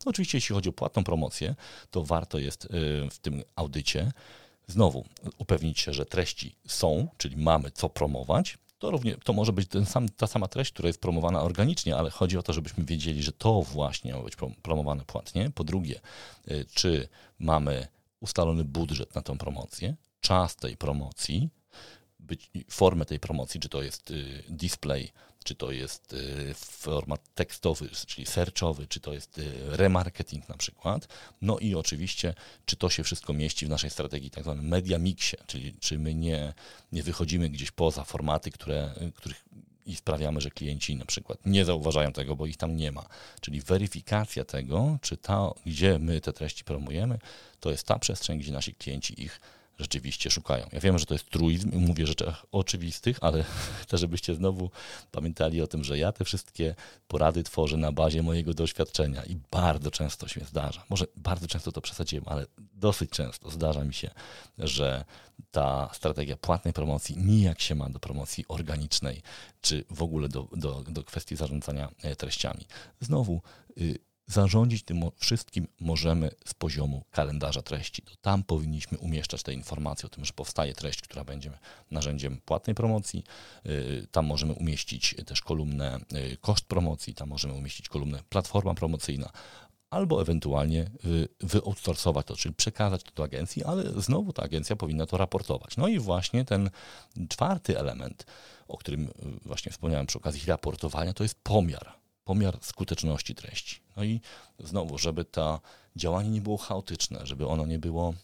No 0.07 0.11
oczywiście 0.11 0.39
jeśli 0.39 0.55
chodzi 0.55 0.69
o 0.69 0.73
płatną 0.73 1.05
promocję, 1.05 1.55
to 1.91 2.05
warto 2.05 2.39
jest 2.39 2.65
y, 2.65 2.69
w 3.11 3.19
tym 3.19 3.43
audycie 3.57 4.13
znowu 4.67 5.05
upewnić 5.39 5.81
się, 5.81 5.93
że 5.93 6.07
treści 6.07 6.57
są, 6.67 7.09
czyli 7.17 7.37
mamy 7.37 7.71
co 7.71 7.89
promować, 7.89 8.59
to, 8.79 8.91
równie, 8.91 9.17
to 9.17 9.33
może 9.33 9.53
być 9.53 9.69
ten 9.69 9.87
sam, 9.87 10.09
ta 10.09 10.27
sama 10.27 10.49
treść, 10.49 10.73
która 10.73 10.87
jest 10.87 11.01
promowana 11.01 11.43
organicznie, 11.43 11.97
ale 11.97 12.11
chodzi 12.11 12.39
o 12.39 12.43
to, 12.43 12.53
żebyśmy 12.53 12.85
wiedzieli, 12.85 13.23
że 13.23 13.33
to 13.33 13.63
właśnie 13.63 14.15
ma 14.15 14.23
być 14.23 14.37
promowane 14.63 15.05
płatnie. 15.05 15.51
Po 15.51 15.65
drugie, 15.65 16.01
y, 16.51 16.67
czy 16.75 17.09
mamy 17.39 17.89
ustalony 18.21 18.65
budżet 18.65 19.15
na 19.15 19.23
tą 19.23 19.39
promocję, 19.39 19.97
czas 20.21 20.57
tej 20.57 20.77
promocji, 20.77 21.49
być, 22.21 22.51
formę 22.71 23.05
tej 23.05 23.21
promocji, 23.21 23.61
czy 23.61 23.69
to 23.69 23.83
jest 23.83 24.11
y, 24.11 24.43
display, 24.49 25.13
czy 25.45 25.55
to 25.55 25.73
jest 25.73 26.13
y, 26.13 26.55
format 26.55 27.35
tekstowy, 27.35 27.89
czyli 28.07 28.27
searchowy, 28.27 28.87
czy 28.87 29.01
to 29.01 29.13
jest 29.13 29.41
remarketing 29.67 30.49
na 30.49 30.57
przykład. 30.57 31.09
No 31.43 31.59
i 31.59 31.75
oczywiście, 31.75 32.35
czy 32.65 32.77
to 32.77 32.91
się 32.91 33.05
wszystko 33.05 33.33
mieści 33.33 33.67
w 33.67 33.69
naszej 33.69 33.91
strategii 33.91 34.31
tak 34.31 34.45
zwanym 34.45 34.69
media 34.69 34.99
mixie, 34.99 35.39
czyli 35.47 35.75
czy 35.81 35.99
my 35.99 36.15
nie, 36.15 36.55
nie 36.93 37.03
wychodzimy 37.03 37.49
gdzieś 37.49 37.71
poza 37.71 38.05
formaty, 38.05 38.51
które, 38.51 38.95
których 39.15 39.45
i 39.89 39.97
sprawiamy, 39.97 40.41
że 40.41 40.51
klienci 40.51 40.97
na 40.97 41.05
przykład 41.05 41.39
nie 41.47 41.65
zauważają 41.65 42.13
tego, 42.13 42.37
bo 42.37 42.47
ich 42.47 42.57
tam 42.57 42.77
nie 42.77 42.93
ma. 42.93 43.07
Czyli 43.41 43.61
weryfikacja 43.61 44.45
tego, 44.45 44.99
czy 45.03 45.17
ta, 45.17 45.51
gdzie 45.67 45.99
my 45.99 46.21
te 46.21 46.33
treści 46.33 46.65
promujemy, 46.65 47.19
to 47.61 47.71
jest 47.71 47.87
ta 47.87 47.99
przestrzeń, 47.99 48.39
gdzie 48.39 48.53
nasi 48.53 48.75
klienci 48.75 49.23
ich 49.23 49.41
rzeczywiście 49.79 50.31
szukają. 50.31 50.67
Ja 50.73 50.81
wiem, 50.81 50.99
że 50.99 51.07
to 51.07 51.15
jest 51.15 51.31
truizm 51.31 51.73
i 51.73 51.77
mówię 51.77 52.07
rzeczach 52.07 52.47
oczywistych, 52.53 53.19
ale 53.21 53.45
chcę, 53.83 53.99
żebyście 53.99 54.35
znowu 54.35 54.71
pamiętali 55.11 55.63
o 55.63 55.67
tym, 55.67 55.85
że 55.85 55.99
ja 55.99 56.13
te 56.13 56.25
wszystkie 56.25 56.75
porady 57.09 57.43
tworzę 57.43 57.77
na 57.77 57.93
bazie 57.93 58.23
mojego 58.23 58.55
doświadczenia 58.55 59.25
i 59.25 59.37
bardzo 59.51 59.91
często 59.91 60.29
się 60.29 60.41
zdarza. 60.41 60.85
Może 60.91 61.07
bardzo 61.17 61.47
często 61.47 61.73
to 61.73 61.81
przesadziłem, 61.81 62.25
ale 62.29 62.47
dosyć 62.75 63.11
często 63.11 63.51
zdarza 63.51 63.85
mi 63.85 63.95
się, 63.95 64.11
że 64.59 65.05
ta 65.51 65.91
strategia 65.93 66.37
płatnej 66.37 66.75
promocji 66.75 67.17
nijak 67.17 67.61
się 67.61 67.75
ma 67.75 67.89
do 67.89 67.99
promocji 67.99 68.45
organicznej, 68.49 69.23
czy 69.61 69.85
w 69.91 70.03
ogóle 70.03 70.29
do, 70.29 70.49
do, 70.53 70.85
do 70.89 71.05
kwestii 71.05 71.37
zarządzania 71.37 71.89
e, 72.03 72.17
treściami. 72.17 72.67
Znowu, 73.01 73.43
y, 73.81 73.99
Zarządzić 74.29 74.83
tym 74.83 75.03
wszystkim 75.17 75.69
możemy 75.81 76.31
z 76.47 76.55
poziomu 76.55 77.05
kalendarza 77.11 77.63
treści. 77.63 78.03
To 78.03 78.13
tam 78.21 78.43
powinniśmy 78.43 78.99
umieszczać 78.99 79.43
te 79.43 79.53
informacje 79.53 80.07
o 80.07 80.11
tym, 80.11 80.25
że 80.25 80.33
powstaje 80.33 80.75
treść, 80.75 81.03
która 81.03 81.25
będzie 81.25 81.51
narzędziem 81.91 82.41
płatnej 82.45 82.75
promocji. 82.75 83.25
Y, 83.67 84.07
tam 84.11 84.27
możemy 84.27 84.53
umieścić 84.53 85.15
też 85.27 85.41
kolumnę 85.41 86.01
y, 86.33 86.37
koszt 86.41 86.65
promocji, 86.65 87.15
tam 87.15 87.29
możemy 87.29 87.55
umieścić 87.55 87.89
kolumnę 87.89 88.23
platforma 88.29 88.75
promocyjna, 88.75 89.31
albo 89.91 90.23
ewentualnie 90.23 90.91
wyoutsourcować 91.41 92.27
to, 92.27 92.37
czyli 92.37 92.55
przekazać 92.55 93.03
to 93.03 93.11
do 93.15 93.25
agencji, 93.25 93.65
ale 93.65 94.01
znowu 94.01 94.33
ta 94.33 94.43
agencja 94.43 94.77
powinna 94.77 95.07
to 95.07 95.17
raportować. 95.17 95.77
No 95.77 95.89
i 95.89 95.99
właśnie 95.99 96.45
ten 96.45 96.71
czwarty 97.29 97.79
element, 97.79 98.27
o 98.69 98.77
którym 98.77 99.05
y, 99.05 99.11
właśnie 99.45 99.73
wspomniałem 99.73 100.07
przy 100.07 100.19
okazji 100.19 100.47
raportowania, 100.47 101.13
to 101.13 101.23
jest 101.23 101.41
pomiar 101.43 101.98
pomiar 102.29 102.59
skuteczności 102.61 103.35
treści. 103.35 103.81
No 103.97 104.05
i 104.05 104.21
znowu, 104.59 104.99
żeby 104.99 105.25
to 105.25 105.61
działanie 105.97 106.31
nie 106.31 106.41
było 106.41 106.57
chaotyczne, 106.57 107.27
żeby 107.27 107.47
ono 107.47 107.67
nie 107.67 107.79
było 107.79 108.15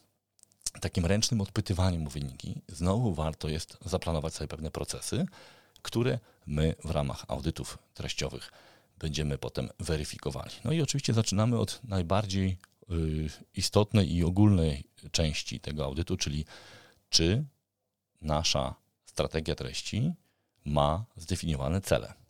takim 0.81 1.05
ręcznym 1.05 1.41
odpytywaniem 1.41 2.07
o 2.07 2.09
wyniki, 2.09 2.61
znowu 2.67 3.13
warto 3.13 3.49
jest 3.49 3.77
zaplanować 3.85 4.33
sobie 4.33 4.47
pewne 4.47 4.71
procesy, 4.71 5.25
które 5.81 6.19
my 6.45 6.75
w 6.83 6.89
ramach 6.91 7.25
audytów 7.27 7.77
treściowych 7.93 8.51
będziemy 8.97 9.37
potem 9.37 9.69
weryfikowali. 9.79 10.51
No 10.63 10.71
i 10.71 10.81
oczywiście 10.81 11.13
zaczynamy 11.13 11.59
od 11.59 11.79
najbardziej 11.83 12.57
y, 12.91 13.29
istotnej 13.55 14.15
i 14.15 14.23
ogólnej 14.23 14.83
części 15.11 15.59
tego 15.59 15.85
audytu, 15.85 16.17
czyli 16.17 16.45
czy 17.09 17.45
nasza 18.21 18.75
strategia 19.05 19.55
treści 19.55 20.13
ma 20.65 21.05
zdefiniowane 21.17 21.81
cele 21.81 22.24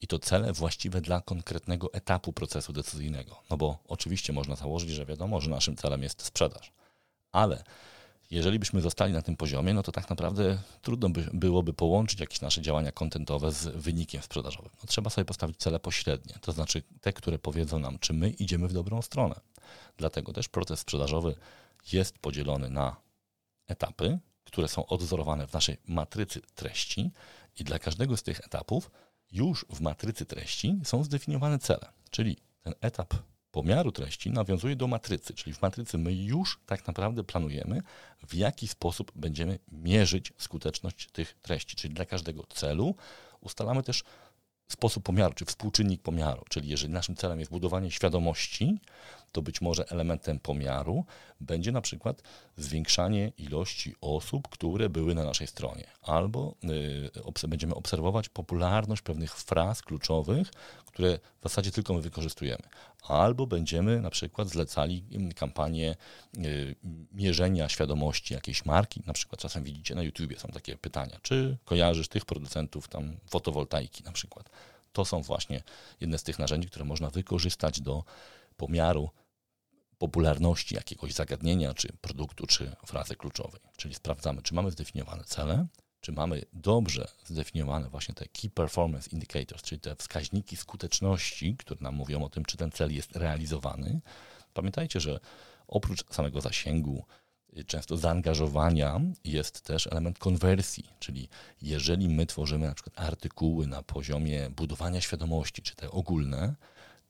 i 0.00 0.06
to 0.06 0.18
cele 0.18 0.52
właściwe 0.52 1.00
dla 1.00 1.20
konkretnego 1.20 1.92
etapu 1.92 2.32
procesu 2.32 2.72
decyzyjnego. 2.72 3.42
No 3.50 3.56
bo 3.56 3.78
oczywiście 3.88 4.32
można 4.32 4.56
założyć, 4.56 4.90
że 4.90 5.06
wiadomo, 5.06 5.40
że 5.40 5.50
naszym 5.50 5.76
celem 5.76 6.02
jest 6.02 6.22
sprzedaż, 6.22 6.72
ale 7.32 7.64
jeżeli 8.30 8.58
byśmy 8.58 8.80
zostali 8.80 9.12
na 9.12 9.22
tym 9.22 9.36
poziomie, 9.36 9.74
no 9.74 9.82
to 9.82 9.92
tak 9.92 10.10
naprawdę 10.10 10.58
trudno 10.82 11.08
by 11.08 11.30
byłoby 11.32 11.72
połączyć 11.72 12.20
jakieś 12.20 12.40
nasze 12.40 12.62
działania 12.62 12.92
kontentowe 12.92 13.52
z 13.52 13.66
wynikiem 13.66 14.22
sprzedażowym. 14.22 14.70
No 14.82 14.86
trzeba 14.86 15.10
sobie 15.10 15.24
postawić 15.24 15.56
cele 15.56 15.80
pośrednie, 15.80 16.34
to 16.40 16.52
znaczy 16.52 16.82
te, 17.00 17.12
które 17.12 17.38
powiedzą 17.38 17.78
nam, 17.78 17.98
czy 17.98 18.12
my 18.12 18.30
idziemy 18.30 18.68
w 18.68 18.72
dobrą 18.72 19.02
stronę. 19.02 19.40
Dlatego 19.96 20.32
też 20.32 20.48
proces 20.48 20.80
sprzedażowy 20.80 21.34
jest 21.92 22.18
podzielony 22.18 22.70
na 22.70 22.96
etapy, 23.66 24.18
które 24.44 24.68
są 24.68 24.86
odzorowane 24.86 25.46
w 25.46 25.52
naszej 25.52 25.76
matrycy 25.86 26.40
treści 26.54 27.10
i 27.58 27.64
dla 27.64 27.78
każdego 27.78 28.16
z 28.16 28.22
tych 28.22 28.40
etapów 28.40 28.90
już 29.32 29.66
w 29.70 29.80
matrycy 29.80 30.26
treści 30.26 30.80
są 30.84 31.04
zdefiniowane 31.04 31.58
cele, 31.58 31.88
czyli 32.10 32.36
ten 32.62 32.74
etap 32.80 33.14
pomiaru 33.50 33.92
treści 33.92 34.30
nawiązuje 34.30 34.76
do 34.76 34.86
matrycy, 34.86 35.34
czyli 35.34 35.54
w 35.54 35.62
matrycy 35.62 35.98
my 35.98 36.14
już 36.14 36.60
tak 36.66 36.86
naprawdę 36.86 37.24
planujemy, 37.24 37.82
w 38.28 38.34
jaki 38.34 38.68
sposób 38.68 39.12
będziemy 39.14 39.58
mierzyć 39.72 40.32
skuteczność 40.38 41.10
tych 41.12 41.34
treści, 41.42 41.76
czyli 41.76 41.94
dla 41.94 42.04
każdego 42.04 42.44
celu 42.46 42.94
ustalamy 43.40 43.82
też 43.82 44.04
sposób 44.68 45.04
pomiaru, 45.04 45.34
czy 45.34 45.44
współczynnik 45.44 46.02
pomiaru, 46.02 46.42
czyli 46.48 46.68
jeżeli 46.68 46.92
naszym 46.92 47.16
celem 47.16 47.38
jest 47.38 47.50
budowanie 47.50 47.90
świadomości, 47.90 48.80
to 49.32 49.42
być 49.42 49.60
może 49.60 49.88
elementem 49.88 50.38
pomiaru 50.38 51.04
będzie 51.40 51.72
na 51.72 51.80
przykład 51.80 52.22
zwiększanie 52.56 53.32
ilości 53.38 53.94
osób, 54.00 54.48
które 54.48 54.88
były 54.88 55.14
na 55.14 55.24
naszej 55.24 55.46
stronie, 55.46 55.86
albo 56.02 56.54
y, 57.44 57.48
będziemy 57.48 57.74
obserwować 57.74 58.28
popularność 58.28 59.02
pewnych 59.02 59.34
fraz 59.34 59.82
kluczowych, 59.82 60.50
które 60.86 61.18
w 61.40 61.42
zasadzie 61.42 61.70
tylko 61.70 61.94
my 61.94 62.00
wykorzystujemy, 62.00 62.62
albo 63.02 63.46
będziemy 63.46 64.00
na 64.00 64.10
przykład 64.10 64.48
zlecali 64.48 65.04
kampanię 65.36 65.96
y, 66.36 66.76
mierzenia 67.12 67.68
świadomości 67.68 68.34
jakiejś 68.34 68.64
marki, 68.64 69.02
na 69.06 69.12
przykład 69.12 69.40
czasem 69.40 69.64
widzicie 69.64 69.94
na 69.94 70.02
YouTubie 70.02 70.38
są 70.38 70.48
takie 70.48 70.76
pytania, 70.76 71.18
czy 71.22 71.56
kojarzysz 71.64 72.08
tych 72.08 72.24
producentów 72.24 72.88
tam 72.88 73.16
fotowoltaiki 73.30 74.04
na 74.04 74.12
przykład. 74.12 74.50
To 74.92 75.04
są 75.04 75.22
właśnie 75.22 75.62
jedne 76.00 76.18
z 76.18 76.22
tych 76.22 76.38
narzędzi, 76.38 76.68
które 76.68 76.84
można 76.84 77.10
wykorzystać 77.10 77.80
do 77.80 78.04
pomiaru 78.56 79.10
popularności 79.98 80.74
jakiegoś 80.74 81.12
zagadnienia, 81.12 81.74
czy 81.74 81.88
produktu, 82.00 82.46
czy 82.46 82.76
frazy 82.86 83.16
kluczowej. 83.16 83.60
Czyli 83.76 83.94
sprawdzamy, 83.94 84.42
czy 84.42 84.54
mamy 84.54 84.70
zdefiniowane 84.70 85.24
cele, 85.24 85.66
czy 86.00 86.12
mamy 86.12 86.42
dobrze 86.52 87.08
zdefiniowane 87.24 87.88
właśnie 87.88 88.14
te 88.14 88.26
Key 88.28 88.50
Performance 88.50 89.10
Indicators, 89.10 89.62
czyli 89.62 89.80
te 89.80 89.96
wskaźniki 89.96 90.56
skuteczności, 90.56 91.56
które 91.56 91.80
nam 91.80 91.94
mówią 91.94 92.24
o 92.24 92.28
tym, 92.28 92.44
czy 92.44 92.56
ten 92.56 92.70
cel 92.70 92.94
jest 92.94 93.16
realizowany. 93.16 94.00
Pamiętajcie, 94.54 95.00
że 95.00 95.20
oprócz 95.68 96.14
samego 96.14 96.40
zasięgu, 96.40 97.04
y, 97.58 97.64
często 97.64 97.96
zaangażowania 97.96 99.00
jest 99.24 99.60
też 99.60 99.86
element 99.86 100.18
konwersji, 100.18 100.88
czyli 100.98 101.28
jeżeli 101.62 102.08
my 102.08 102.26
tworzymy 102.26 102.66
na 102.66 102.74
przykład 102.74 103.00
artykuły 103.06 103.66
na 103.66 103.82
poziomie 103.82 104.50
budowania 104.50 105.00
świadomości, 105.00 105.62
czy 105.62 105.76
te 105.76 105.90
ogólne, 105.90 106.54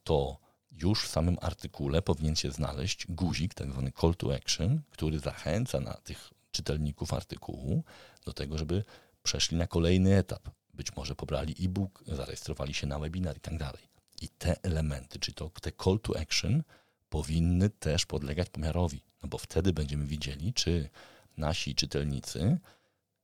to 0.03 0.46
już 0.71 1.03
w 1.03 1.07
samym 1.07 1.37
artykule 1.41 2.01
powinien 2.01 2.35
się 2.35 2.51
znaleźć 2.51 3.07
guzik, 3.09 3.53
tak 3.53 3.71
zwany 3.71 3.91
call 4.01 4.15
to 4.15 4.35
action, 4.35 4.81
który 4.89 5.19
zachęca 5.19 5.79
na 5.79 5.93
tych 5.93 6.33
czytelników 6.51 7.13
artykułu 7.13 7.83
do 8.25 8.33
tego, 8.33 8.57
żeby 8.57 8.83
przeszli 9.23 9.57
na 9.57 9.67
kolejny 9.67 10.17
etap. 10.17 10.49
Być 10.73 10.95
może 10.95 11.15
pobrali 11.15 11.55
e-book, 11.65 12.03
zarejestrowali 12.07 12.73
się 12.73 12.87
na 12.87 12.99
webinar 12.99 13.37
i 13.37 13.39
tak 13.39 13.57
dalej. 13.57 13.83
I 14.21 14.29
te 14.29 14.63
elementy, 14.63 15.19
czy 15.19 15.33
to 15.33 15.49
te 15.61 15.71
call 15.83 15.99
to 15.99 16.19
action, 16.19 16.63
powinny 17.09 17.69
też 17.69 18.05
podlegać 18.05 18.49
pomiarowi, 18.49 19.01
no 19.23 19.29
bo 19.29 19.37
wtedy 19.37 19.73
będziemy 19.73 20.05
widzieli, 20.05 20.53
czy 20.53 20.89
nasi 21.37 21.75
czytelnicy 21.75 22.57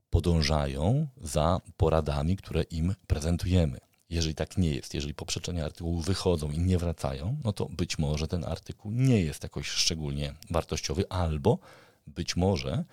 podążają 0.09 1.07
za 1.21 1.61
poradami, 1.77 2.37
które 2.37 2.63
im 2.63 2.95
prezentujemy. 3.07 3.79
Jeżeli 4.13 4.35
tak 4.35 4.57
nie 4.57 4.75
jest, 4.75 4.93
jeżeli 4.93 5.13
poprzeczenia 5.13 5.65
artykułu 5.65 6.01
wychodzą 6.01 6.51
i 6.51 6.59
nie 6.59 6.77
wracają, 6.77 7.37
no 7.43 7.53
to 7.53 7.65
być 7.65 7.97
może 7.97 8.27
ten 8.27 8.45
artykuł 8.45 8.91
nie 8.91 9.21
jest 9.21 9.43
jakoś 9.43 9.67
szczególnie 9.67 10.33
wartościowy, 10.49 11.09
albo 11.09 11.59
być 12.07 12.35
może 12.35 12.83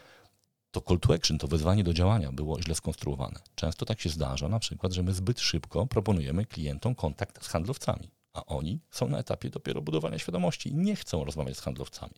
to 0.71 0.81
call 0.81 1.01
to 1.01 1.15
action, 1.15 1.39
to 1.39 1.49
wezwanie 1.49 1.85
do 1.85 1.93
działania 1.95 2.33
było 2.33 2.63
źle 2.63 2.75
skonstruowane. 2.75 3.39
Często 3.55 3.87
tak 3.87 4.01
się 4.01 4.09
zdarza, 4.09 4.49
na 4.49 4.59
przykład, 4.59 4.93
że 4.93 5.03
my 5.03 5.13
zbyt 5.13 5.41
szybko 5.41 5.87
proponujemy 5.87 6.47
klientom 6.47 6.95
kontakt 6.95 7.45
z 7.45 7.49
handlowcami, 7.49 8.11
a 8.33 8.45
oni 8.47 8.81
są 8.91 9.09
na 9.09 9.19
etapie 9.19 9.51
dopiero 9.51 9.83
budowania 9.83 10.19
świadomości 10.19 10.69
i 10.69 10.75
nie 10.75 10.97
chcą 10.97 11.25
rozmawiać 11.25 11.57
z 11.57 11.61
handlowcami. 11.61 12.15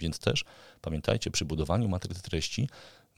Więc 0.00 0.18
też 0.18 0.44
pamiętajcie, 0.80 1.30
przy 1.30 1.44
budowaniu 1.44 1.88
matrycy 1.88 2.22
treści 2.22 2.68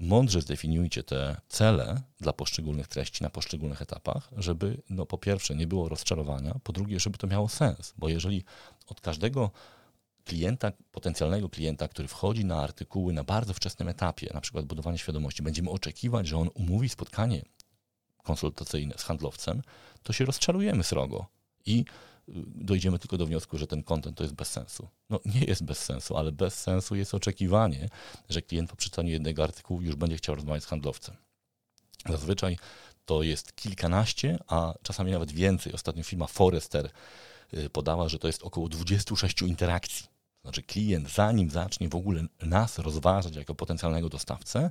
mądrze 0.02 0.40
zdefiniujcie 0.40 1.02
te 1.02 1.40
cele 1.48 2.02
dla 2.20 2.32
poszczególnych 2.32 2.88
treści 2.88 3.22
na 3.22 3.30
poszczególnych 3.30 3.82
etapach, 3.82 4.30
żeby 4.36 4.82
no, 4.90 5.06
po 5.06 5.18
pierwsze 5.18 5.54
nie 5.54 5.66
było 5.66 5.88
rozczarowania, 5.88 6.54
po 6.62 6.72
drugie, 6.72 7.00
żeby 7.00 7.18
to 7.18 7.26
miało 7.26 7.48
sens, 7.48 7.94
bo 7.98 8.08
jeżeli 8.08 8.44
od 8.86 9.00
każdego 9.00 9.50
klienta, 10.24 10.72
potencjalnego 10.92 11.48
klienta, 11.48 11.88
który 11.88 12.08
wchodzi 12.08 12.44
na 12.44 12.62
artykuły 12.62 13.12
na 13.12 13.24
bardzo 13.24 13.54
wczesnym 13.54 13.88
etapie, 13.88 14.30
na 14.34 14.40
przykład 14.40 14.64
budowania 14.64 14.98
świadomości, 14.98 15.42
będziemy 15.42 15.70
oczekiwać, 15.70 16.26
że 16.26 16.38
on 16.38 16.50
umówi 16.54 16.88
spotkanie 16.88 17.42
konsultacyjne 18.22 18.94
z 18.98 19.02
handlowcem, 19.02 19.62
to 20.02 20.12
się 20.12 20.24
rozczarujemy 20.24 20.84
srogo. 20.84 21.26
I 21.66 21.84
dojdziemy 22.54 22.98
tylko 22.98 23.18
do 23.18 23.26
wniosku, 23.26 23.58
że 23.58 23.66
ten 23.66 23.82
kontent 23.82 24.16
to 24.16 24.24
jest 24.24 24.34
bez 24.34 24.50
sensu. 24.50 24.88
No 25.10 25.20
nie 25.24 25.44
jest 25.44 25.64
bez 25.64 25.78
sensu, 25.78 26.16
ale 26.16 26.32
bez 26.32 26.54
sensu 26.54 26.94
jest 26.94 27.14
oczekiwanie, 27.14 27.88
że 28.28 28.42
klient 28.42 28.70
po 28.70 28.76
przeczytaniu 28.76 29.10
jednego 29.10 29.44
artykułu 29.44 29.82
już 29.82 29.94
będzie 29.94 30.16
chciał 30.16 30.34
rozmawiać 30.34 30.62
z 30.62 30.66
handlowcem. 30.66 31.16
Zazwyczaj 32.08 32.58
to 33.04 33.22
jest 33.22 33.56
kilkanaście, 33.56 34.38
a 34.46 34.74
czasami 34.82 35.12
nawet 35.12 35.32
więcej. 35.32 35.72
Ostatnio 35.72 36.02
firma 36.02 36.26
Forrester 36.26 36.90
y, 37.54 37.70
podała, 37.70 38.08
że 38.08 38.18
to 38.18 38.26
jest 38.26 38.42
około 38.42 38.68
26 38.68 39.42
interakcji 39.42 40.12
znaczy 40.42 40.62
klient, 40.62 41.10
zanim 41.10 41.50
zacznie 41.50 41.88
w 41.88 41.94
ogóle 41.94 42.24
nas 42.42 42.78
rozważać 42.78 43.36
jako 43.36 43.54
potencjalnego 43.54 44.08
dostawcę, 44.08 44.70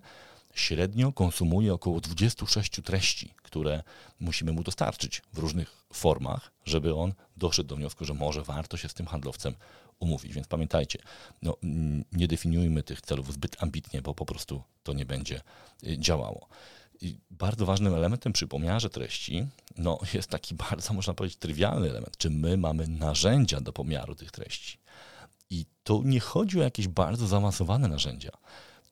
średnio 0.53 1.11
konsumuje 1.11 1.73
około 1.73 2.01
26 2.01 2.71
treści, 2.83 3.33
które 3.43 3.83
musimy 4.19 4.51
mu 4.51 4.63
dostarczyć 4.63 5.21
w 5.33 5.37
różnych 5.37 5.85
formach, 5.93 6.51
żeby 6.65 6.95
on 6.95 7.13
doszedł 7.37 7.69
do 7.69 7.75
wniosku, 7.75 8.05
że 8.05 8.13
może 8.13 8.43
warto 8.43 8.77
się 8.77 8.89
z 8.89 8.93
tym 8.93 9.05
handlowcem 9.05 9.55
umówić. 9.99 10.33
Więc 10.33 10.47
pamiętajcie, 10.47 10.99
no, 11.41 11.57
nie 12.11 12.27
definiujmy 12.27 12.83
tych 12.83 13.01
celów 13.01 13.33
zbyt 13.33 13.63
ambitnie, 13.63 14.01
bo 14.01 14.13
po 14.13 14.25
prostu 14.25 14.63
to 14.83 14.93
nie 14.93 15.05
będzie 15.05 15.41
y, 15.83 15.97
działało. 15.99 16.47
I 17.01 17.17
bardzo 17.31 17.65
ważnym 17.65 17.95
elementem 17.95 18.33
przy 18.33 18.47
pomiarze 18.47 18.89
treści 18.89 19.47
no, 19.77 19.99
jest 20.13 20.29
taki 20.29 20.55
bardzo, 20.55 20.93
można 20.93 21.13
powiedzieć, 21.13 21.37
trywialny 21.39 21.89
element, 21.89 22.17
czy 22.17 22.29
my 22.29 22.57
mamy 22.57 22.87
narzędzia 22.87 23.61
do 23.61 23.73
pomiaru 23.73 24.15
tych 24.15 24.31
treści. 24.31 24.77
I 25.49 25.65
to 25.83 26.01
nie 26.05 26.19
chodzi 26.19 26.59
o 26.59 26.63
jakieś 26.63 26.87
bardzo 26.87 27.27
zaawansowane 27.27 27.87
narzędzia. 27.87 28.31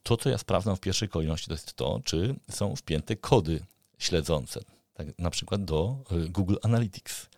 To, 0.04 0.18
co 0.18 0.30
ja 0.30 0.38
sprawdzam 0.38 0.76
w 0.76 0.80
pierwszej 0.80 1.10
kolejności, 1.10 1.48
to 1.48 1.54
jest 1.54 1.74
to, 1.74 2.02
czy 2.04 2.36
są 2.50 2.76
wpięte 2.76 3.16
kody 3.16 3.66
śledzące, 3.98 4.64
tak, 4.94 5.20
na 5.20 5.30
przykład 5.30 5.66
do 5.66 5.98
y, 6.12 6.30
Google 6.30 6.56
Analytics. 6.64 7.30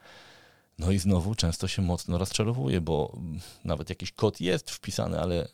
No 0.79 0.91
i 0.91 0.99
znowu 0.99 1.35
często 1.35 1.67
się 1.67 1.81
mocno 1.81 2.17
rozczarowuje, 2.17 2.81
bo 2.81 3.17
nawet 3.63 3.89
jakiś 3.89 4.11
kod 4.11 4.41
jest 4.41 4.71
wpisany, 4.71 5.19
ale 5.19 5.47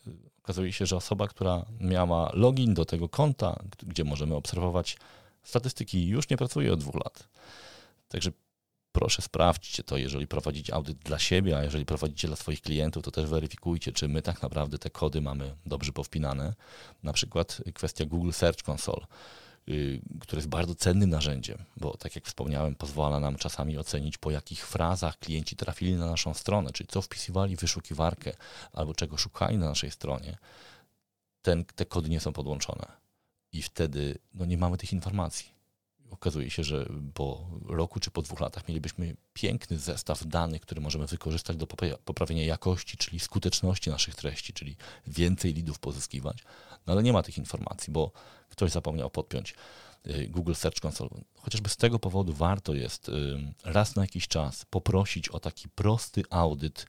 okazuje 0.44 0.74
się, 0.74 0.86
że 0.86 0.96
osoba, 0.96 1.28
która 1.28 1.66
miała 1.80 2.32
login 2.34 2.74
do 2.74 2.86
tego 2.86 3.10
konta, 3.10 3.60
gdzie 3.84 4.04
możemy 4.04 4.36
obserwować 4.36 4.98
statystyki, 5.44 6.08
już 6.08 6.30
nie 6.30 6.38
pracuje 6.38 6.74
od 6.74 6.80
dwóch 6.80 6.96
lat. 6.96 7.28
Także 8.08 8.32
proszę 8.98 9.22
sprawdźcie 9.22 9.84
to, 9.84 9.98
jeżeli 9.98 10.28
prowadzicie 10.28 10.74
audyt 10.74 10.98
dla 10.98 11.20
siebie, 11.20 11.58
a 11.58 11.64
jeżeli 11.64 11.86
prowadzicie 11.86 12.28
dla 12.28 12.38
swoich 12.38 12.62
klientów, 12.62 13.04
to 13.04 13.12
też 13.12 13.30
weryfikujcie, 13.30 13.92
czy 13.92 14.08
my 14.08 14.22
tak 14.22 14.42
naprawdę 14.42 14.78
te 14.78 14.90
kody 14.90 15.22
mamy 15.22 15.56
dobrze 15.66 15.92
powpinane. 15.92 16.54
Na 17.04 17.14
przykład 17.14 17.62
kwestia 17.74 18.06
Google 18.06 18.32
Search 18.32 18.70
Console, 18.70 19.06
y, 19.70 20.02
które 20.20 20.38
jest 20.38 20.50
bardzo 20.50 20.76
cennym 20.76 21.10
narzędziem, 21.10 21.58
bo 21.78 21.98
tak 21.98 22.16
jak 22.16 22.26
wspomniałem, 22.26 22.76
pozwala 22.76 23.20
nam 23.20 23.36
czasami 23.36 23.78
ocenić, 23.78 24.18
po 24.18 24.32
jakich 24.32 24.68
frazach 24.68 25.20
klienci 25.20 25.56
trafili 25.56 25.96
na 25.96 26.06
naszą 26.06 26.34
stronę, 26.34 26.72
czyli 26.74 26.88
co 26.88 27.02
wpisywali 27.02 27.58
w 27.58 27.60
wyszukiwarkę 27.60 28.34
albo 28.74 28.94
czego 28.94 29.18
szukali 29.18 29.58
na 29.58 29.70
naszej 29.70 29.92
stronie. 29.92 30.38
Ten, 31.42 31.66
te 31.66 31.86
kody 31.86 32.10
nie 32.10 32.20
są 32.20 32.34
podłączone. 32.34 32.86
I 33.52 33.62
wtedy 33.62 34.18
no, 34.34 34.46
nie 34.46 34.58
mamy 34.58 34.78
tych 34.78 34.94
informacji 34.94 35.57
okazuje 36.12 36.50
się, 36.50 36.64
że 36.64 36.90
po 37.14 37.48
roku 37.66 38.00
czy 38.00 38.12
po 38.12 38.22
dwóch 38.22 38.40
latach 38.40 38.68
mielibyśmy 38.68 39.16
piękny 39.34 39.78
zestaw 39.78 40.26
danych, 40.26 40.62
który 40.62 40.82
możemy 40.82 41.08
wykorzystać 41.08 41.58
do 41.58 41.68
poprawienia 42.06 42.44
jakości, 42.44 42.98
czyli 42.98 43.20
skuteczności 43.20 43.90
naszych 43.90 44.16
treści, 44.16 44.54
czyli 44.54 44.76
więcej 45.08 45.54
lidów 45.54 45.80
pozyskiwać. 45.80 46.38
No 46.88 46.94
ale 46.94 47.04
nie 47.04 47.14
ma 47.14 47.24
tych 47.24 47.38
informacji, 47.38 47.94
bo 47.94 48.12
ktoś 48.50 48.72
zapomniał 48.72 49.10
podpiąć 49.10 49.56
y, 50.08 50.28
Google 50.28 50.54
Search 50.54 50.86
Console. 50.86 51.10
Chociażby 51.38 51.70
z 51.70 51.78
tego 51.78 52.00
powodu 52.00 52.34
warto 52.34 52.74
jest 52.74 53.12
raz 53.64 53.96
na 53.96 54.02
jakiś 54.02 54.28
czas 54.28 54.66
poprosić 54.66 55.30
o 55.30 55.40
taki 55.40 55.70
prosty 55.70 56.24
audyt 56.30 56.86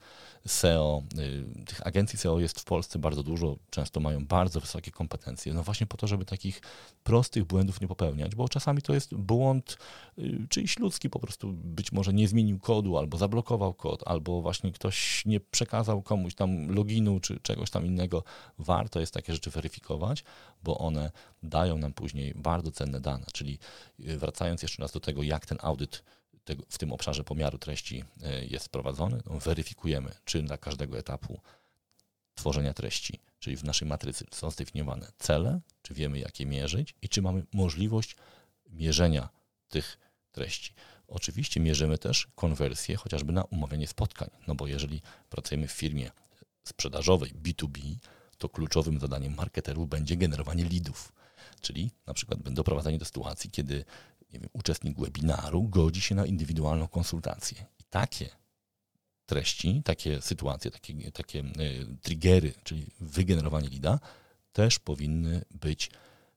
SEO. 0.47 1.03
Y, 1.19 1.65
tych 1.65 1.87
agencji 1.87 2.19
SEO 2.19 2.41
jest 2.41 2.61
w 2.61 2.65
Polsce 2.65 2.99
bardzo 2.99 3.23
dużo, 3.23 3.57
często 3.71 4.01
mają 4.01 4.27
bardzo 4.27 4.61
wysokie 4.61 4.91
kompetencje. 4.91 5.55
No 5.55 5.63
właśnie 5.63 5.87
po 5.87 5.97
to, 5.97 6.07
żeby 6.07 6.25
takich 6.25 6.61
prostych 7.05 7.45
błędów 7.45 7.81
nie 7.81 7.89
popełniać, 7.89 8.35
bo 8.35 8.49
czasami 8.49 8.83
to 8.83 8.95
jest 8.95 9.15
błąd 9.15 9.79
y, 10.19 10.47
czyjś 10.49 10.79
ludzki, 10.79 11.11
po 11.11 11.19
prostu 11.19 11.53
być 11.53 11.93
może 11.93 12.13
nie 12.13 12.29
zmienił 12.29 12.59
kodu, 12.59 12.99
albo 12.99 13.19
zablokował 13.19 13.75
kod, 13.75 14.03
albo 14.07 14.43
właśnie 14.43 14.73
ktoś 14.73 15.27
nie 15.27 15.41
przekazał 15.41 16.03
komuś 16.03 16.35
tam 16.35 16.71
loginu, 16.71 17.21
czy 17.21 17.41
czegoś 17.41 17.71
tam 17.71 17.87
innego. 17.87 18.25
Warto 18.59 19.01
jest 19.01 19.15
takie 19.15 19.33
rzeczy 19.33 19.51
weryfikować, 19.51 20.25
bo 20.63 20.79
one 20.79 21.11
dają 21.43 21.79
nam 21.79 21.93
później 21.93 22.35
bardzo 22.37 22.71
cenne 22.71 23.01
dane. 23.01 23.27
Czyli 23.33 23.59
y, 24.01 24.19
wracając 24.49 24.63
jeszcze 24.63 24.83
raz 24.83 24.93
do 24.93 25.01
tego, 25.01 25.23
jak 25.23 25.47
ten 25.47 25.59
audyt 25.61 26.03
tego, 26.45 26.65
w 26.69 26.79
tym 26.79 26.93
obszarze 26.93 27.25
pomiaru 27.25 27.59
treści 27.59 28.05
e, 28.23 28.45
jest 28.45 28.69
prowadzony, 28.69 29.21
no, 29.27 29.39
weryfikujemy, 29.39 30.11
czy 30.25 30.43
dla 30.43 30.59
każdego 30.59 30.99
etapu 30.99 31.41
tworzenia 32.35 32.75
treści, 32.75 33.21
czyli 33.39 33.57
w 33.57 33.65
naszej 33.65 33.89
matrycy 33.89 34.25
są 34.31 34.51
zdefiniowane 34.51 35.13
cele, 35.19 35.61
czy 35.83 35.95
wiemy, 35.95 36.19
jak 36.19 36.41
je 36.41 36.47
mierzyć 36.47 36.95
i 37.03 37.09
czy 37.09 37.23
mamy 37.23 37.43
możliwość 37.53 38.17
mierzenia 38.71 39.29
tych 39.69 39.99
treści. 40.33 40.75
Oczywiście 41.09 41.61
mierzymy 41.61 41.99
też 41.99 42.29
konwersję 42.35 42.97
chociażby 42.97 43.33
na 43.33 43.45
umawianie 43.45 43.87
spotkań, 43.87 44.31
no 44.47 44.55
bo 44.55 44.67
jeżeli 44.67 45.03
pracujemy 45.29 45.69
w 45.69 45.73
firmie 45.73 46.11
sprzedażowej 46.65 47.35
B2B, 47.35 47.97
to 48.39 48.49
kluczowym 48.49 49.01
zadaniem 49.01 49.35
marketerów 49.35 49.89
będzie 49.89 50.17
generowanie 50.17 50.65
leadów. 50.65 51.13
Czyli 51.61 51.91
na 52.07 52.15
przykład 52.15 52.43
doprowadzenie 52.43 52.99
do 52.99 53.05
sytuacji, 53.05 53.51
kiedy 53.51 53.85
nie 54.33 54.39
wiem, 54.39 54.49
uczestnik 54.53 55.01
webinaru 55.01 55.63
godzi 55.63 56.01
się 56.01 56.15
na 56.15 56.27
indywidualną 56.27 56.89
konsultację. 56.89 57.67
I 57.81 57.85
takie 57.91 58.29
treści, 59.27 59.83
takie 59.85 60.23
sytuacje, 60.23 60.71
takie, 60.71 61.13
takie 61.13 61.39
y, 61.41 61.87
triggery, 62.03 62.53
czyli 62.65 62.87
wygenerowanie 63.01 63.69
lida, 63.69 64.01
też 64.53 64.79
powinny 64.79 65.45
być 65.51 65.91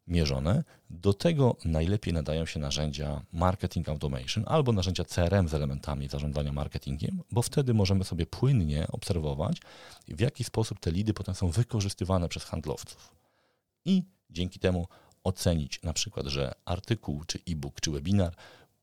mierzone. 0.07 0.63
Do 0.89 1.13
tego 1.13 1.55
najlepiej 1.65 2.13
nadają 2.13 2.45
się 2.45 2.59
narzędzia 2.59 3.21
marketing 3.33 3.89
automation 3.89 4.43
albo 4.47 4.71
narzędzia 4.71 5.03
CRM 5.03 5.47
z 5.47 5.53
elementami 5.53 6.07
zarządzania 6.07 6.51
marketingiem, 6.51 7.21
bo 7.31 7.41
wtedy 7.41 7.73
możemy 7.73 8.03
sobie 8.03 8.25
płynnie 8.25 8.87
obserwować, 8.87 9.57
w 10.07 10.19
jaki 10.19 10.43
sposób 10.43 10.79
te 10.79 10.91
lidy 10.91 11.13
potem 11.13 11.35
są 11.35 11.49
wykorzystywane 11.49 12.29
przez 12.29 12.43
handlowców. 12.43 13.15
I 13.85 14.03
dzięki 14.29 14.59
temu 14.59 14.87
ocenić 15.23 15.81
na 15.81 15.93
przykład, 15.93 16.27
że 16.27 16.51
artykuł, 16.65 17.23
czy 17.23 17.39
e-book, 17.49 17.81
czy 17.81 17.91
webinar 17.91 18.35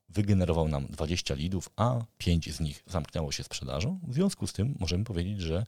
wygenerował 0.09 0.69
nam 0.69 0.87
20 0.87 1.35
lidów, 1.35 1.71
a 1.77 2.05
5 2.19 2.55
z 2.55 2.61
nich 2.61 2.83
zamknęło 2.87 3.33
się 3.33 3.45
sprzedażą. 3.45 4.01
W 4.03 4.15
związku 4.15 4.47
z 4.47 4.53
tym 4.53 4.75
możemy 4.79 5.05
powiedzieć, 5.05 5.41
że 5.41 5.67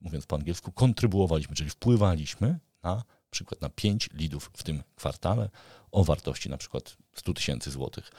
mówiąc 0.00 0.26
po 0.26 0.36
angielsku, 0.36 0.72
kontrybuowaliśmy, 0.72 1.56
czyli 1.56 1.70
wpływaliśmy 1.70 2.58
na 2.82 3.04
przykład 3.30 3.60
na 3.60 3.68
5 3.68 4.10
lidów 4.12 4.50
w 4.56 4.62
tym 4.62 4.82
kwartale 4.96 5.50
o 5.92 6.04
wartości 6.04 6.50
na 6.50 6.56
przykład 6.56 6.96
100 7.14 7.34
tysięcy 7.34 7.70
złotych. 7.70 8.12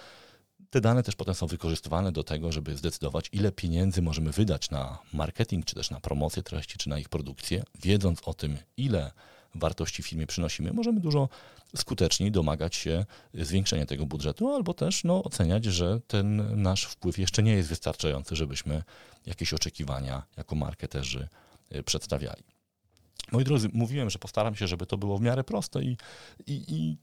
Te 0.70 0.82
dane 0.82 1.04
też 1.04 1.16
potem 1.16 1.36
są 1.36 1.48
wykorzystywane 1.48 2.12
do 2.12 2.24
tego, 2.24 2.52
żeby 2.52 2.78
zdecydować, 2.78 3.30
ile 3.32 3.52
pieniędzy 3.52 4.02
możemy 4.02 4.32
wydać 4.32 4.70
na 4.70 5.00
marketing, 5.14 5.66
czy 5.66 5.76
też 5.76 5.90
na 5.90 6.00
promocję 6.00 6.44
treści, 6.44 6.78
czy 6.78 6.90
na 6.90 7.00
ich 7.00 7.10
produkcję. 7.10 7.64
Wiedząc 7.82 8.22
o 8.26 8.34
tym, 8.34 8.58
ile 8.78 9.12
wartości 9.56 10.04
firmie 10.04 10.28
przynosimy, 10.28 10.74
możemy 10.74 11.00
dużo 11.00 11.30
skuteczniej 11.76 12.32
domagać 12.32 12.76
się 12.76 13.06
zwiększenia 13.34 13.86
tego 13.86 14.06
budżetu, 14.06 14.54
albo 14.54 14.74
też 14.74 15.04
no, 15.04 15.24
oceniać, 15.24 15.66
że 15.66 16.00
ten 16.08 16.62
nasz 16.62 16.86
wpływ 16.86 17.18
jeszcze 17.18 17.44
nie 17.44 17.54
jest 17.54 17.70
wystarczający, 17.70 18.36
żebyśmy 18.36 18.84
jakieś 19.26 19.54
oczekiwania 19.54 20.24
jako 20.38 20.56
marketerzy 20.56 21.28
y, 21.76 21.84
przedstawiali. 21.84 22.44
Moi 23.32 23.44
drodzy, 23.44 23.70
mówiłem, 23.74 24.10
że 24.10 24.20
postaram 24.20 24.56
się, 24.56 24.68
żeby 24.68 24.86
to 24.86 24.98
było 24.98 25.18
w 25.18 25.22
miarę 25.22 25.44
proste 25.44 25.84
i, 25.84 25.98
i, 26.48 26.64
i 26.76 26.98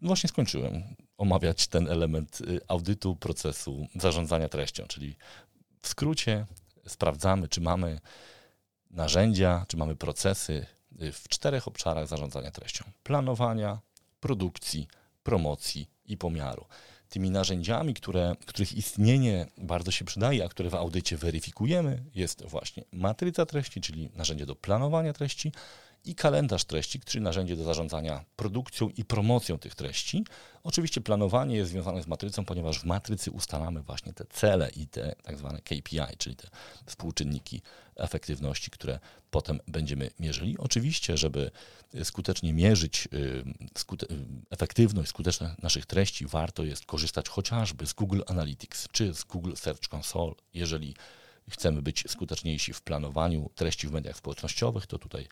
właśnie 0.00 0.28
skończyłem 0.28 0.82
omawiać 1.18 1.66
ten 1.68 1.88
element 1.88 2.40
y, 2.40 2.60
audytu 2.68 3.16
procesu 3.16 3.86
zarządzania 3.94 4.48
treścią, 4.48 4.84
czyli 4.86 5.16
w 5.82 5.88
skrócie 5.88 6.46
sprawdzamy, 6.86 7.48
czy 7.48 7.60
mamy 7.60 8.00
narzędzia, 8.90 9.64
czy 9.68 9.76
mamy 9.76 9.96
procesy 9.96 10.66
w 11.12 11.28
czterech 11.28 11.68
obszarach 11.68 12.06
zarządzania 12.06 12.50
treścią: 12.50 12.84
planowania, 13.02 13.78
produkcji, 14.20 14.88
promocji 15.22 15.88
i 16.06 16.16
pomiaru. 16.16 16.64
Tymi 17.08 17.30
narzędziami, 17.30 17.94
które, 17.94 18.34
których 18.46 18.72
istnienie 18.72 19.46
bardzo 19.58 19.90
się 19.90 20.04
przydaje, 20.04 20.44
a 20.44 20.48
które 20.48 20.70
w 20.70 20.74
audycie 20.74 21.16
weryfikujemy, 21.16 22.02
jest 22.14 22.44
właśnie 22.44 22.84
matryca 22.92 23.46
treści, 23.46 23.80
czyli 23.80 24.10
narzędzie 24.14 24.46
do 24.46 24.54
planowania 24.54 25.12
treści, 25.12 25.52
i 26.06 26.14
kalendarz 26.14 26.64
treści, 26.64 27.00
czyli 27.00 27.24
narzędzie 27.24 27.56
do 27.56 27.64
zarządzania 27.64 28.24
produkcją 28.36 28.88
i 28.88 29.04
promocją 29.04 29.58
tych 29.58 29.74
treści. 29.74 30.24
Oczywiście 30.64 31.00
planowanie 31.00 31.56
jest 31.56 31.70
związane 31.70 32.02
z 32.02 32.06
matrycą, 32.06 32.44
ponieważ 32.44 32.80
w 32.80 32.84
matrycy 32.84 33.30
ustalamy 33.30 33.82
właśnie 33.82 34.12
te 34.12 34.24
cele 34.24 34.70
i 34.70 34.86
te 34.86 35.14
tak 35.22 35.38
zwane 35.38 35.60
KPI, 35.60 36.16
czyli 36.18 36.36
te 36.36 36.48
współczynniki 36.86 37.62
efektywności, 37.96 38.70
które 38.70 38.98
potem 39.30 39.60
będziemy 39.68 40.10
mierzyli. 40.20 40.58
Oczywiście, 40.58 41.16
żeby 41.16 41.50
skutecznie 42.04 42.52
mierzyć 42.52 43.08
y, 43.12 43.44
skute 43.78 44.06
efektywność, 44.50 45.08
skuteczność 45.08 45.62
naszych 45.62 45.86
treści, 45.86 46.26
warto 46.26 46.64
jest 46.64 46.86
korzystać 46.86 47.28
chociażby 47.28 47.86
z 47.86 47.92
Google 47.92 48.20
Analytics 48.26 48.88
czy 48.92 49.14
z 49.14 49.24
Google 49.24 49.52
Search 49.54 49.94
Console, 49.94 50.34
jeżeli 50.54 50.94
chcemy 51.50 51.82
być 51.82 52.04
skuteczniejsi 52.08 52.72
w 52.72 52.82
planowaniu 52.82 53.50
treści 53.54 53.88
w 53.88 53.92
mediach 53.92 54.16
społecznościowych, 54.16 54.86
to 54.86 54.98
tutaj 54.98 55.28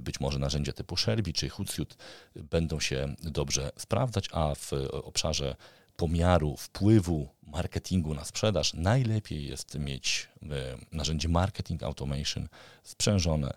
być 0.00 0.20
może 0.20 0.38
narzędzia 0.38 0.72
typu 0.72 0.96
Sherby 0.96 1.32
czy 1.32 1.48
Hootsuite 1.48 1.96
będą 2.34 2.80
się 2.80 3.14
dobrze 3.22 3.70
sprawdzać, 3.76 4.28
a 4.32 4.54
w 4.54 4.72
obszarze 4.92 5.56
pomiaru 5.96 6.56
wpływu 6.56 7.28
marketingu 7.42 8.14
na 8.14 8.24
sprzedaż 8.24 8.74
najlepiej 8.74 9.46
jest 9.46 9.78
mieć 9.78 10.28
y, 10.42 10.46
narzędzie 10.92 11.28
marketing 11.28 11.82
automation 11.82 12.48
sprzężone 12.82 13.54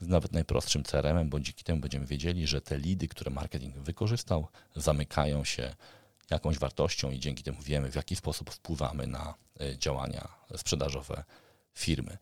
z 0.00 0.08
nawet 0.08 0.32
najprostszym 0.32 0.82
CRM-em, 0.82 1.28
bo 1.30 1.40
dzięki 1.40 1.64
temu 1.64 1.80
będziemy 1.80 2.06
wiedzieli, 2.06 2.46
że 2.46 2.60
te 2.60 2.78
lidy, 2.78 3.08
które 3.08 3.30
marketing 3.30 3.76
wykorzystał, 3.76 4.48
zamykają 4.76 5.44
się 5.44 5.74
jakąś 6.30 6.58
wartością 6.58 7.10
i 7.10 7.18
dzięki 7.18 7.42
temu 7.42 7.62
wiemy, 7.62 7.90
w 7.90 7.94
jaki 7.94 8.16
sposób 8.16 8.50
wpływamy 8.50 9.06
na 9.06 9.34
działania 9.78 10.28
sprzedażowe 10.56 11.24
firmy. 11.74 12.18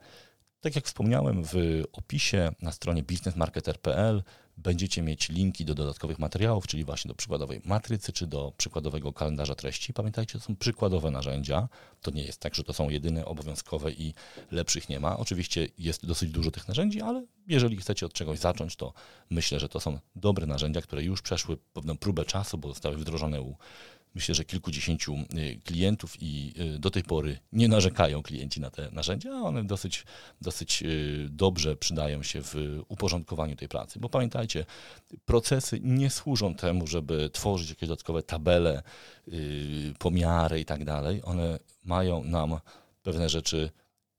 Tak 0.60 0.76
jak 0.76 0.84
wspomniałem, 0.84 1.44
w 1.44 1.82
opisie 1.92 2.52
na 2.62 2.72
stronie 2.72 3.02
businessmarketer.pl 3.02 4.22
będziecie 4.56 5.02
mieć 5.02 5.28
linki 5.28 5.64
do 5.64 5.74
dodatkowych 5.74 6.18
materiałów, 6.18 6.66
czyli 6.66 6.84
właśnie 6.84 7.08
do 7.08 7.14
przykładowej 7.14 7.60
matrycy 7.64 8.12
czy 8.12 8.26
do 8.26 8.52
przykładowego 8.56 9.12
kalendarza 9.12 9.54
treści. 9.54 9.92
Pamiętajcie, 9.92 10.38
to 10.38 10.44
są 10.44 10.56
przykładowe 10.56 11.10
narzędzia. 11.10 11.68
To 12.02 12.10
nie 12.10 12.22
jest 12.22 12.40
tak, 12.40 12.54
że 12.54 12.64
to 12.64 12.72
są 12.72 12.88
jedyne 12.88 13.24
obowiązkowe 13.24 13.92
i 13.92 14.14
lepszych 14.50 14.88
nie 14.88 15.00
ma. 15.00 15.18
Oczywiście 15.18 15.68
jest 15.78 16.06
dosyć 16.06 16.30
dużo 16.30 16.50
tych 16.50 16.68
narzędzi, 16.68 17.00
ale 17.00 17.26
jeżeli 17.46 17.76
chcecie 17.76 18.06
od 18.06 18.12
czegoś 18.12 18.38
zacząć, 18.38 18.76
to 18.76 18.92
myślę, 19.30 19.60
że 19.60 19.68
to 19.68 19.80
są 19.80 19.98
dobre 20.16 20.46
narzędzia, 20.46 20.80
które 20.80 21.02
już 21.02 21.22
przeszły 21.22 21.56
pewną 21.56 21.98
próbę 21.98 22.24
czasu, 22.24 22.58
bo 22.58 22.68
zostały 22.68 22.96
wdrożone 22.96 23.42
u 23.42 23.56
myślę, 24.14 24.34
że 24.34 24.44
kilkudziesięciu 24.44 25.14
y, 25.14 25.60
klientów 25.64 26.22
i 26.22 26.54
y, 26.74 26.78
do 26.78 26.90
tej 26.90 27.02
pory 27.02 27.38
nie 27.52 27.68
narzekają 27.68 28.22
klienci 28.22 28.60
na 28.60 28.70
te 28.70 28.90
narzędzia, 28.90 29.30
a 29.30 29.42
one 29.42 29.64
dosyć, 29.64 30.04
dosyć 30.40 30.82
y, 30.82 31.28
dobrze 31.30 31.76
przydają 31.76 32.22
się 32.22 32.42
w 32.42 32.82
uporządkowaniu 32.88 33.56
tej 33.56 33.68
pracy. 33.68 34.00
Bo 34.00 34.08
pamiętajcie, 34.08 34.66
procesy 35.24 35.80
nie 35.82 36.10
służą 36.10 36.54
temu, 36.54 36.86
żeby 36.86 37.30
tworzyć 37.30 37.68
jakieś 37.68 37.88
dodatkowe 37.88 38.22
tabele, 38.22 38.82
pomiary 39.98 40.60
i 40.60 40.64
tak 40.64 40.84
dalej. 40.84 41.22
One 41.24 41.58
mają 41.84 42.24
nam 42.24 42.60
pewne 43.02 43.28
rzeczy 43.28 43.70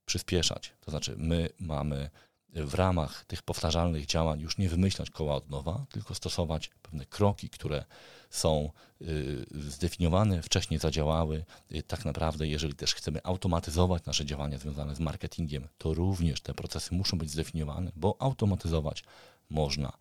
przyspieszać. 0.05 0.73
To 0.79 0.91
znaczy, 0.91 1.15
my 1.17 1.49
mamy 1.59 2.09
w 2.49 2.73
ramach 2.73 3.25
tych 3.25 3.41
powtarzalnych 3.41 4.05
działań 4.05 4.39
już 4.39 4.57
nie 4.57 4.69
wymyślać 4.69 5.09
koła 5.09 5.35
od 5.35 5.49
nowa, 5.49 5.85
tylko 5.89 6.15
stosować 6.15 6.69
pewne 6.81 7.05
kroki, 7.05 7.49
które 7.49 7.85
są 8.31 8.71
y, 9.01 9.45
zdefiniowane, 9.51 10.41
wcześniej 10.41 10.79
zadziałały. 10.79 11.45
Y, 11.71 11.83
tak 11.83 12.05
naprawdę, 12.05 12.47
jeżeli 12.47 12.73
też 12.73 12.95
chcemy 12.95 13.19
automatyzować 13.23 14.05
nasze 14.05 14.25
działania 14.25 14.57
związane 14.57 14.95
z 14.95 14.99
marketingiem, 14.99 15.67
to 15.77 15.93
również 15.93 16.41
te 16.41 16.53
procesy 16.53 16.95
muszą 16.95 17.17
być 17.17 17.29
zdefiniowane, 17.29 17.91
bo 17.95 18.15
automatyzować 18.19 19.03
można 19.49 19.93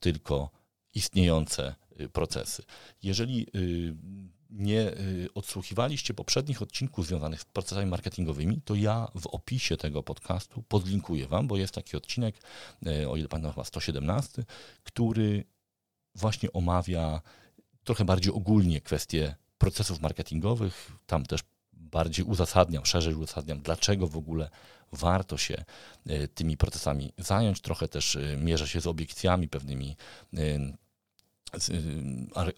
tylko 0.00 0.50
istniejące 0.94 1.74
y, 2.00 2.08
procesy. 2.08 2.62
Jeżeli 3.02 3.46
nie 4.50 4.92
odsłuchiwaliście 5.34 6.14
poprzednich 6.14 6.62
odcinków 6.62 7.06
związanych 7.06 7.40
z 7.40 7.44
procesami 7.44 7.90
marketingowymi, 7.90 8.60
to 8.64 8.74
ja 8.74 9.08
w 9.14 9.26
opisie 9.26 9.76
tego 9.76 10.02
podcastu 10.02 10.62
podlinkuję 10.62 11.26
Wam, 11.26 11.48
bo 11.48 11.56
jest 11.56 11.74
taki 11.74 11.96
odcinek, 11.96 12.36
o 13.08 13.16
ile 13.16 13.28
pamiętam 13.28 13.52
chyba 13.52 13.64
117, 13.64 14.44
który 14.82 15.44
właśnie 16.14 16.52
omawia 16.52 17.20
trochę 17.88 18.04
bardziej 18.04 18.32
ogólnie 18.32 18.80
kwestie 18.80 19.34
procesów 19.58 20.00
marketingowych. 20.00 20.92
Tam 21.06 21.26
też 21.26 21.40
bardziej 21.72 22.24
uzasadniam, 22.24 22.86
szerzej 22.86 23.14
uzasadniam, 23.14 23.60
dlaczego 23.60 24.06
w 24.06 24.16
ogóle 24.16 24.50
warto 24.92 25.36
się 25.38 25.64
e, 26.06 26.28
tymi 26.28 26.56
procesami 26.56 27.12
zająć. 27.18 27.60
Trochę 27.60 27.88
też 27.88 28.16
e, 28.16 28.36
mierzę 28.36 28.68
się 28.68 28.80
z 28.80 28.86
obiekcjami 28.86 29.48
pewnymi 29.48 29.96
e, 30.36 30.38
z 31.58 31.70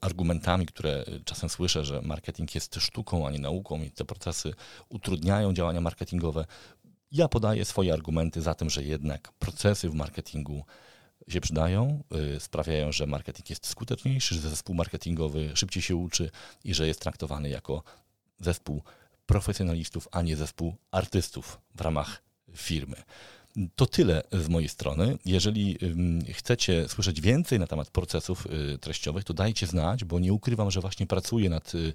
argumentami, 0.01 0.66
które 0.66 1.05
czasem 1.24 1.49
słyszę, 1.49 1.85
że 1.85 2.03
marketing 2.03 2.55
jest 2.55 2.74
sztuką, 2.74 3.26
a 3.26 3.31
nie 3.31 3.39
nauką 3.39 3.83
i 3.83 3.91
te 3.91 4.05
procesy 4.05 4.55
utrudniają 4.89 5.53
działania 5.53 5.81
marketingowe. 5.81 6.45
Ja 7.12 7.28
podaję 7.28 7.64
swoje 7.64 7.93
argumenty 7.93 8.43
za 8.43 8.55
tym, 8.55 8.70
że 8.70 8.85
jednak 8.85 9.33
procesy 9.33 9.89
w 9.89 9.95
marketingu 9.95 10.64
się 11.33 11.41
przydają, 11.41 12.03
y, 12.37 12.41
sprawiają, 12.41 12.93
że 12.93 13.07
marketing 13.07 13.51
jest 13.51 13.66
skuteczniejszy, 13.66 14.35
że 14.35 14.51
zespół 14.51 14.74
marketingowy 14.74 15.51
szybciej 15.55 15.83
się 15.83 15.97
uczy 15.97 16.31
i 16.64 16.74
że 16.74 16.87
jest 16.87 17.01
traktowany 17.01 17.49
jako 17.49 17.83
zespół 18.41 18.83
profesjonalistów, 19.26 20.09
a 20.12 20.22
nie 20.22 20.37
zespół 20.37 20.74
artystów 20.91 21.61
w 21.74 21.81
ramach 21.81 22.22
firmy. 22.57 22.97
To 23.76 23.87
tyle 23.87 24.22
z 24.33 24.49
mojej 24.49 24.68
strony. 24.68 25.18
Jeżeli 25.24 25.78
chcecie 26.33 26.89
słyszeć 26.89 27.20
więcej 27.20 27.59
na 27.59 27.66
temat 27.66 27.91
procesów 27.91 28.47
y, 28.47 28.78
treściowych, 28.78 29.24
to 29.24 29.35
dajcie 29.35 29.66
znać, 29.66 30.05
bo 30.05 30.18
nie 30.18 30.33
ukrywam, 30.33 30.70
że 30.70 30.81
właśnie 30.81 31.07
pracuję 31.07 31.51
nad. 31.51 31.74
Y, 31.74 31.93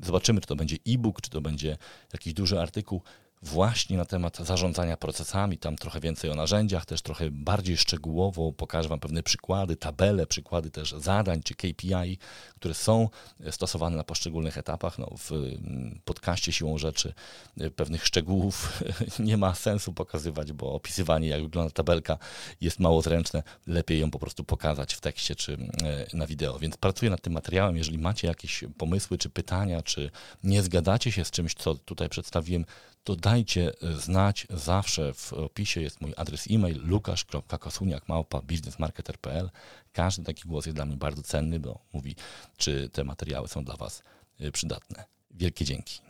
zobaczymy, 0.00 0.40
czy 0.40 0.46
to 0.46 0.56
będzie 0.56 0.76
e-book, 0.88 1.20
czy 1.20 1.30
to 1.30 1.40
będzie 1.40 1.76
jakiś 2.12 2.34
duży 2.34 2.60
artykuł 2.60 3.02
właśnie 3.44 3.96
na 3.96 4.04
temat 4.04 4.38
zarządzania 4.38 4.96
procesami, 4.96 5.58
tam 5.58 5.76
trochę 5.76 6.00
więcej 6.00 6.30
o 6.30 6.34
narzędziach, 6.34 6.86
też 6.86 7.02
trochę 7.02 7.30
bardziej 7.30 7.76
szczegółowo 7.76 8.52
pokażę 8.52 8.88
Wam 8.88 9.00
pewne 9.00 9.22
przykłady, 9.22 9.76
tabele, 9.76 10.26
przykłady 10.26 10.70
też 10.70 10.92
zadań 10.92 11.42
czy 11.42 11.54
KPI, 11.54 12.18
które 12.56 12.74
są 12.74 13.08
stosowane 13.50 13.96
na 13.96 14.04
poszczególnych 14.04 14.58
etapach. 14.58 14.98
No, 14.98 15.10
w 15.18 15.32
mm, 15.32 16.00
podcaście 16.04 16.52
siłą 16.52 16.78
rzeczy 16.78 17.14
e, 17.60 17.70
pewnych 17.70 18.06
szczegółów 18.06 18.82
nie 19.18 19.36
ma 19.36 19.54
sensu 19.54 19.92
pokazywać, 19.92 20.52
bo 20.52 20.72
opisywanie 20.72 21.28
jak 21.28 21.42
wygląda 21.42 21.70
tabelka 21.70 22.18
jest 22.60 22.80
mało 22.80 23.02
zręczne. 23.02 23.42
Lepiej 23.66 24.00
ją 24.00 24.10
po 24.10 24.18
prostu 24.18 24.44
pokazać 24.44 24.94
w 24.94 25.00
tekście 25.00 25.36
czy 25.36 25.52
e, 25.52 26.16
na 26.16 26.26
wideo. 26.26 26.58
Więc 26.58 26.76
pracuję 26.76 27.10
nad 27.10 27.22
tym 27.22 27.32
materiałem. 27.32 27.76
Jeżeli 27.76 27.98
macie 27.98 28.28
jakieś 28.28 28.64
pomysły 28.78 29.18
czy 29.18 29.30
pytania, 29.30 29.82
czy 29.82 30.10
nie 30.44 30.62
zgadacie 30.62 31.12
się 31.12 31.24
z 31.24 31.30
czymś, 31.30 31.54
co 31.54 31.74
tutaj 31.74 32.08
przedstawiłem, 32.08 32.64
to 33.04 33.16
dajcie 33.16 33.72
znać. 33.98 34.46
Zawsze 34.50 35.14
w 35.14 35.32
opisie 35.32 35.80
jest 35.80 36.00
mój 36.00 36.12
adres 36.16 36.46
e-mail 36.50 36.80
lukasz.kosuniak.biznesmarketer.pl 36.84 39.50
Każdy 39.92 40.24
taki 40.24 40.48
głos 40.48 40.66
jest 40.66 40.76
dla 40.76 40.84
mnie 40.84 40.96
bardzo 40.96 41.22
cenny, 41.22 41.60
bo 41.60 41.78
mówi, 41.92 42.16
czy 42.56 42.88
te 42.88 43.04
materiały 43.04 43.48
są 43.48 43.64
dla 43.64 43.76
Was 43.76 44.02
y, 44.40 44.52
przydatne. 44.52 45.04
Wielkie 45.30 45.64
dzięki. 45.64 46.00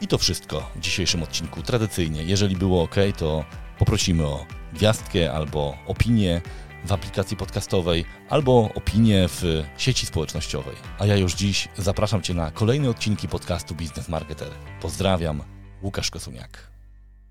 I 0.00 0.08
to 0.08 0.18
wszystko 0.18 0.70
w 0.76 0.80
dzisiejszym 0.80 1.22
odcinku. 1.22 1.62
Tradycyjnie, 1.62 2.22
jeżeli 2.22 2.56
było 2.56 2.82
ok, 2.82 2.94
to 3.18 3.44
poprosimy 3.78 4.26
o 4.26 4.46
gwiazdkę 4.72 5.32
albo 5.32 5.76
opinię 5.86 6.40
w 6.84 6.92
aplikacji 6.92 7.36
podcastowej 7.36 8.04
albo 8.28 8.70
opinię 8.74 9.28
w 9.28 9.64
sieci 9.76 10.06
społecznościowej. 10.06 10.74
A 10.98 11.06
ja 11.06 11.16
już 11.16 11.34
dziś 11.34 11.68
zapraszam 11.76 12.22
Cię 12.22 12.34
na 12.34 12.50
kolejne 12.50 12.90
odcinki 12.90 13.28
podcastu 13.28 13.74
Biznes 13.74 14.08
Marketer. 14.08 14.48
Pozdrawiam, 14.80 15.42
Łukasz 15.82 16.10
Kosuniak. 16.10 16.73